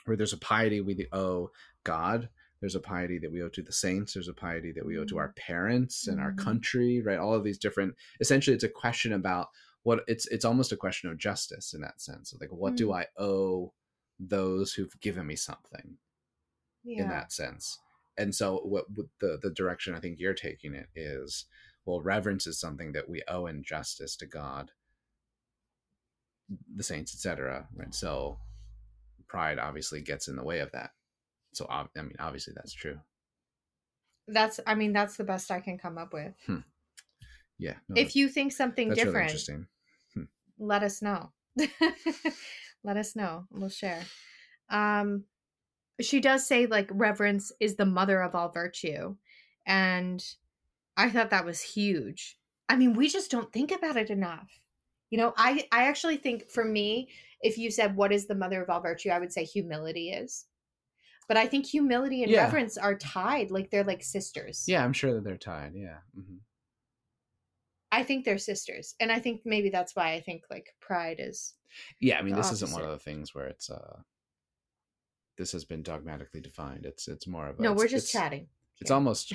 where 0.05 0.15
there's 0.15 0.33
a 0.33 0.37
piety 0.37 0.81
we 0.81 1.07
owe 1.11 1.49
God. 1.83 2.29
There's 2.63 2.75
a 2.75 2.79
piety 2.79 3.19
that 3.19 3.29
we 3.29 3.43
owe 3.43 3.49
to 3.49 3.61
the 3.61 3.73
saints. 3.73 4.13
There's 4.13 4.29
a 4.29 4.33
piety 4.33 4.71
that 4.71 4.85
we 4.85 4.97
owe 4.97 5.03
to 5.03 5.17
our 5.17 5.33
parents 5.33 6.07
and 6.07 6.17
our 6.21 6.31
Mhm. 6.31 6.37
country, 6.37 7.01
right? 7.01 7.19
All 7.19 7.33
of 7.33 7.43
these 7.43 7.57
different. 7.57 7.93
Essentially, 8.21 8.55
it's 8.55 8.63
a 8.63 8.69
question 8.69 9.11
about 9.11 9.49
what 9.81 10.05
it's. 10.07 10.27
It's 10.27 10.45
almost 10.45 10.71
a 10.71 10.77
question 10.77 11.09
of 11.09 11.17
justice 11.17 11.73
in 11.73 11.81
that 11.81 11.99
sense. 11.99 12.31
Of 12.31 12.39
like, 12.39 12.53
what 12.53 12.77
do 12.77 12.87
Mm. 12.87 13.01
I 13.01 13.07
owe 13.21 13.73
those 14.17 14.73
who've 14.73 14.97
given 15.01 15.27
me 15.27 15.35
something 15.35 15.97
yeah 16.85 17.03
in 17.03 17.09
that 17.09 17.33
sense? 17.33 17.77
And 18.17 18.33
so, 18.33 18.59
what, 18.59 18.89
what 18.91 19.07
the 19.19 19.39
the 19.41 19.51
direction 19.51 19.93
I 19.93 19.99
think 19.99 20.17
you're 20.17 20.33
taking 20.33 20.73
it 20.73 20.87
is, 20.95 21.43
well, 21.83 22.01
reverence 22.01 22.47
is 22.47 22.61
something 22.61 22.93
that 22.93 23.09
we 23.09 23.23
owe 23.27 23.45
in 23.47 23.61
justice 23.61 24.15
to 24.15 24.25
God, 24.25 24.71
the 26.73 26.83
saints, 26.83 27.13
etc. 27.13 27.67
Right. 27.75 27.93
So, 27.93 28.39
pride 29.27 29.59
obviously 29.59 30.01
gets 30.01 30.29
in 30.29 30.37
the 30.37 30.43
way 30.45 30.59
of 30.59 30.71
that. 30.71 30.91
So, 31.53 31.67
I 31.69 31.85
mean, 31.95 32.15
obviously 32.19 32.53
that's 32.55 32.73
true. 32.73 32.99
that's 34.27 34.59
i 34.65 34.73
mean 34.75 34.93
that's 34.93 35.17
the 35.17 35.23
best 35.23 35.51
i 35.51 35.59
can 35.59 35.77
come 35.77 35.97
up 35.97 36.13
with. 36.13 36.33
Yeah. 37.59 37.75
no, 37.89 38.01
if 38.01 38.15
you 38.15 38.29
think 38.29 38.51
something 38.51 38.89
that's 38.89 38.99
really 38.99 39.11
different 39.11 39.31
interesting. 39.31 39.67
let 40.57 40.83
us 40.83 41.01
know. 41.01 41.31
Let 42.85 42.97
us 42.97 43.15
know. 43.15 43.45
We'll 43.51 43.69
share. 43.69 44.01
Um 44.69 45.25
she 46.01 46.19
does 46.19 46.45
say 46.47 46.65
like 46.65 46.89
reverence 46.91 47.51
is 47.59 47.75
the 47.75 47.85
mother 47.85 48.21
of 48.21 48.33
all 48.35 48.49
virtue 48.49 49.15
and 49.65 50.23
i 50.97 51.09
thought 51.09 51.29
that 51.29 51.45
was 51.45 51.61
huge. 51.61 52.37
I 52.67 52.75
mean 52.75 52.93
we 52.93 53.07
just 53.09 53.31
don't 53.31 53.51
think 53.53 53.71
about 53.71 53.97
it 53.97 54.09
enough. 54.09 54.49
You 55.09 55.17
know 55.19 55.33
i 55.37 55.67
i 55.71 55.83
actually 55.85 56.17
think 56.17 56.49
for 56.49 56.65
me 56.65 57.09
if 57.41 57.57
you 57.57 57.69
said 57.71 57.95
what 57.95 58.11
is 58.11 58.25
the 58.25 58.35
mother 58.35 58.61
of 58.63 58.69
all 58.69 58.81
virtue? 58.81 59.09
I 59.09 59.19
would 59.19 59.33
say 59.33 59.43
humility 59.43 60.09
is 60.09 60.45
But 61.27 61.37
I 61.37 61.47
think 61.47 61.65
humility 61.65 62.23
and 62.23 62.31
Yeah. 62.31 62.43
reverence 62.43 62.77
are 62.77 62.97
tied, 62.97 63.51
like 63.51 63.69
they're 63.71 63.83
like 63.83 64.03
sisters. 64.03 64.65
Yeah, 64.67 64.83
I'm 64.83 64.93
sure 64.93 65.13
that 65.13 65.23
they're 65.23 65.37
tied. 65.37 65.73
Yeah. 65.75 65.99
hmm 66.15 66.37
I 67.91 68.01
think 68.03 68.25
they're 68.25 68.39
sisters. 68.39 68.95
And 68.99 69.11
I 69.11 69.19
think 69.19 69.41
maybe 69.45 69.69
that's 69.69 69.95
why 69.95 70.13
I 70.13 70.21
think 70.21 70.43
like 70.49 70.65
pride 70.81 71.17
is 71.19 71.53
Yeah, 71.99 72.17
I 72.17 72.23
mean, 72.23 72.35
this 72.35 72.51
isn't 72.51 72.71
one 72.73 72.81
of 72.83 72.89
the 72.89 72.97
things 72.97 73.35
where 73.35 73.45
it's 73.47 73.69
uh 73.69 73.99
this 75.37 75.51
has 75.51 75.65
been 75.65 75.83
dogmatically 75.83 76.41
defined. 76.41 76.85
It's 76.85 77.07
it's 77.07 77.27
more 77.27 77.47
of 77.47 77.59
a 77.59 77.61
No, 77.63 77.73
we're 77.73 77.87
just 77.87 78.11
chatting. 78.11 78.47
It's 78.81 78.89
here. 78.89 78.95
almost 78.95 79.33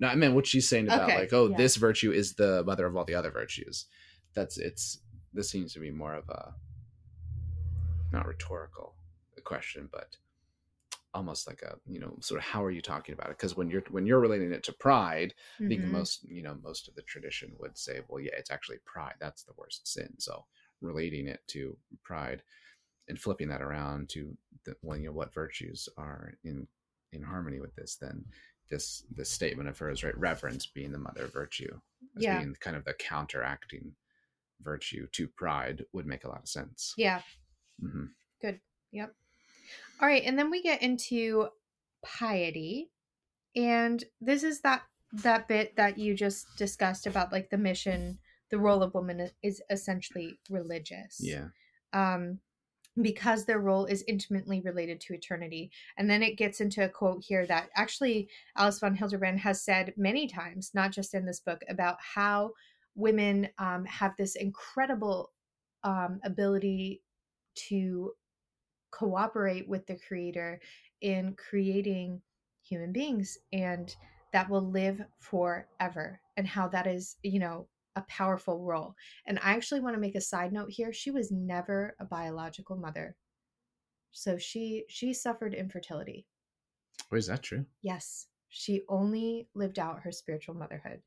no, 0.00 0.08
I 0.08 0.14
meant 0.16 0.34
what 0.34 0.46
she's 0.46 0.68
saying 0.68 0.88
about 0.88 1.10
Okay, 1.10 1.18
like, 1.20 1.32
oh, 1.32 1.48
yeah. 1.48 1.56
this 1.56 1.76
virtue 1.76 2.12
is 2.12 2.34
the 2.34 2.62
mother 2.64 2.86
of 2.86 2.96
all 2.96 3.04
the 3.04 3.14
other 3.14 3.30
virtues. 3.30 3.86
That's 4.34 4.58
it's 4.58 4.98
this 5.32 5.48
seems 5.50 5.72
to 5.72 5.80
be 5.80 5.90
more 5.90 6.14
of 6.14 6.28
a 6.28 6.54
not 8.12 8.26
rhetorical 8.26 8.94
question, 9.44 9.88
but 9.90 10.16
almost 11.14 11.46
like 11.46 11.62
a 11.62 11.78
you 11.86 12.00
know 12.00 12.16
sort 12.20 12.38
of 12.40 12.44
how 12.44 12.64
are 12.64 12.70
you 12.70 12.82
talking 12.82 13.14
about 13.14 13.28
it? 13.30 13.38
Because 13.38 13.56
when 13.56 13.70
you're 13.70 13.82
when 13.90 14.06
you're 14.06 14.20
relating 14.20 14.52
it 14.52 14.64
to 14.64 14.72
pride, 14.72 15.34
I 15.38 15.68
think 15.68 15.84
Mhm. 15.84 15.86
most 15.86 16.24
you 16.24 16.42
know 16.42 16.54
most 16.62 16.88
of 16.88 16.94
the 16.94 17.02
tradition 17.02 17.56
would 17.60 17.78
say, 17.78 18.02
well, 18.08 18.20
yeah, 18.20 18.36
it's 18.36 18.50
actually 18.50 18.78
pride. 18.84 19.14
That's 19.20 19.44
the 19.44 19.54
worst 19.56 19.86
sin. 19.88 20.14
So 20.18 20.46
relating 20.80 21.28
it 21.28 21.40
to 21.48 21.78
pride 22.02 22.42
and 23.08 23.20
flipping 23.20 23.48
that 23.48 23.62
around 23.62 24.08
to 24.10 24.36
the, 24.64 24.76
well, 24.82 24.96
you 24.98 25.06
know, 25.06 25.12
what 25.12 25.34
virtues 25.34 25.88
are 25.96 26.34
in 26.44 26.68
in 27.12 27.22
harmony 27.22 27.60
with 27.60 27.74
this, 27.76 27.96
then 27.96 28.24
this 28.70 29.04
this 29.10 29.30
statement 29.30 29.68
of 29.68 29.78
hers, 29.78 30.02
right, 30.02 30.16
reverence 30.18 30.66
being 30.66 30.92
the 30.92 30.98
mother 30.98 31.24
of 31.24 31.32
virtue, 31.32 31.80
as 32.16 32.26
Yeah. 32.26 32.26
being 32.26 32.54
kind 32.60 32.76
of 32.76 32.84
the 32.84 32.94
counteracting 32.94 33.94
virtue 34.60 35.06
to 35.08 35.28
pride, 35.28 35.86
would 35.92 36.06
make 36.06 36.24
a 36.24 36.28
lot 36.28 36.42
of 36.42 36.48
sense. 36.48 36.96
Yeah. 36.96 37.22
hmm 37.80 38.06
Good. 38.40 38.60
Yep. 38.92 39.16
All 40.00 40.08
right, 40.08 40.22
and 40.24 40.38
then 40.38 40.50
we 40.50 40.62
get 40.62 40.82
into 40.82 41.48
piety. 42.04 42.90
And 43.56 44.02
this 44.20 44.42
is 44.42 44.60
that 44.60 44.82
that 45.12 45.46
bit 45.46 45.76
that 45.76 45.96
you 45.96 46.14
just 46.14 46.46
discussed 46.58 47.06
about 47.06 47.32
like 47.32 47.50
the 47.50 47.58
mission, 47.58 48.18
the 48.50 48.58
role 48.58 48.82
of 48.82 48.94
women 48.94 49.30
is- 49.42 49.62
essentially 49.70 50.38
religious. 50.50 51.18
Yeah. 51.20 51.48
Um 51.92 52.40
because 53.02 53.44
their 53.44 53.58
role 53.58 53.86
is 53.86 54.04
intimately 54.06 54.60
related 54.60 55.00
to 55.00 55.14
eternity. 55.14 55.70
And 55.98 56.08
then 56.08 56.22
it 56.22 56.38
gets 56.38 56.60
into 56.60 56.84
a 56.84 56.88
quote 56.88 57.24
here 57.26 57.44
that 57.46 57.68
actually 57.74 58.28
Alice 58.56 58.78
von 58.78 58.94
Hildebrand 58.94 59.40
has 59.40 59.62
said 59.62 59.92
many 59.96 60.28
times, 60.28 60.70
not 60.74 60.92
just 60.92 61.12
in 61.14 61.26
this 61.26 61.40
book, 61.40 61.62
about 61.68 61.96
how 62.00 62.52
women 62.94 63.48
um, 63.58 63.84
have 63.86 64.12
this 64.16 64.36
incredible 64.36 65.32
um, 65.82 66.20
ability 66.24 67.02
to 67.68 68.12
cooperate 68.94 69.68
with 69.68 69.86
the 69.86 69.98
creator 70.06 70.60
in 71.00 71.34
creating 71.34 72.20
human 72.62 72.92
beings 72.92 73.36
and 73.52 73.96
that 74.32 74.48
will 74.48 74.70
live 74.70 75.02
forever 75.20 76.20
and 76.36 76.46
how 76.46 76.68
that 76.68 76.86
is 76.86 77.16
you 77.22 77.38
know 77.38 77.66
a 77.96 78.02
powerful 78.02 78.64
role. 78.64 78.94
And 79.26 79.38
i 79.42 79.52
actually 79.52 79.80
want 79.80 79.94
to 79.94 80.00
make 80.00 80.16
a 80.16 80.20
side 80.20 80.52
note 80.52 80.70
here 80.70 80.92
she 80.92 81.10
was 81.10 81.30
never 81.30 81.96
a 82.00 82.04
biological 82.04 82.76
mother. 82.76 83.16
So 84.12 84.38
she 84.38 84.84
she 84.88 85.12
suffered 85.12 85.54
infertility. 85.54 86.26
Wait, 87.10 87.18
is 87.18 87.26
that 87.26 87.42
true? 87.42 87.66
yes. 87.82 88.26
She 88.48 88.82
only 88.88 89.48
lived 89.54 89.80
out 89.80 90.02
her 90.02 90.12
spiritual 90.12 90.54
motherhood 90.54 91.02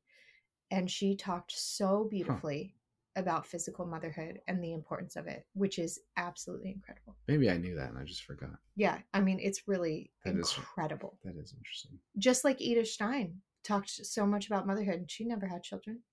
and 0.69 0.91
she 0.91 1.15
talked 1.15 1.53
so 1.53 2.05
beautifully 2.09 2.75
about 3.17 3.45
physical 3.45 3.85
motherhood 3.85 4.39
and 4.47 4.63
the 4.63 4.71
importance 4.73 5.15
of 5.17 5.27
it 5.27 5.45
which 5.53 5.77
is 5.79 5.99
absolutely 6.15 6.71
incredible 6.71 7.15
Maybe 7.27 7.49
I 7.49 7.57
knew 7.57 7.75
that 7.75 7.89
and 7.89 7.97
I 7.97 8.03
just 8.03 8.23
forgot. 8.23 8.51
yeah, 8.75 8.99
I 9.13 9.19
mean, 9.19 9.39
it's 9.41 9.67
really 9.67 10.11
That 10.23 10.35
is- 10.37 10.55
incredible. 10.57 11.17
That 11.25 11.35
is 11.35 11.53
interesting. 11.57 11.99
Just 12.17 12.43
like 12.45 12.61
Edith 12.61 12.87
Stein 12.89 13.41
talked 13.63 13.89
so 13.89 14.25
much 14.25 14.47
about 14.47 14.65
motherhood, 14.67 14.95
and 15.01 15.11
she 15.11 15.25
never 15.25 15.45
had 15.47 15.61
children. 15.63 16.03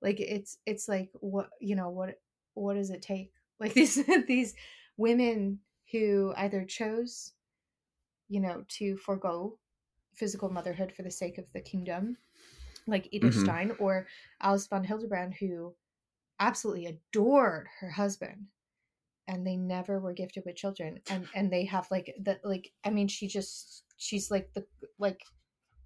Like 0.00 0.18
it's 0.18 0.58
it's 0.66 0.88
like 0.88 1.10
what 1.20 1.50
you 1.60 1.76
know 1.76 1.90
what 1.90 2.20
what 2.54 2.74
does 2.74 2.90
it 2.90 3.02
take? 3.02 3.32
Like 3.60 3.74
these 3.74 4.02
these 4.26 4.54
women 4.96 5.60
who 5.92 6.32
either 6.36 6.64
chose, 6.64 7.32
you 8.28 8.40
know, 8.40 8.64
to 8.78 8.96
forego 8.96 9.58
physical 10.14 10.48
motherhood 10.50 10.92
for 10.92 11.02
the 11.02 11.10
sake 11.10 11.38
of 11.38 11.44
the 11.52 11.60
kingdom, 11.60 12.16
like 12.88 13.06
Edith 13.12 13.34
Mhm. 13.36 13.42
Stein 13.44 13.72
or 13.78 14.06
Alice 14.40 14.66
von 14.66 14.82
Hildebrand, 14.84 15.34
who 15.34 15.74
absolutely 16.42 16.86
adored 16.86 17.68
her 17.80 17.90
husband 17.90 18.46
and 19.28 19.46
they 19.46 19.56
never 19.56 20.00
were 20.00 20.12
gifted 20.12 20.42
with 20.44 20.56
children 20.56 21.00
and 21.08 21.26
and 21.34 21.52
they 21.52 21.64
have 21.64 21.86
like 21.90 22.12
the 22.20 22.38
like 22.42 22.72
i 22.84 22.90
mean 22.90 23.06
she 23.06 23.28
just 23.28 23.84
she's 23.96 24.30
like 24.30 24.52
the 24.54 24.64
like 24.98 25.22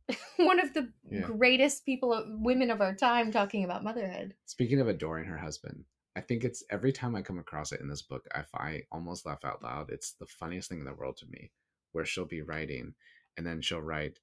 one 0.37 0.59
of 0.59 0.73
the 0.73 0.91
Yeah. 1.11 1.21
greatest 1.27 1.85
people 1.85 2.25
women 2.41 2.71
of 2.71 2.81
our 2.81 2.95
time 2.95 3.31
talking 3.31 3.65
about 3.65 3.85
motherhood 3.85 4.35
Speaking 4.47 4.81
of 4.81 4.89
adoring 4.89 5.27
her 5.27 5.37
husband, 5.37 5.85
I 6.17 6.21
think 6.23 6.43
it's 6.45 6.65
every 6.71 6.93
time 6.93 7.15
I 7.15 7.21
come 7.21 7.39
across 7.39 7.73
it 7.73 7.81
in 7.81 7.89
this 7.89 8.01
book, 8.01 8.27
I, 8.35 8.45
I 8.55 8.83
almost 8.91 9.27
laugh 9.27 9.45
out 9.45 9.63
loud. 9.63 9.91
It's 9.91 10.13
the 10.13 10.25
funniest 10.27 10.69
thing 10.71 10.79
in 10.79 10.87
the 10.87 10.95
world 10.95 11.19
to 11.19 11.27
me, 11.29 11.51
where 11.93 12.07
she'll 12.07 12.25
be 12.25 12.41
writing, 12.41 12.95
and 13.37 13.47
then 13.47 13.61
she'll 13.61 13.83
write, 13.83 14.21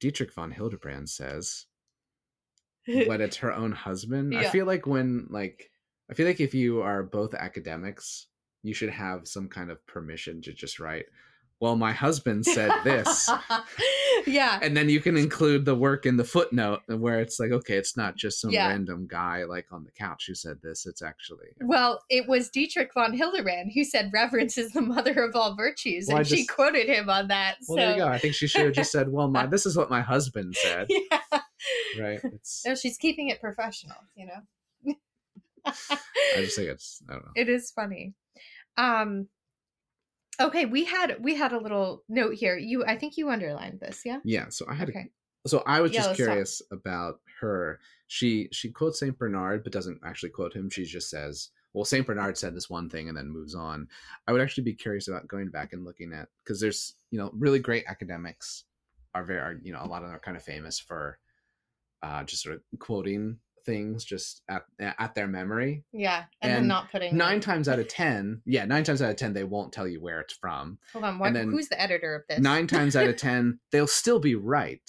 Dietrich 0.00 0.32
von 0.32 0.52
Hildebrand 0.52 1.10
says, 1.10 1.66
when 2.86 3.20
it's 3.20 3.38
her 3.38 3.52
own 3.52 3.72
husband. 3.72 4.34
I 4.36 4.44
feel 4.44 4.64
like 4.66 4.86
when 4.86 5.26
like 5.28 5.70
I 6.10 6.14
feel 6.14 6.26
like 6.26 6.40
if 6.40 6.54
you 6.54 6.82
are 6.82 7.02
both 7.02 7.34
academics, 7.34 8.26
you 8.62 8.74
should 8.74 8.90
have 8.90 9.26
some 9.28 9.48
kind 9.48 9.70
of 9.70 9.84
permission 9.86 10.40
to 10.42 10.52
just 10.52 10.78
write, 10.80 11.06
well, 11.60 11.76
my 11.76 11.92
husband 11.92 12.44
said 12.44 12.70
this. 12.84 13.30
yeah 14.26 14.58
and 14.62 14.76
then 14.76 14.88
you 14.88 15.00
can 15.00 15.16
include 15.16 15.64
the 15.64 15.74
work 15.74 16.06
in 16.06 16.16
the 16.16 16.24
footnote 16.24 16.80
where 16.88 17.20
it's 17.20 17.38
like, 17.40 17.50
okay, 17.52 17.76
it's 17.76 17.96
not 17.96 18.16
just 18.16 18.40
some 18.40 18.50
Yeah. 18.50 18.68
random 18.68 19.06
guy 19.08 19.44
like 19.44 19.66
on 19.72 19.84
the 19.84 19.90
couch 19.92 20.24
who 20.28 20.34
said 20.34 20.58
this. 20.62 20.86
It's 20.86 21.02
actually 21.02 21.48
well 21.60 22.00
it 22.10 22.28
was 22.28 22.48
dietrich 22.50 22.92
von 22.94 23.12
hildebrand 23.14 23.72
who 23.74 23.84
said 23.84 24.10
reverence 24.12 24.56
is 24.58 24.72
the 24.72 24.80
mother 24.82 25.22
of 25.24 25.34
all 25.36 25.54
virtues 25.56 26.06
Well, 26.08 26.18
and 26.18 26.26
she 26.26 26.44
quoted 26.46 26.86
him 26.88 27.08
on 27.10 27.28
that 27.28 27.56
well. 27.68 27.76
so 27.78 27.82
There 27.82 27.90
you 27.92 27.96
go. 28.02 28.08
I 28.08 28.18
think 28.18 28.34
she 28.34 28.46
should 28.46 28.64
have 28.64 28.74
just 28.74 28.92
said, 28.92 29.10
"Well, 29.10 29.28
my 29.28 29.46
this 29.46 29.64
is 29.66 29.76
what 29.76 29.90
my 29.90 30.00
husband 30.02 30.54
said." 30.56 30.86
yeah 31.10 31.20
Right? 31.98 32.20
It's. 32.24 32.62
no 32.66 32.74
she's 32.74 32.98
keeping 32.98 33.28
it 33.28 33.40
professional 33.40 33.96
you 34.14 34.26
know 34.26 34.40
I 35.66 36.42
just 36.42 36.56
think 36.56 36.68
it's. 36.70 37.02
I 37.08 37.12
don't 37.14 37.24
know. 37.24 37.32
it 37.36 37.48
is 37.48 37.70
funny 37.70 38.14
um 38.76 39.28
okay 40.40 40.66
we 40.66 40.84
had 40.84 41.16
we 41.22 41.34
had 41.34 41.52
a 41.52 41.58
little 41.60 42.02
note 42.08 42.34
here 42.34 42.56
you 42.56 42.84
i 42.86 42.96
think 42.96 43.16
you 43.16 43.30
underlined 43.30 43.80
this 43.80 44.02
yeah 44.04 44.18
Yeah. 44.24 44.48
So 44.48 44.66
I 44.68 44.74
had. 44.74 44.88
okay 44.88 45.10
A, 45.44 45.48
so 45.48 45.62
I 45.66 45.80
was 45.80 45.92
Yeah, 45.92 45.98
just 45.98 46.08
let's 46.08 46.18
talk. 46.18 46.26
curious 46.26 46.62
about 46.72 47.20
her. 47.40 47.78
She 48.08 48.48
she 48.52 48.70
quotes 48.70 48.98
Saint 48.98 49.16
Bernard, 49.18 49.62
but 49.62 49.72
doesn't 49.72 50.00
actually 50.04 50.30
quote 50.30 50.52
him. 50.54 50.70
She 50.70 50.84
just 50.84 51.08
says, 51.10 51.50
"Well, 51.72 51.84
Saint 51.84 52.06
Bernard 52.06 52.36
said 52.38 52.54
this 52.54 52.68
one 52.70 52.88
thing," 52.90 53.08
and 53.08 53.16
then 53.16 53.28
moves 53.28 53.54
on. 53.54 53.88
I 54.26 54.32
would 54.32 54.40
actually 54.40 54.64
be 54.64 54.74
curious 54.74 55.06
about 55.08 55.28
going 55.28 55.50
back 55.50 55.72
and 55.72 55.84
looking 55.84 56.12
at 56.12 56.28
because 56.42 56.60
there's 56.60 56.94
you 57.10 57.18
know 57.18 57.30
really 57.34 57.58
great 57.60 57.84
academics 57.86 58.64
are 59.14 59.24
very 59.24 59.38
are, 59.40 59.60
you 59.62 59.72
know 59.72 59.82
a 59.82 59.86
lot 59.86 60.02
of 60.02 60.08
them 60.08 60.16
are 60.16 60.20
kind 60.20 60.36
of 60.36 60.42
famous 60.42 60.78
for 60.80 61.18
uh, 62.02 62.24
just 62.24 62.42
sort 62.42 62.56
of 62.56 62.62
quoting 62.80 63.38
things 63.64 64.04
just 64.04 64.42
at 64.48 64.64
at 64.78 65.14
their 65.14 65.26
memory. 65.26 65.84
yeah 65.92 66.24
and, 66.42 66.52
then 66.52 66.66
not 66.66 66.90
putting 66.90 67.16
Nine 67.16 67.40
times 67.40 67.68
out 67.68 67.78
of 67.78 67.88
ten, 67.88 68.42
yeah, 68.44 68.64
nine 68.64 68.84
times 68.84 69.02
out 69.02 69.10
of 69.10 69.16
ten 69.16 69.32
they 69.32 69.44
won't 69.44 69.72
tell 69.72 69.88
you 69.88 70.00
where 70.00 70.20
it's 70.20 70.34
from. 70.34 70.78
hold 70.92 71.04
on 71.04 71.18
what, 71.18 71.32
then 71.32 71.50
who's 71.50 71.68
the 71.68 71.80
editor 71.80 72.14
of 72.14 72.22
this 72.28 72.40
Nine 72.40 72.66
times 72.66 72.96
out 72.96 73.08
of 73.08 73.16
ten 73.18 73.58
they'll 73.72 73.86
still 73.86 74.18
be 74.18 74.34
right. 74.34 74.82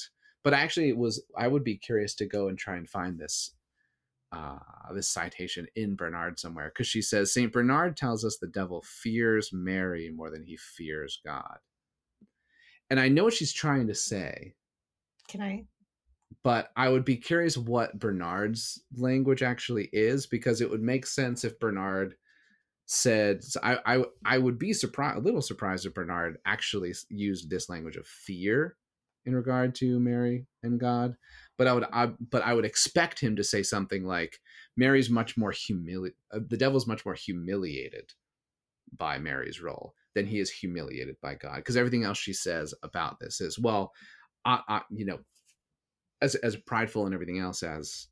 But 0.43 0.53
actually 0.53 0.93
was 0.93 1.23
I 1.37 1.47
would 1.47 1.63
be 1.63 1.77
curious 1.77 2.15
to 2.15 2.25
go 2.25 2.47
and 2.47 2.57
try 2.57 2.77
and 2.77 2.89
find 2.89 3.19
this 3.19 3.51
uh 4.31 4.59
this 4.93 5.09
citation 5.09 5.67
in 5.75 5.95
Bernard 5.95 6.39
somewhere 6.39 6.69
because 6.69 6.87
she 6.87 7.01
says 7.01 7.33
Saint 7.33 7.51
Bernard 7.51 7.97
tells 7.97 8.23
us 8.23 8.37
the 8.37 8.47
devil 8.47 8.83
fears 8.85 9.51
Mary 9.53 10.11
more 10.13 10.29
than 10.29 10.43
he 10.43 10.57
fears 10.57 11.19
God. 11.25 11.57
And 12.89 12.99
I 12.99 13.07
know 13.07 13.23
what 13.23 13.33
she's 13.33 13.53
trying 13.53 13.87
to 13.87 13.95
say, 13.95 14.53
can 15.27 15.41
i 15.41 15.65
but 16.43 16.69
I 16.75 16.89
would 16.89 17.05
be 17.05 17.17
curious 17.17 17.57
what 17.57 17.99
Bernard's 17.99 18.81
language 18.95 19.43
actually 19.43 19.89
is 19.91 20.27
because 20.27 20.61
it 20.61 20.69
would 20.69 20.81
make 20.81 21.05
sense 21.05 21.43
if 21.43 21.59
Bernard 21.59 22.15
said 22.85 23.43
so 23.43 23.59
I, 23.63 23.79
I 23.85 24.03
I 24.23 24.37
would 24.37 24.59
be 24.59 24.71
surprised 24.71 25.17
a 25.17 25.21
little 25.21 25.41
surprised 25.41 25.85
if 25.85 25.93
Bernard 25.95 26.37
actually 26.45 26.93
used 27.09 27.49
this 27.49 27.67
language 27.67 27.95
of 27.95 28.05
fear 28.05 28.77
in 29.25 29.33
regard 29.33 29.73
to 29.75 29.99
Mary 29.99 30.45
and 30.61 30.79
God 30.79 31.15
but 31.57 31.67
I 31.67 31.73
would 31.73 31.85
I, 31.91 32.11
but 32.29 32.43
I 32.43 32.53
would 32.53 32.65
expect 32.65 33.19
him 33.19 33.35
to 33.37 33.43
say 33.43 33.63
something 33.63 34.05
like 34.05 34.39
Mary's 34.77 35.09
much 35.09 35.35
more 35.35 35.51
humili 35.51 36.11
uh, 36.31 36.39
the 36.47 36.57
devil's 36.57 36.85
much 36.85 37.05
more 37.05 37.15
humiliated 37.15 38.13
by 38.95 39.17
Mary's 39.17 39.59
role 39.59 39.95
than 40.13 40.27
he 40.27 40.39
is 40.39 40.51
humiliated 40.51 41.15
by 41.23 41.33
God 41.33 41.55
because 41.57 41.77
everything 41.77 42.03
else 42.03 42.19
she 42.19 42.33
says 42.33 42.71
about 42.83 43.19
this 43.19 43.41
is 43.41 43.57
well 43.57 43.93
I, 44.45 44.61
I 44.67 44.81
you 44.91 45.05
know 45.05 45.19
as 46.21 46.35
as 46.35 46.55
prideful 46.55 47.05
and 47.05 47.13
everything 47.13 47.39
else 47.39 47.63
as 47.63 48.07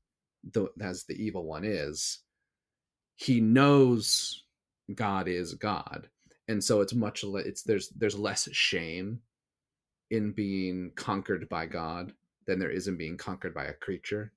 the 0.52 0.68
as 0.82 1.06
the 1.06 1.16
evil 1.16 1.46
one 1.46 1.64
is 1.64 2.20
he 3.16 3.40
knows 3.40 4.44
god 4.96 5.28
is 5.28 5.54
god 5.54 6.10
and 6.48 6.64
so 6.64 6.82
it's 6.82 6.94
much 6.94 7.24
le- 7.24 7.40
it's 7.40 7.64
there's 7.64 7.90
there's 7.90 8.18
less 8.18 8.50
shame 8.52 9.22
in 10.12 10.32
being 10.32 10.92
conquered 10.96 11.48
by 11.50 11.66
God 11.66 12.14
than 12.46 12.60
there 12.60 12.70
is 12.70 12.88
in 12.88 12.98
being 12.98 13.18
conquered 13.18 13.54
by 13.54 13.66
a 13.66 13.74
creature 13.74 14.32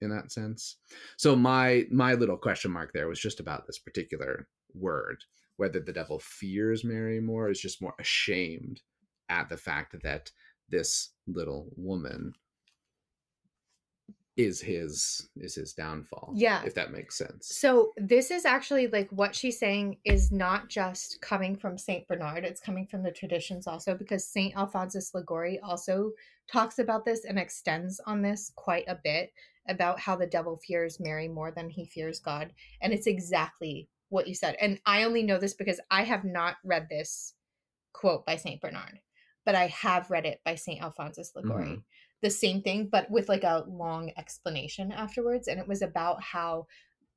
in 0.00 0.10
that 0.10 0.32
sense. 0.32 0.76
So 1.16 1.36
my 1.36 1.86
my 1.90 2.14
little 2.14 2.36
question 2.36 2.70
mark 2.70 2.92
there 2.92 3.08
was 3.08 3.20
just 3.20 3.40
about 3.40 3.66
this 3.66 3.78
particular 3.78 4.48
word, 4.74 5.22
whether 5.56 5.80
the 5.80 5.92
devil 5.92 6.18
fears 6.18 6.84
Mary 6.84 7.20
more 7.20 7.46
or 7.46 7.50
is 7.50 7.60
just 7.60 7.82
more 7.82 7.94
ashamed 7.98 8.80
at 9.28 9.48
the 9.48 9.56
fact 9.56 9.94
that 10.02 10.32
this 10.68 11.10
little 11.26 11.68
woman 11.76 12.32
is 14.40 14.60
his 14.60 15.28
is 15.36 15.54
his 15.54 15.72
downfall. 15.72 16.32
Yeah. 16.34 16.62
If 16.64 16.74
that 16.74 16.92
makes 16.92 17.16
sense. 17.16 17.48
So 17.56 17.92
this 17.96 18.30
is 18.30 18.44
actually 18.44 18.86
like 18.86 19.08
what 19.10 19.34
she's 19.34 19.58
saying 19.58 19.98
is 20.04 20.32
not 20.32 20.68
just 20.68 21.20
coming 21.20 21.56
from 21.56 21.76
Saint 21.78 22.06
Bernard, 22.08 22.44
it's 22.44 22.60
coming 22.60 22.86
from 22.86 23.02
the 23.02 23.10
traditions 23.10 23.66
also 23.66 23.94
because 23.94 24.24
Saint 24.26 24.56
Alphonsus 24.56 25.14
Liguori 25.14 25.60
also 25.60 26.12
talks 26.50 26.78
about 26.78 27.04
this 27.04 27.24
and 27.24 27.38
extends 27.38 28.00
on 28.06 28.22
this 28.22 28.52
quite 28.56 28.84
a 28.88 28.98
bit 29.02 29.32
about 29.68 30.00
how 30.00 30.16
the 30.16 30.26
devil 30.26 30.58
fears 30.66 30.98
Mary 30.98 31.28
more 31.28 31.50
than 31.50 31.68
he 31.68 31.84
fears 31.84 32.18
God. 32.18 32.52
And 32.80 32.92
it's 32.92 33.06
exactly 33.06 33.88
what 34.08 34.26
you 34.26 34.34
said. 34.34 34.56
And 34.60 34.80
I 34.86 35.04
only 35.04 35.22
know 35.22 35.38
this 35.38 35.54
because 35.54 35.80
I 35.90 36.02
have 36.02 36.24
not 36.24 36.56
read 36.64 36.88
this 36.88 37.34
quote 37.92 38.26
by 38.26 38.36
Saint 38.36 38.60
Bernard, 38.60 39.00
but 39.44 39.54
I 39.54 39.68
have 39.68 40.10
read 40.10 40.26
it 40.26 40.40
by 40.44 40.54
Saint 40.54 40.82
Alphonsus 40.82 41.32
Liguori. 41.36 41.66
Mhm. 41.66 41.82
The 42.22 42.30
same 42.30 42.62
thing, 42.62 42.88
but 42.90 43.10
with 43.10 43.28
like 43.28 43.44
a 43.44 43.64
long 43.68 44.12
explanation 44.16 44.92
afterwards. 44.92 45.48
And 45.48 45.58
it 45.58 45.68
was 45.68 45.82
about 45.82 46.22
how 46.22 46.66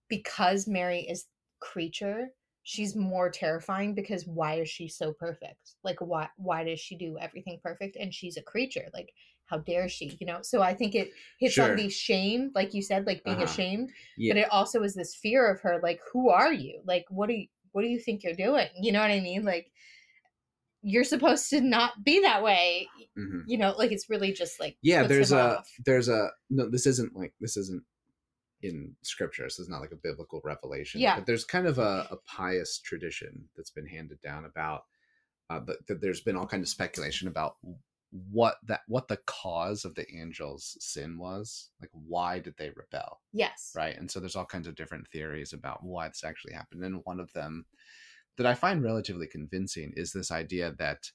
because 0.08 0.68
Mary 0.68 1.02
is 1.02 1.26
creature, 1.60 2.30
she's 2.64 2.96
more 2.96 3.30
terrifying 3.30 3.94
because 3.96 4.26
why 4.28 4.56
is 4.56 4.70
she 4.70 4.88
so 4.88 5.14
perfect? 5.14 5.76
Like 5.84 6.00
why 6.00 6.30
why 6.38 6.64
does 6.64 6.80
she 6.80 6.96
do 6.98 7.18
everything 7.20 7.60
perfect? 7.62 7.98
And 7.98 8.14
she's 8.14 8.38
a 8.38 8.42
creature. 8.44 8.90
Like 8.94 9.14
how 9.46 9.58
dare 9.60 9.90
she? 9.90 10.18
You 10.20 10.28
know? 10.28 10.40
So 10.42 10.62
I 10.62 10.74
think 10.74 10.96
it 10.96 11.12
hits 11.40 11.56
Sure. 11.56 11.70
on 11.70 11.76
the 11.76 11.90
shame, 11.90 12.52
like 12.56 12.74
you 12.74 12.82
said, 12.82 13.06
like 13.06 13.24
being 13.24 13.38
Uh-huh. 13.38 13.44
ashamed 13.44 13.92
Yeah. 14.18 14.34
but 14.34 14.40
it 14.42 14.52
also 14.52 14.84
is 14.84 14.96
this 14.96 15.16
fear 15.16 15.50
of 15.50 15.60
her 15.62 15.80
like 15.82 16.00
who 16.12 16.30
are 16.30 16.54
you 16.54 16.82
like 16.86 17.06
what 17.10 17.28
do 17.28 17.34
you 17.36 17.48
what 17.72 17.82
do 17.82 17.88
you 17.88 18.00
think 18.00 18.24
you're 18.24 18.34
doing 18.36 18.68
you 18.80 18.92
know 18.92 19.00
what 19.02 19.10
i 19.12 19.20
mean 19.20 19.44
like 19.44 19.72
you're 20.84 21.04
supposed 21.04 21.50
to 21.50 21.62
not 21.62 22.04
be 22.04 22.22
that 22.22 22.44
way 22.44 22.88
Mhm. 23.18 23.44
you 23.48 23.58
know 23.58 23.74
like 23.78 23.92
it's 23.92 24.10
really 24.10 24.34
just 24.34 24.60
like 24.60 24.76
yeah 24.82 25.06
there's 25.08 25.32
a 25.32 25.58
off. 25.58 25.70
there's 25.86 26.10
a 26.10 26.30
no 26.50 26.70
this 26.70 26.86
isn't 26.88 27.16
like 27.16 27.34
this 27.40 27.58
isn't 27.58 27.84
in 28.62 28.96
scripture 29.04 29.50
so 29.50 29.62
it's 29.62 29.70
not 29.70 29.82
like 29.82 29.92
a 29.92 29.96
biblical 29.98 30.42
revelation 30.44 31.00
Yeah. 31.02 31.16
but 31.18 31.26
there's 31.26 31.44
kind 31.46 31.68
of 31.68 31.80
a, 31.80 32.08
a 32.12 32.18
pious 32.26 32.80
tradition 32.80 33.50
that's 33.56 33.70
been 33.72 33.86
handed 33.88 34.22
down 34.22 34.46
about 34.46 34.84
uh 35.50 35.60
that, 35.68 35.86
that 35.88 36.02
there's 36.02 36.22
been 36.22 36.36
all 36.36 36.48
kind 36.48 36.64
of 36.64 36.70
speculation 36.70 37.28
about 37.28 37.58
what 38.32 38.58
that 38.68 38.82
what 38.88 39.08
the 39.08 39.18
cause 39.26 39.86
of 39.86 39.96
the 39.96 40.06
angels 40.16 40.78
sin 40.80 41.18
was 41.18 41.70
like 41.82 41.90
why 41.94 42.40
did 42.40 42.56
they 42.58 42.70
rebel 42.76 43.20
yes 43.32 43.72
right 43.76 43.98
and 43.98 44.10
so 44.10 44.20
there's 44.20 44.36
all 44.36 44.46
kinds 44.46 44.68
of 44.68 44.76
different 44.76 45.08
theories 45.08 45.52
about 45.54 45.84
why 45.84 46.08
this 46.08 46.24
actually 46.24 46.54
happened 46.54 46.84
and 46.84 47.02
one 47.06 47.20
of 47.20 47.32
them 47.34 47.66
that 48.38 48.46
i 48.46 48.54
find 48.54 48.84
relatively 48.84 49.28
convincing 49.28 49.94
is 49.96 50.12
this 50.12 50.32
idea 50.32 50.74
that 50.78 51.10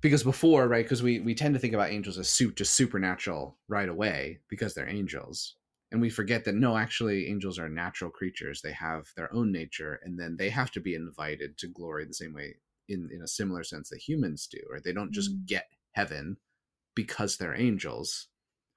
because 0.00 0.22
before 0.22 0.66
right 0.66 0.84
because 0.84 1.02
we 1.02 1.20
we 1.20 1.34
tend 1.34 1.54
to 1.54 1.60
think 1.60 1.74
about 1.74 1.90
angels 1.90 2.18
as 2.18 2.28
su- 2.28 2.52
just 2.52 2.74
supernatural 2.74 3.58
right 3.68 3.88
away 3.88 4.40
because 4.48 4.74
they're 4.74 4.88
angels 4.88 5.56
and 5.92 6.00
we 6.00 6.08
forget 6.08 6.44
that 6.44 6.54
no 6.54 6.76
actually 6.76 7.26
angels 7.28 7.58
are 7.58 7.68
natural 7.68 8.10
creatures 8.10 8.62
they 8.62 8.72
have 8.72 9.08
their 9.16 9.32
own 9.34 9.52
nature 9.52 10.00
and 10.04 10.18
then 10.18 10.36
they 10.38 10.48
have 10.48 10.70
to 10.70 10.80
be 10.80 10.94
invited 10.94 11.58
to 11.58 11.66
glory 11.68 12.04
the 12.04 12.14
same 12.14 12.32
way 12.32 12.54
in 12.88 13.08
in 13.12 13.22
a 13.22 13.28
similar 13.28 13.62
sense 13.62 13.90
that 13.90 13.98
humans 14.08 14.48
do 14.50 14.58
right 14.72 14.82
they 14.84 14.92
don't 14.92 15.12
just 15.12 15.30
Mm. 15.32 15.46
get 15.46 15.66
heaven 15.92 16.36
because 16.94 17.36
they're 17.36 17.54
angels 17.54 18.28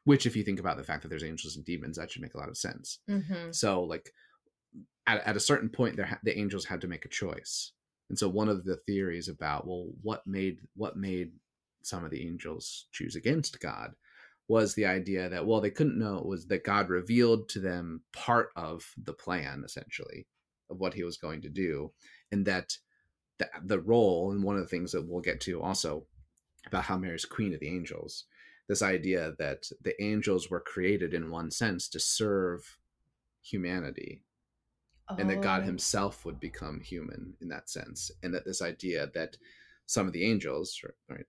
which 0.05 0.25
if 0.25 0.35
you 0.35 0.43
think 0.43 0.59
about 0.59 0.75
the 0.75 0.83
fact 0.83 1.01
that 1.03 1.07
there's 1.09 1.23
angels 1.23 1.55
and 1.55 1.63
demons 1.65 1.97
that 1.97 2.11
should 2.11 2.21
make 2.21 2.33
a 2.33 2.37
lot 2.37 2.49
of 2.49 2.57
sense 2.57 2.99
mm-hmm. 3.09 3.51
so 3.51 3.83
like 3.83 4.11
at, 5.07 5.25
at 5.25 5.35
a 5.35 5.41
certain 5.41 5.69
point 5.69 5.95
there 5.95 6.19
the 6.23 6.37
angels 6.37 6.65
had 6.65 6.81
to 6.81 6.87
make 6.87 7.05
a 7.05 7.09
choice. 7.09 7.71
And 8.09 8.19
so 8.19 8.29
one 8.29 8.49
of 8.49 8.63
the 8.63 8.77
theories 8.77 9.27
about 9.27 9.67
well 9.67 9.87
what 10.01 10.25
made 10.27 10.59
what 10.75 10.97
made 10.97 11.31
some 11.81 12.03
of 12.05 12.11
the 12.11 12.25
angels 12.25 12.87
choose 12.91 13.15
against 13.15 13.59
god 13.59 13.91
was 14.47 14.73
the 14.73 14.85
idea 14.85 15.29
that 15.29 15.45
well 15.45 15.61
they 15.61 15.69
couldn't 15.69 15.99
know 15.99 16.17
it 16.17 16.25
was 16.25 16.45
that 16.47 16.63
god 16.63 16.89
revealed 16.89 17.49
to 17.49 17.59
them 17.59 18.01
part 18.13 18.49
of 18.55 18.85
the 19.03 19.13
plan 19.13 19.63
essentially 19.65 20.27
of 20.69 20.79
what 20.79 20.93
he 20.93 21.03
was 21.03 21.17
going 21.17 21.41
to 21.41 21.49
do. 21.49 21.91
And 22.31 22.45
that 22.45 22.77
the, 23.39 23.49
the 23.63 23.79
role 23.79 24.31
and 24.31 24.43
one 24.43 24.55
of 24.55 24.61
the 24.61 24.67
things 24.67 24.91
that 24.91 25.07
we'll 25.07 25.21
get 25.21 25.39
to 25.41 25.61
also 25.61 26.05
about 26.65 26.83
how 26.83 26.97
mary's 26.97 27.25
queen 27.25 27.53
of 27.53 27.59
the 27.59 27.67
angels 27.67 28.25
this 28.69 28.81
idea 28.81 29.33
that 29.39 29.65
the 29.81 30.01
angels 30.01 30.49
were 30.49 30.59
created 30.59 31.13
in 31.13 31.29
one 31.29 31.51
sense 31.51 31.89
to 31.89 31.99
serve 31.99 32.77
humanity 33.41 34.21
and 35.17 35.29
that 35.29 35.41
God 35.41 35.61
Oh. 35.61 35.65
himself 35.65 36.25
would 36.25 36.39
become 36.39 36.79
human 36.79 37.35
in 37.41 37.49
that 37.49 37.69
sense 37.69 38.11
and 38.23 38.33
that 38.33 38.45
this 38.45 38.61
idea 38.61 39.07
that 39.13 39.37
some 39.85 40.07
of 40.07 40.13
the 40.13 40.23
angels 40.25 40.79
right 41.09 41.25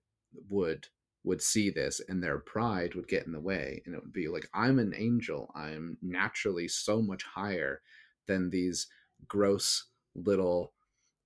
would 0.49 0.87
would 1.23 1.41
see 1.41 1.69
this 1.71 1.99
and 2.07 2.21
their 2.23 2.37
pride 2.39 2.93
would 2.93 3.07
get 3.07 3.25
in 3.25 3.31
the 3.31 3.39
way 3.39 3.81
and 3.85 3.95
it 3.95 4.01
would 4.01 4.13
be 4.13 4.27
like 4.27 4.47
I'm 4.53 4.79
an 4.79 4.93
angel. 4.95 5.51
I'm 5.55 5.97
naturally 6.01 6.67
so 6.67 7.01
much 7.01 7.23
higher 7.23 7.81
than 8.27 8.49
these 8.49 8.87
gross 9.27 9.85
little 10.15 10.73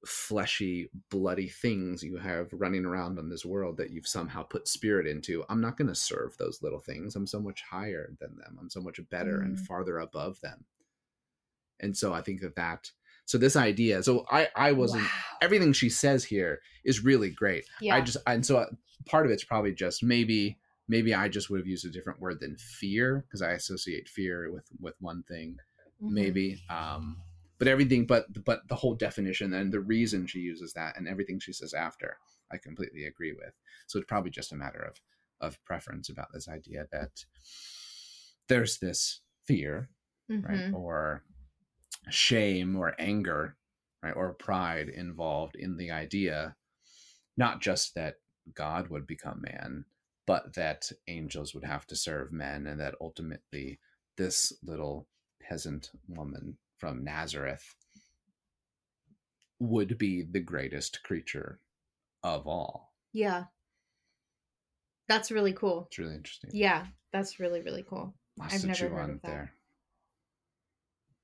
fleshy 0.06 0.90
bloody 1.10 1.50
things 1.50 2.04
you 2.04 2.18
have 2.18 2.48
running 2.54 2.86
around 2.86 3.20
on 3.20 3.30
this 3.30 3.46
world 3.46 3.76
that 3.78 3.92
you've 3.92 4.08
somehow 4.08 4.44
put 4.44 4.68
spirit 4.68 5.06
into. 5.06 5.44
I'm 5.50 5.60
not 5.62 5.78
going 5.78 5.90
to 5.90 5.96
serve 5.96 6.38
those 6.38 6.62
little 6.64 6.80
things. 6.80 7.16
I'm 7.16 7.28
so 7.28 7.42
much 7.42 7.62
higher 7.70 8.16
than 8.20 8.38
them. 8.38 8.58
I'm 8.60 8.70
so 8.70 8.82
much 8.82 9.00
better 9.10 9.42
and 9.42 9.58
Mm. 9.58 9.60
farther 9.60 10.00
above 10.00 10.40
them 10.42 10.66
and 11.80 11.96
so 11.98 12.14
i 12.14 12.22
think 12.22 12.42
that 12.42 12.56
that 12.56 12.92
so 13.26 13.38
this 13.38 13.56
idea 13.56 14.02
so 14.04 14.26
i 14.32 14.48
i 14.56 14.72
wasn't 14.72 15.04
Wow. 15.04 15.10
everything 15.42 15.74
she 15.74 15.90
says 15.90 16.24
here 16.26 16.60
is 16.84 17.04
really 17.04 17.30
great 17.30 17.66
yeah 17.82 17.96
i 17.96 18.02
just 18.02 18.18
and 18.28 18.46
so 18.46 18.58
uh, 18.58 18.66
part 19.06 19.26
of 19.26 19.32
it's 19.32 19.44
probably 19.44 19.74
just 19.74 20.04
maybe 20.04 20.58
maybe 20.88 21.14
i 21.14 21.28
just 21.30 21.50
would 21.50 21.60
have 21.60 21.68
used 21.68 21.86
a 21.86 21.90
different 21.90 22.20
word 22.20 22.40
than 22.40 22.56
fear 22.58 23.24
because 23.28 23.42
i 23.42 23.52
associate 23.52 24.08
fear 24.10 24.52
with 24.52 24.66
with 24.80 24.96
one 25.00 25.24
thing 25.24 25.58
Mhm. 26.02 26.14
maybe 26.14 26.62
um 26.70 27.18
but 27.58 27.68
everything 27.68 28.06
but 28.06 28.26
but 28.46 28.68
the 28.70 28.76
whole 28.76 28.96
definition 28.96 29.54
and 29.54 29.72
the 29.74 29.82
reason 29.82 30.26
she 30.26 30.40
uses 30.40 30.72
that 30.74 30.98
and 30.98 31.08
everything 31.08 31.40
she 31.40 31.52
says 31.54 31.74
after 31.74 32.18
i 32.52 32.58
completely 32.58 33.04
agree 33.06 33.34
with 33.34 33.54
so 33.88 34.00
it's 34.00 34.08
probably 34.08 34.32
just 34.32 34.52
a 34.54 34.56
matter 34.56 34.80
of 34.80 34.96
of 35.42 35.64
preference 35.66 36.10
about 36.10 36.28
this 36.34 36.48
idea 36.50 36.86
that 36.92 37.26
there's 38.48 38.78
this 38.80 39.22
fear 39.46 39.90
right 40.30 40.60
Mhm. 40.60 40.74
or 40.74 41.24
shame 42.10 42.76
or 42.76 42.96
anger 43.00 43.56
right 44.02 44.16
or 44.16 44.34
pride 44.34 44.90
involved 44.90 45.56
in 45.56 45.78
the 45.78 45.92
idea 45.92 46.56
not 47.38 47.62
just 47.62 47.96
that 47.96 48.16
god 48.54 48.88
would 48.90 49.06
become 49.06 49.42
man 49.42 49.86
but 50.26 50.54
that 50.54 50.92
angels 51.08 51.54
would 51.54 51.64
have 51.64 51.86
to 51.88 51.96
serve 51.96 52.32
men 52.32 52.68
and 52.68 52.80
that 52.80 52.96
ultimately 53.02 53.80
this 54.18 54.54
little 54.64 55.08
peasant 55.42 55.92
woman 56.08 56.58
from 56.78 57.04
nazareth 57.04 57.76
would 59.60 59.98
be 59.98 60.24
the 60.24 60.40
greatest 60.40 61.04
creature 61.04 61.60
of 62.24 62.48
all. 62.48 62.94
Yeah. 63.12 63.44
That's 65.10 65.32
really 65.32 65.52
cool. 65.52 65.88
It's 65.90 66.00
really 66.00 66.16
interesting. 66.16 66.52
Yeah 66.54 66.86
that's 67.12 67.40
really 67.40 67.62
really 67.62 67.86
cool. 67.88 68.14
Lots 68.38 68.56
I've 68.56 68.66
never 68.66 68.90
heard 68.90 69.10
of 69.10 69.22
that. 69.22 69.28
there. 69.28 69.54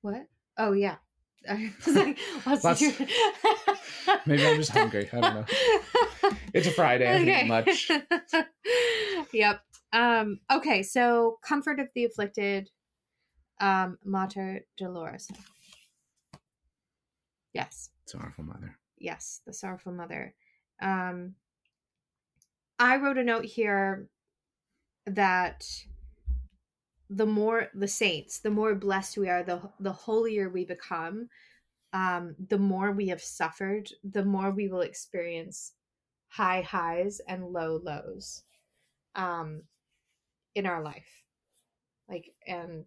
What 0.02 0.26
oh 0.58 0.72
yeah 0.72 0.96
I 1.48 1.72
was 1.84 1.96
like, 1.96 2.18
Lots- 2.64 2.80
do- 2.80 3.06
Maybe 4.26 4.44
I'm 4.46 4.56
just 4.56 4.70
hungry. 4.72 5.08
I 5.12 5.20
don't 5.20 5.34
know. 5.34 5.44
It's 6.52 6.66
a 6.66 6.70
Friday. 6.72 7.06
I 7.06 7.20
eaten 7.20 7.48
much. 7.48 7.88
yep. 9.32 9.60
Um, 9.92 10.40
okay, 10.50 10.82
so 10.82 11.38
comfort 11.42 11.78
of 11.78 11.88
the 11.94 12.04
afflicted, 12.04 12.70
um, 13.60 13.98
Mater 14.04 14.62
Dolores. 14.76 15.28
Yes, 17.52 17.90
Sorrowful 18.06 18.44
mother. 18.44 18.76
yes, 18.98 19.40
the 19.46 19.52
sorrowful 19.52 19.92
mother. 19.92 20.34
Um, 20.80 21.34
I 22.78 22.96
wrote 22.96 23.18
a 23.18 23.24
note 23.24 23.44
here 23.44 24.08
that 25.06 25.64
the 27.08 27.26
more 27.26 27.68
the 27.74 27.88
saints, 27.88 28.40
the 28.40 28.50
more 28.50 28.74
blessed 28.74 29.18
we 29.18 29.28
are, 29.28 29.42
the 29.42 29.60
the 29.80 29.92
holier 29.92 30.48
we 30.48 30.64
become, 30.64 31.28
um, 31.92 32.34
the 32.48 32.58
more 32.58 32.92
we 32.92 33.08
have 33.08 33.22
suffered, 33.22 33.90
the 34.04 34.24
more 34.24 34.50
we 34.50 34.68
will 34.68 34.80
experience 34.80 35.72
high 36.28 36.62
highs 36.62 37.20
and 37.28 37.46
low 37.46 37.80
lows 37.82 38.42
um, 39.14 39.62
in 40.54 40.66
our 40.66 40.82
life. 40.82 41.22
Like, 42.08 42.32
and 42.46 42.84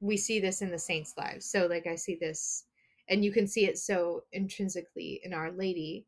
we 0.00 0.16
see 0.16 0.40
this 0.40 0.62
in 0.62 0.70
the 0.70 0.78
saints' 0.78 1.14
lives. 1.16 1.50
So, 1.50 1.66
like, 1.66 1.86
I 1.86 1.96
see 1.96 2.16
this, 2.20 2.64
and 3.08 3.24
you 3.24 3.32
can 3.32 3.46
see 3.46 3.66
it 3.66 3.78
so 3.78 4.24
intrinsically 4.32 5.20
in 5.24 5.32
Our 5.32 5.52
Lady, 5.52 6.06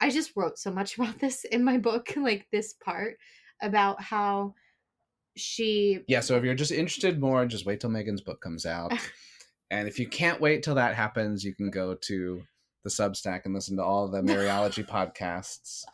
I 0.00 0.10
just 0.10 0.32
wrote 0.36 0.58
so 0.58 0.70
much 0.70 0.96
about 0.98 1.18
this 1.18 1.44
in 1.44 1.64
my 1.64 1.78
book, 1.78 2.14
like 2.16 2.46
this 2.50 2.74
part 2.74 3.18
about 3.62 4.00
how 4.02 4.54
she 5.36 6.00
Yeah, 6.08 6.20
so 6.20 6.36
if 6.36 6.44
you're 6.44 6.54
just 6.54 6.72
interested 6.72 7.20
more, 7.20 7.44
just 7.46 7.66
wait 7.66 7.80
till 7.80 7.90
Megan's 7.90 8.20
book 8.22 8.40
comes 8.40 8.66
out. 8.66 8.92
and 9.70 9.88
if 9.88 9.98
you 9.98 10.08
can't 10.08 10.40
wait 10.40 10.62
till 10.62 10.74
that 10.76 10.94
happens, 10.94 11.44
you 11.44 11.54
can 11.54 11.70
go 11.70 11.94
to 11.94 12.42
the 12.84 12.90
Substack 12.90 13.42
and 13.44 13.52
listen 13.54 13.76
to 13.78 13.82
all 13.82 14.06
the 14.06 14.22
Mariology 14.22 14.86
podcasts. 14.88 15.84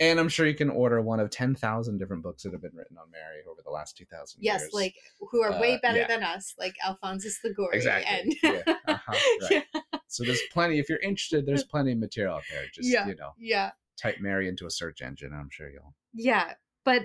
And 0.00 0.18
I'm 0.18 0.28
sure 0.28 0.46
you 0.46 0.54
can 0.54 0.68
order 0.68 1.00
one 1.00 1.20
of 1.20 1.30
10,000 1.30 1.96
different 1.98 2.22
books 2.24 2.42
that 2.42 2.52
have 2.52 2.60
been 2.60 2.74
written 2.74 2.98
on 2.98 3.08
Mary 3.10 3.42
over 3.48 3.60
the 3.64 3.70
last 3.70 3.96
2,000 3.96 4.38
yes, 4.42 4.60
years. 4.60 4.62
Yes 4.64 4.74
like 4.74 4.94
who 5.30 5.42
are 5.42 5.60
way 5.60 5.74
Uh, 5.74 5.78
better 5.80 5.98
yeah. 6.00 6.06
than 6.08 6.22
us, 6.24 6.54
like 6.58 6.74
Alphonsus 6.84 7.38
Liguori. 7.44 7.76
Exactly. 7.76 8.06
And 8.12 8.34
Yeah, 8.66 8.74
uh-huh, 8.88 9.12
right. 9.50 9.64
yeah, 9.72 9.80
So 10.08 10.24
there's 10.24 10.42
plenty, 10.52 10.80
if 10.80 10.88
you're 10.88 10.98
interested, 10.98 11.46
there's 11.46 11.62
plenty 11.64 11.92
of 11.92 11.98
material 11.98 12.34
out 12.36 12.42
there. 12.50 12.64
Just, 12.74 12.88
Yeah. 12.88 13.06
you 13.06 13.14
know, 13.14 13.30
yeah. 13.38 13.70
type 13.96 14.16
Mary 14.20 14.48
into 14.48 14.66
a 14.66 14.70
search 14.70 15.02
engine. 15.02 15.28
and 15.32 15.40
I'm 15.40 15.50
sure 15.50 15.70
you'll. 15.70 15.94
yeah 16.14 16.54
but 16.84 17.02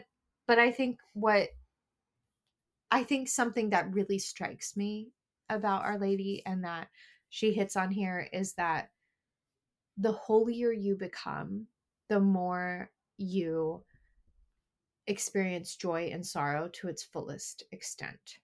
but 0.47 0.57
i 0.57 0.71
think 0.71 0.97
what 1.13 1.49
i 2.95 3.03
think 3.03 3.27
something 3.27 3.69
that 3.71 3.93
really 3.93 4.17
strikes 4.17 4.77
me 4.77 5.11
about 5.49 5.83
our 5.83 5.99
lady 5.99 6.41
and 6.45 6.63
that 6.63 6.87
she 7.29 7.51
hits 7.53 7.75
on 7.75 7.91
here 7.91 8.27
is 8.31 8.53
that 8.53 8.89
the 9.97 10.13
holier 10.13 10.71
you 10.71 10.95
become 10.95 11.67
the 12.09 12.19
more 12.19 12.89
you 13.17 13.83
experience 15.07 15.75
joy 15.75 16.09
and 16.11 16.25
sorrow 16.25 16.69
to 16.69 16.87
its 16.87 17.03
fullest 17.03 17.63
extent 17.71 18.39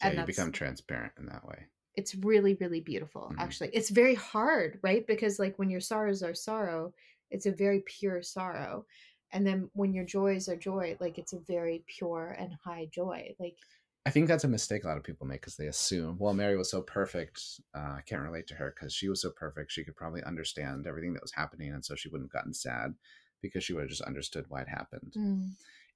Yeah, 0.00 0.08
And 0.10 0.18
you 0.20 0.24
become 0.26 0.52
transparent 0.52 1.12
in 1.18 1.26
that 1.26 1.46
way. 1.46 1.66
it's 1.94 2.14
really 2.14 2.54
really 2.54 2.80
beautiful 2.80 3.30
Mhm. 3.32 3.38
actually 3.38 3.70
it's 3.74 3.90
very 3.90 4.14
hard 4.14 4.78
right 4.82 5.06
because 5.06 5.38
like 5.38 5.58
when 5.58 5.70
your 5.70 5.80
sorrows 5.80 6.22
are 6.22 6.34
sorrow 6.34 6.94
it's 7.30 7.46
a 7.46 7.52
very 7.52 7.80
pure 7.80 8.22
sorrow 8.22 8.86
and 9.32 9.46
then 9.46 9.70
when 9.72 9.92
your 9.92 10.04
joys 10.04 10.48
are 10.48 10.56
joy 10.56 10.96
like 11.00 11.18
it's 11.18 11.32
a 11.32 11.40
very 11.40 11.84
pure 11.86 12.36
and 12.38 12.52
high 12.64 12.88
joy 12.92 13.34
like 13.38 13.56
I 14.04 14.10
think 14.10 14.26
that's 14.26 14.44
a 14.44 14.48
mistake 14.48 14.82
a 14.82 14.88
lot 14.88 14.96
of 14.96 15.04
people 15.04 15.28
make 15.28 15.42
because 15.42 15.56
they 15.56 15.68
assume, 15.68 16.16
well, 16.18 16.34
Mary 16.34 16.56
was 16.56 16.70
so 16.70 16.82
perfect. 16.82 17.40
Uh, 17.72 17.94
I 17.98 18.00
can't 18.04 18.22
relate 18.22 18.48
to 18.48 18.54
her 18.54 18.74
because 18.74 18.92
she 18.92 19.08
was 19.08 19.22
so 19.22 19.30
perfect. 19.30 19.70
She 19.70 19.84
could 19.84 19.94
probably 19.94 20.24
understand 20.24 20.86
everything 20.88 21.12
that 21.12 21.22
was 21.22 21.32
happening. 21.32 21.72
And 21.72 21.84
so 21.84 21.94
she 21.94 22.08
wouldn't 22.08 22.28
have 22.32 22.40
gotten 22.40 22.52
sad 22.52 22.94
because 23.42 23.62
she 23.62 23.72
would 23.72 23.82
have 23.82 23.90
just 23.90 24.02
understood 24.02 24.46
why 24.48 24.62
it 24.62 24.68
happened. 24.68 25.12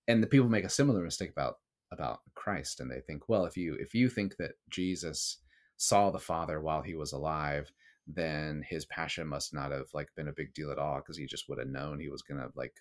And 0.07 0.22
the 0.22 0.28
people 0.28 0.49
make 0.49 0.64
a 0.64 0.68
similar 0.68 1.03
mistake 1.03 1.30
about 1.30 1.59
about 1.91 2.20
Christ. 2.34 2.78
And 2.78 2.91
they 2.91 3.01
think, 3.01 3.28
well, 3.28 3.45
if 3.45 3.57
you 3.57 3.74
if 3.74 3.93
you 3.93 4.09
think 4.09 4.37
that 4.37 4.53
Jesus 4.70 5.39
saw 5.76 6.11
the 6.11 6.20
Father 6.20 6.61
while 6.61 6.82
he 6.82 6.95
was 6.95 7.12
alive, 7.12 7.72
then 8.07 8.62
his 8.68 8.84
passion 8.87 9.26
must 9.26 9.53
not 9.53 9.72
have 9.72 9.89
like 9.95 10.14
been 10.14 10.28
a 10.28 10.32
big 10.32 10.55
deal 10.55 10.70
at 10.70 10.78
all 10.78 10.99
because 10.99 11.16
he 11.16 11.26
just 11.26 11.49
would 11.49 11.59
have 11.59 11.68
known 11.68 11.99
he 11.99 12.09
was 12.09 12.22
gonna 12.22 12.49
like 12.55 12.74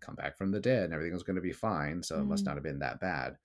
come 0.00 0.14
back 0.14 0.36
from 0.36 0.50
the 0.50 0.60
dead 0.60 0.84
and 0.84 0.92
everything 0.94 1.12
was 1.12 1.22
going 1.22 1.36
to 1.36 1.42
be 1.42 1.52
fine 1.52 2.02
so 2.02 2.20
it 2.20 2.24
must 2.24 2.44
Mm. 2.44 2.46
not 2.46 2.56
have 2.56 2.62
been 2.62 2.78
that 2.78 3.00
bad 3.00 3.36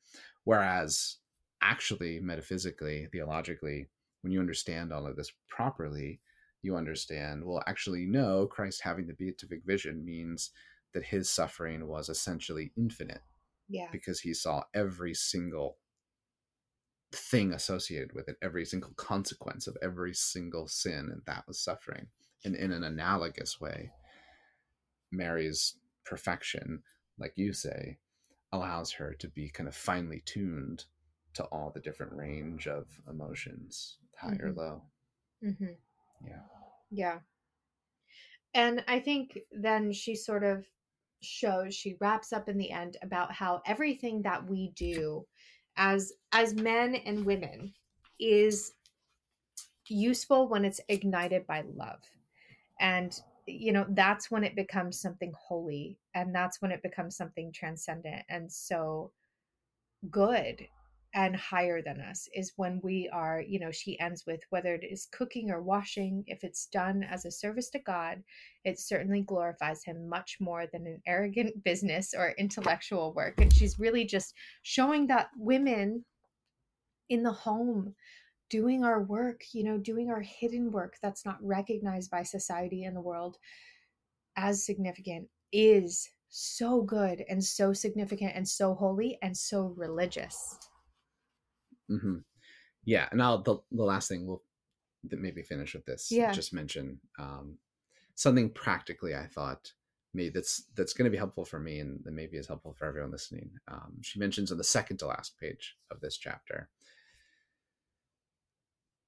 whereas 0.44 1.18
actually 1.62 2.20
metaphysically 2.20 3.08
theologically 3.12 3.88
when 4.22 4.32
you 4.32 4.40
understand 4.40 4.92
all 4.92 5.08
of 5.08 5.16
this 5.16 5.32
properly 5.48 6.20
you 6.62 6.76
understand 6.76 7.44
well 7.44 7.64
actually 7.68 8.06
no 8.06 8.48
christ 8.48 8.82
having 8.84 9.08
the 9.08 9.14
beatific 9.14 9.64
vision 9.66 10.06
means 10.06 10.52
that 10.94 11.04
his 11.06 11.30
suffering 11.30 11.88
was 11.88 12.10
essentially 12.10 12.72
infinite 12.78 13.22
yeah 13.70 13.88
because 13.92 14.20
he 14.20 14.34
saw 14.34 14.64
every 14.74 15.14
single 15.14 15.78
thing 17.14 17.52
associated 17.52 18.14
with 18.14 18.30
it, 18.30 18.38
every 18.42 18.64
single 18.64 18.92
consequence 18.96 19.68
of 19.68 19.76
every 19.82 20.14
single 20.14 20.66
sin, 20.68 21.10
and 21.12 21.22
that 21.26 21.46
was 21.46 21.60
suffering. 21.60 22.08
And 22.46 22.56
in 22.56 22.72
an 22.72 22.86
analogous 22.86 23.60
way, 23.60 23.92
Mary's 25.12 25.76
perfection, 26.06 26.84
like 27.18 27.34
you 27.36 27.54
say, 27.54 27.98
allows 28.52 28.92
her 28.94 29.14
to 29.16 29.28
be 29.30 29.50
kind 29.50 29.68
of 29.70 29.76
finely 29.76 30.22
tuned 30.26 30.86
to 31.34 31.44
all 31.46 31.72
the 31.74 31.80
different 31.80 32.12
range 32.14 32.68
of 32.68 32.88
emotions, 33.10 33.98
high 34.18 34.38
or 34.42 34.52
Mhm. 34.52 34.58
low. 34.58 34.82
hmm 35.42 35.66
Yeah. 36.26 36.42
yeah 36.92 37.20
and 38.54 38.84
i 38.88 39.00
think 39.00 39.40
then 39.52 39.92
she 39.92 40.16
sort 40.16 40.44
of 40.44 40.66
shows 41.22 41.74
she 41.74 41.96
wraps 42.00 42.34
up 42.34 42.50
in 42.50 42.58
the 42.58 42.72
end 42.72 42.98
about 43.02 43.32
how 43.32 43.62
everything 43.66 44.22
that 44.22 44.46
we 44.48 44.70
do 44.76 45.26
as 45.78 46.12
as 46.32 46.54
men 46.54 46.96
and 46.96 47.26
women 47.26 47.74
is 48.20 48.74
useful 49.88 50.48
when 50.48 50.66
it's 50.66 50.82
ignited 50.90 51.46
by 51.48 51.62
love 51.76 52.02
and 52.80 53.22
you 53.46 53.72
know 53.72 53.86
that's 53.90 54.30
when 54.30 54.44
it 54.44 54.56
becomes 54.56 55.00
something 55.00 55.34
holy 55.38 55.98
and 56.16 56.34
that's 56.34 56.62
when 56.62 56.72
it 56.72 56.84
becomes 56.84 57.16
something 57.16 57.52
transcendent 57.54 58.24
and 58.30 58.52
so 58.52 59.12
good 60.10 60.68
and 61.14 61.36
higher 61.36 61.82
than 61.82 62.00
us 62.00 62.30
is 62.34 62.54
when 62.56 62.80
we 62.84 63.10
are 63.12 63.42
you 63.42 63.60
know 63.60 63.72
she 63.72 64.00
ends 64.00 64.24
with 64.26 64.42
whether 64.50 64.74
it 64.74 64.84
is 64.90 65.08
cooking 65.12 65.52
or 65.52 65.62
washing 65.62 66.24
if 66.28 66.44
it's 66.44 66.68
done 66.68 67.04
as 67.04 67.26
a 67.26 67.32
service 67.32 67.70
to 67.70 67.80
god 67.80 68.24
it 68.64 68.80
certainly 68.80 69.22
glorifies 69.22 69.84
him 69.84 70.08
much 70.08 70.38
more 70.40 70.66
than 70.72 70.88
an 70.88 71.02
arrogant 71.06 71.64
business 71.64 72.14
or 72.18 72.34
intellectual 72.38 73.14
work 73.14 73.40
and 73.42 73.54
she's 73.54 73.80
really 73.80 74.06
just 74.06 74.34
showing 74.64 75.08
that 75.08 75.28
women 75.38 76.04
in 77.10 77.24
the 77.24 77.32
home 77.32 77.94
doing 78.52 78.84
our 78.84 79.02
work 79.02 79.42
you 79.54 79.64
know 79.64 79.78
doing 79.80 80.12
our 80.12 80.22
hidden 80.22 80.72
work 80.72 80.98
that's 81.02 81.26
not 81.26 81.38
recognized 81.42 82.12
by 82.12 82.22
society 82.22 82.84
and 82.84 82.96
the 82.96 83.02
world 83.02 83.38
as 84.38 84.64
significant 84.64 85.28
is 85.52 86.08
so 86.30 86.82
good 86.82 87.24
and 87.28 87.44
so 87.44 87.74
significant 87.74 88.32
and 88.36 88.48
so 88.48 88.76
holy 88.76 89.18
and 89.24 89.36
so 89.36 89.74
religious 89.76 90.58
hmm 91.90 92.18
Yeah, 92.86 93.08
and 93.12 93.22
I'll 93.22 93.42
the, 93.44 93.58
the 93.72 93.84
last 93.84 94.08
thing 94.10 94.26
we'll 94.26 94.44
maybe 95.10 95.42
finish 95.42 95.74
with 95.74 95.86
this. 95.86 96.10
Yeah. 96.12 96.32
Just 96.32 96.54
mention 96.54 97.00
um, 97.20 97.58
something 98.16 98.50
practically 98.52 99.16
I 99.16 99.28
thought 99.28 99.72
maybe 100.14 100.30
that's 100.30 100.66
that's 100.76 100.94
going 100.94 101.06
to 101.06 101.12
be 101.12 101.18
helpful 101.18 101.46
for 101.46 101.60
me 101.60 101.80
and 101.80 102.00
that 102.04 102.14
maybe 102.14 102.38
is 102.38 102.48
helpful 102.48 102.74
for 102.78 102.86
everyone 102.86 103.12
listening. 103.12 103.52
Um, 103.68 103.94
she 104.02 104.20
mentions 104.20 104.52
on 104.52 104.58
the 104.58 104.64
second 104.64 104.98
to 104.98 105.08
last 105.08 105.40
page 105.40 105.76
of 105.92 106.00
this 106.02 106.18
chapter, 106.18 106.70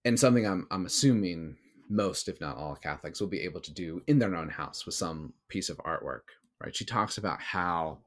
and 0.06 0.20
something 0.20 0.46
I'm 0.46 0.68
I'm 0.72 0.86
assuming 0.86 1.58
most, 1.90 2.28
if 2.28 2.40
not 2.42 2.58
all, 2.58 2.76
Catholics 2.76 3.20
will 3.20 3.28
be 3.28 3.42
able 3.42 3.62
to 3.62 3.74
do 3.74 4.02
in 4.08 4.20
their 4.20 4.36
own 4.36 4.50
house 4.50 4.86
with 4.86 4.96
some 4.96 5.34
piece 5.50 5.70
of 5.70 5.78
artwork. 5.78 6.22
Right? 6.62 6.76
She 6.76 6.86
talks 6.86 7.18
about 7.18 7.42
how 7.42 8.00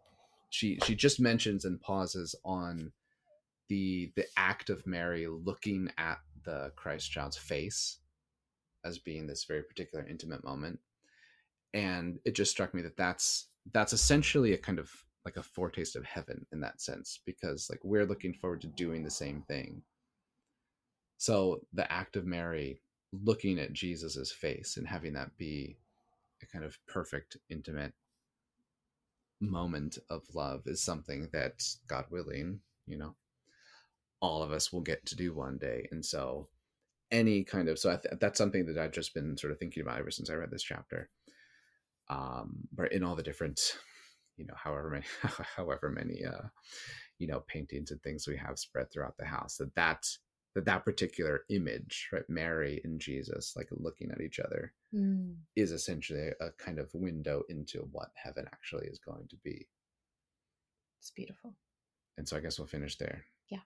she 0.51 0.79
she 0.85 0.95
just 0.95 1.21
mentions 1.21 1.65
and 1.65 1.81
pauses 1.81 2.35
on 2.45 2.93
the 3.69 4.13
the 4.17 4.27
act 4.37 4.71
of 4.71 4.87
Mary 4.87 5.27
looking 5.27 5.91
at 5.99 6.19
the 6.45 6.73
Christ 6.77 7.11
child's 7.11 7.37
face 7.37 7.99
as 8.85 8.99
being 8.99 9.27
this 9.27 9.45
very 9.45 9.63
particular 9.63 10.07
intimate 10.09 10.45
moment, 10.45 10.79
and 11.75 12.19
it 12.25 12.35
just 12.35 12.51
struck 12.51 12.75
me 12.75 12.83
that 12.83 12.97
that's 12.97 13.49
that's 13.73 13.93
essentially 13.93 14.53
a 14.53 14.59
kind 14.59 14.79
of 14.79 14.91
like 15.25 15.37
a 15.37 15.43
foretaste 15.43 15.97
of 15.97 16.05
heaven 16.05 16.47
in 16.53 16.61
that 16.61 16.81
sense 16.81 17.19
because 17.27 17.69
like 17.69 17.81
we're 17.83 18.07
looking 18.07 18.33
forward 18.33 18.61
to 18.61 18.69
doing 18.69 19.03
the 19.03 19.11
same 19.11 19.43
thing. 19.49 19.83
So 21.19 21.61
the 21.73 21.91
act 21.91 22.17
of 22.17 22.27
Mary 22.27 22.81
looking 23.13 23.59
at 23.59 23.73
Jesus's 23.73 24.33
face 24.33 24.77
and 24.77 24.87
having 24.87 25.15
that 25.15 25.37
be 25.39 25.79
a 26.43 26.47
kind 26.47 26.65
of 26.65 26.79
perfect 26.87 27.37
intimate 27.49 27.95
moment 29.41 29.99
of 30.11 30.23
love 30.35 30.63
is 30.67 30.83
something 30.83 31.29
that 31.33 31.63
God 31.89 32.07
willing, 32.11 32.61
you 32.87 32.99
know, 32.99 33.15
all 34.21 34.43
of 34.43 34.53
us 34.53 34.73
will 34.73 34.81
get 34.81 35.05
to 35.07 35.17
do 35.17 35.35
one 35.35 35.59
day. 35.59 35.89
And 35.91 36.05
so 36.05 36.49
any 37.11 37.45
kind 37.45 37.69
of 37.69 37.79
so 37.79 37.97
th- 37.97 38.19
that's 38.21 38.39
something 38.39 38.67
that 38.67 38.79
i've 38.79 38.93
just 38.93 39.15
been 39.15 39.37
sort 39.37 39.53
of 39.53 39.59
thinking 39.59 39.81
about 39.81 39.99
ever 39.99 40.11
since 40.11 40.31
i 40.31 40.35
read 40.35 40.51
this 40.51 40.63
chapter. 40.63 41.09
Um 42.09 42.69
but 42.73 42.93
in 42.93 43.05
all 43.05 43.17
the 43.17 43.23
different 43.23 43.61
you 44.37 44.47
know 44.47 44.55
however 44.57 44.91
many 44.91 45.05
however 45.57 45.91
many 45.91 46.25
uh 46.25 46.49
you 47.19 47.27
know 47.27 47.45
paintings 47.47 47.91
and 47.91 48.03
things 48.03 48.27
we 48.27 48.37
have 48.37 48.59
spread 48.59 48.91
throughout 48.91 49.17
the 49.19 49.25
house 49.25 49.57
that 49.57 49.75
that 49.77 50.05
that 50.57 50.65
that 50.65 50.85
particular 50.85 51.45
image 51.51 52.09
right 52.13 52.29
mary 52.29 52.81
and 52.85 52.99
jesus 53.01 53.53
like 53.57 53.69
looking 53.71 54.11
at 54.11 54.21
each 54.21 54.41
other 54.41 54.73
Mm, 54.95 55.35
is 55.57 55.73
essentially 55.73 56.31
a 56.41 56.51
kind 56.59 56.79
of 56.79 56.89
window 56.95 57.43
into 57.49 57.81
what 57.91 58.09
heaven 58.15 58.47
actually 58.53 58.87
is 58.87 58.99
going 59.01 59.27
to 59.29 59.37
be 59.45 59.67
it's 61.01 61.11
beautiful 61.11 61.55
and 62.17 62.27
so 62.27 62.37
i 62.37 62.41
guess 62.41 62.59
we'll 62.59 62.67
finish 62.69 62.97
there 62.97 63.25
Yeah. 63.51 63.59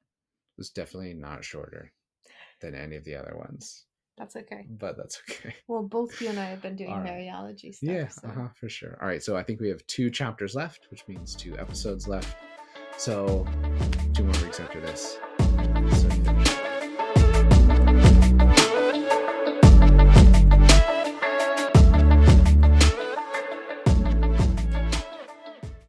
it's 0.59 0.71
definitely 0.71 1.15
not 1.15 1.45
shorter 1.45 1.93
than 2.61 2.75
any 2.75 2.97
of 2.97 3.05
the 3.05 3.15
other 3.17 3.35
ones 3.37 3.85
that's 4.17 4.35
okay 4.37 4.67
but 4.69 4.97
that's 4.97 5.21
okay. 5.29 5.55
well 5.69 5.83
both 5.83 6.21
you 6.23 6.29
and 6.31 6.41
i 6.41 6.47
have 6.47 6.63
been 6.63 6.77
doing 6.77 6.91
All 6.91 7.01
right. 7.01 7.11
mariology 7.13 7.75
stuff 7.75 7.83
Yeah, 7.83 8.09
so. 8.09 8.27
uh-huh, 8.29 8.49
for 8.55 8.69
sure. 8.69 8.99
All 9.01 9.07
right, 9.09 9.23
so 9.23 9.37
I 9.37 9.43
think 9.43 9.61
we 9.61 9.69
have 9.69 9.87
two 9.87 10.11
chapters 10.11 10.55
left, 10.55 10.87
which 10.91 11.07
means 11.09 11.35
two 11.35 11.57
episodes 11.59 12.09
left. 12.09 12.37
So 12.99 13.47
two 14.15 14.25
more 14.25 14.43
weeks 14.43 14.61
after 14.61 14.81
this, 14.81 15.19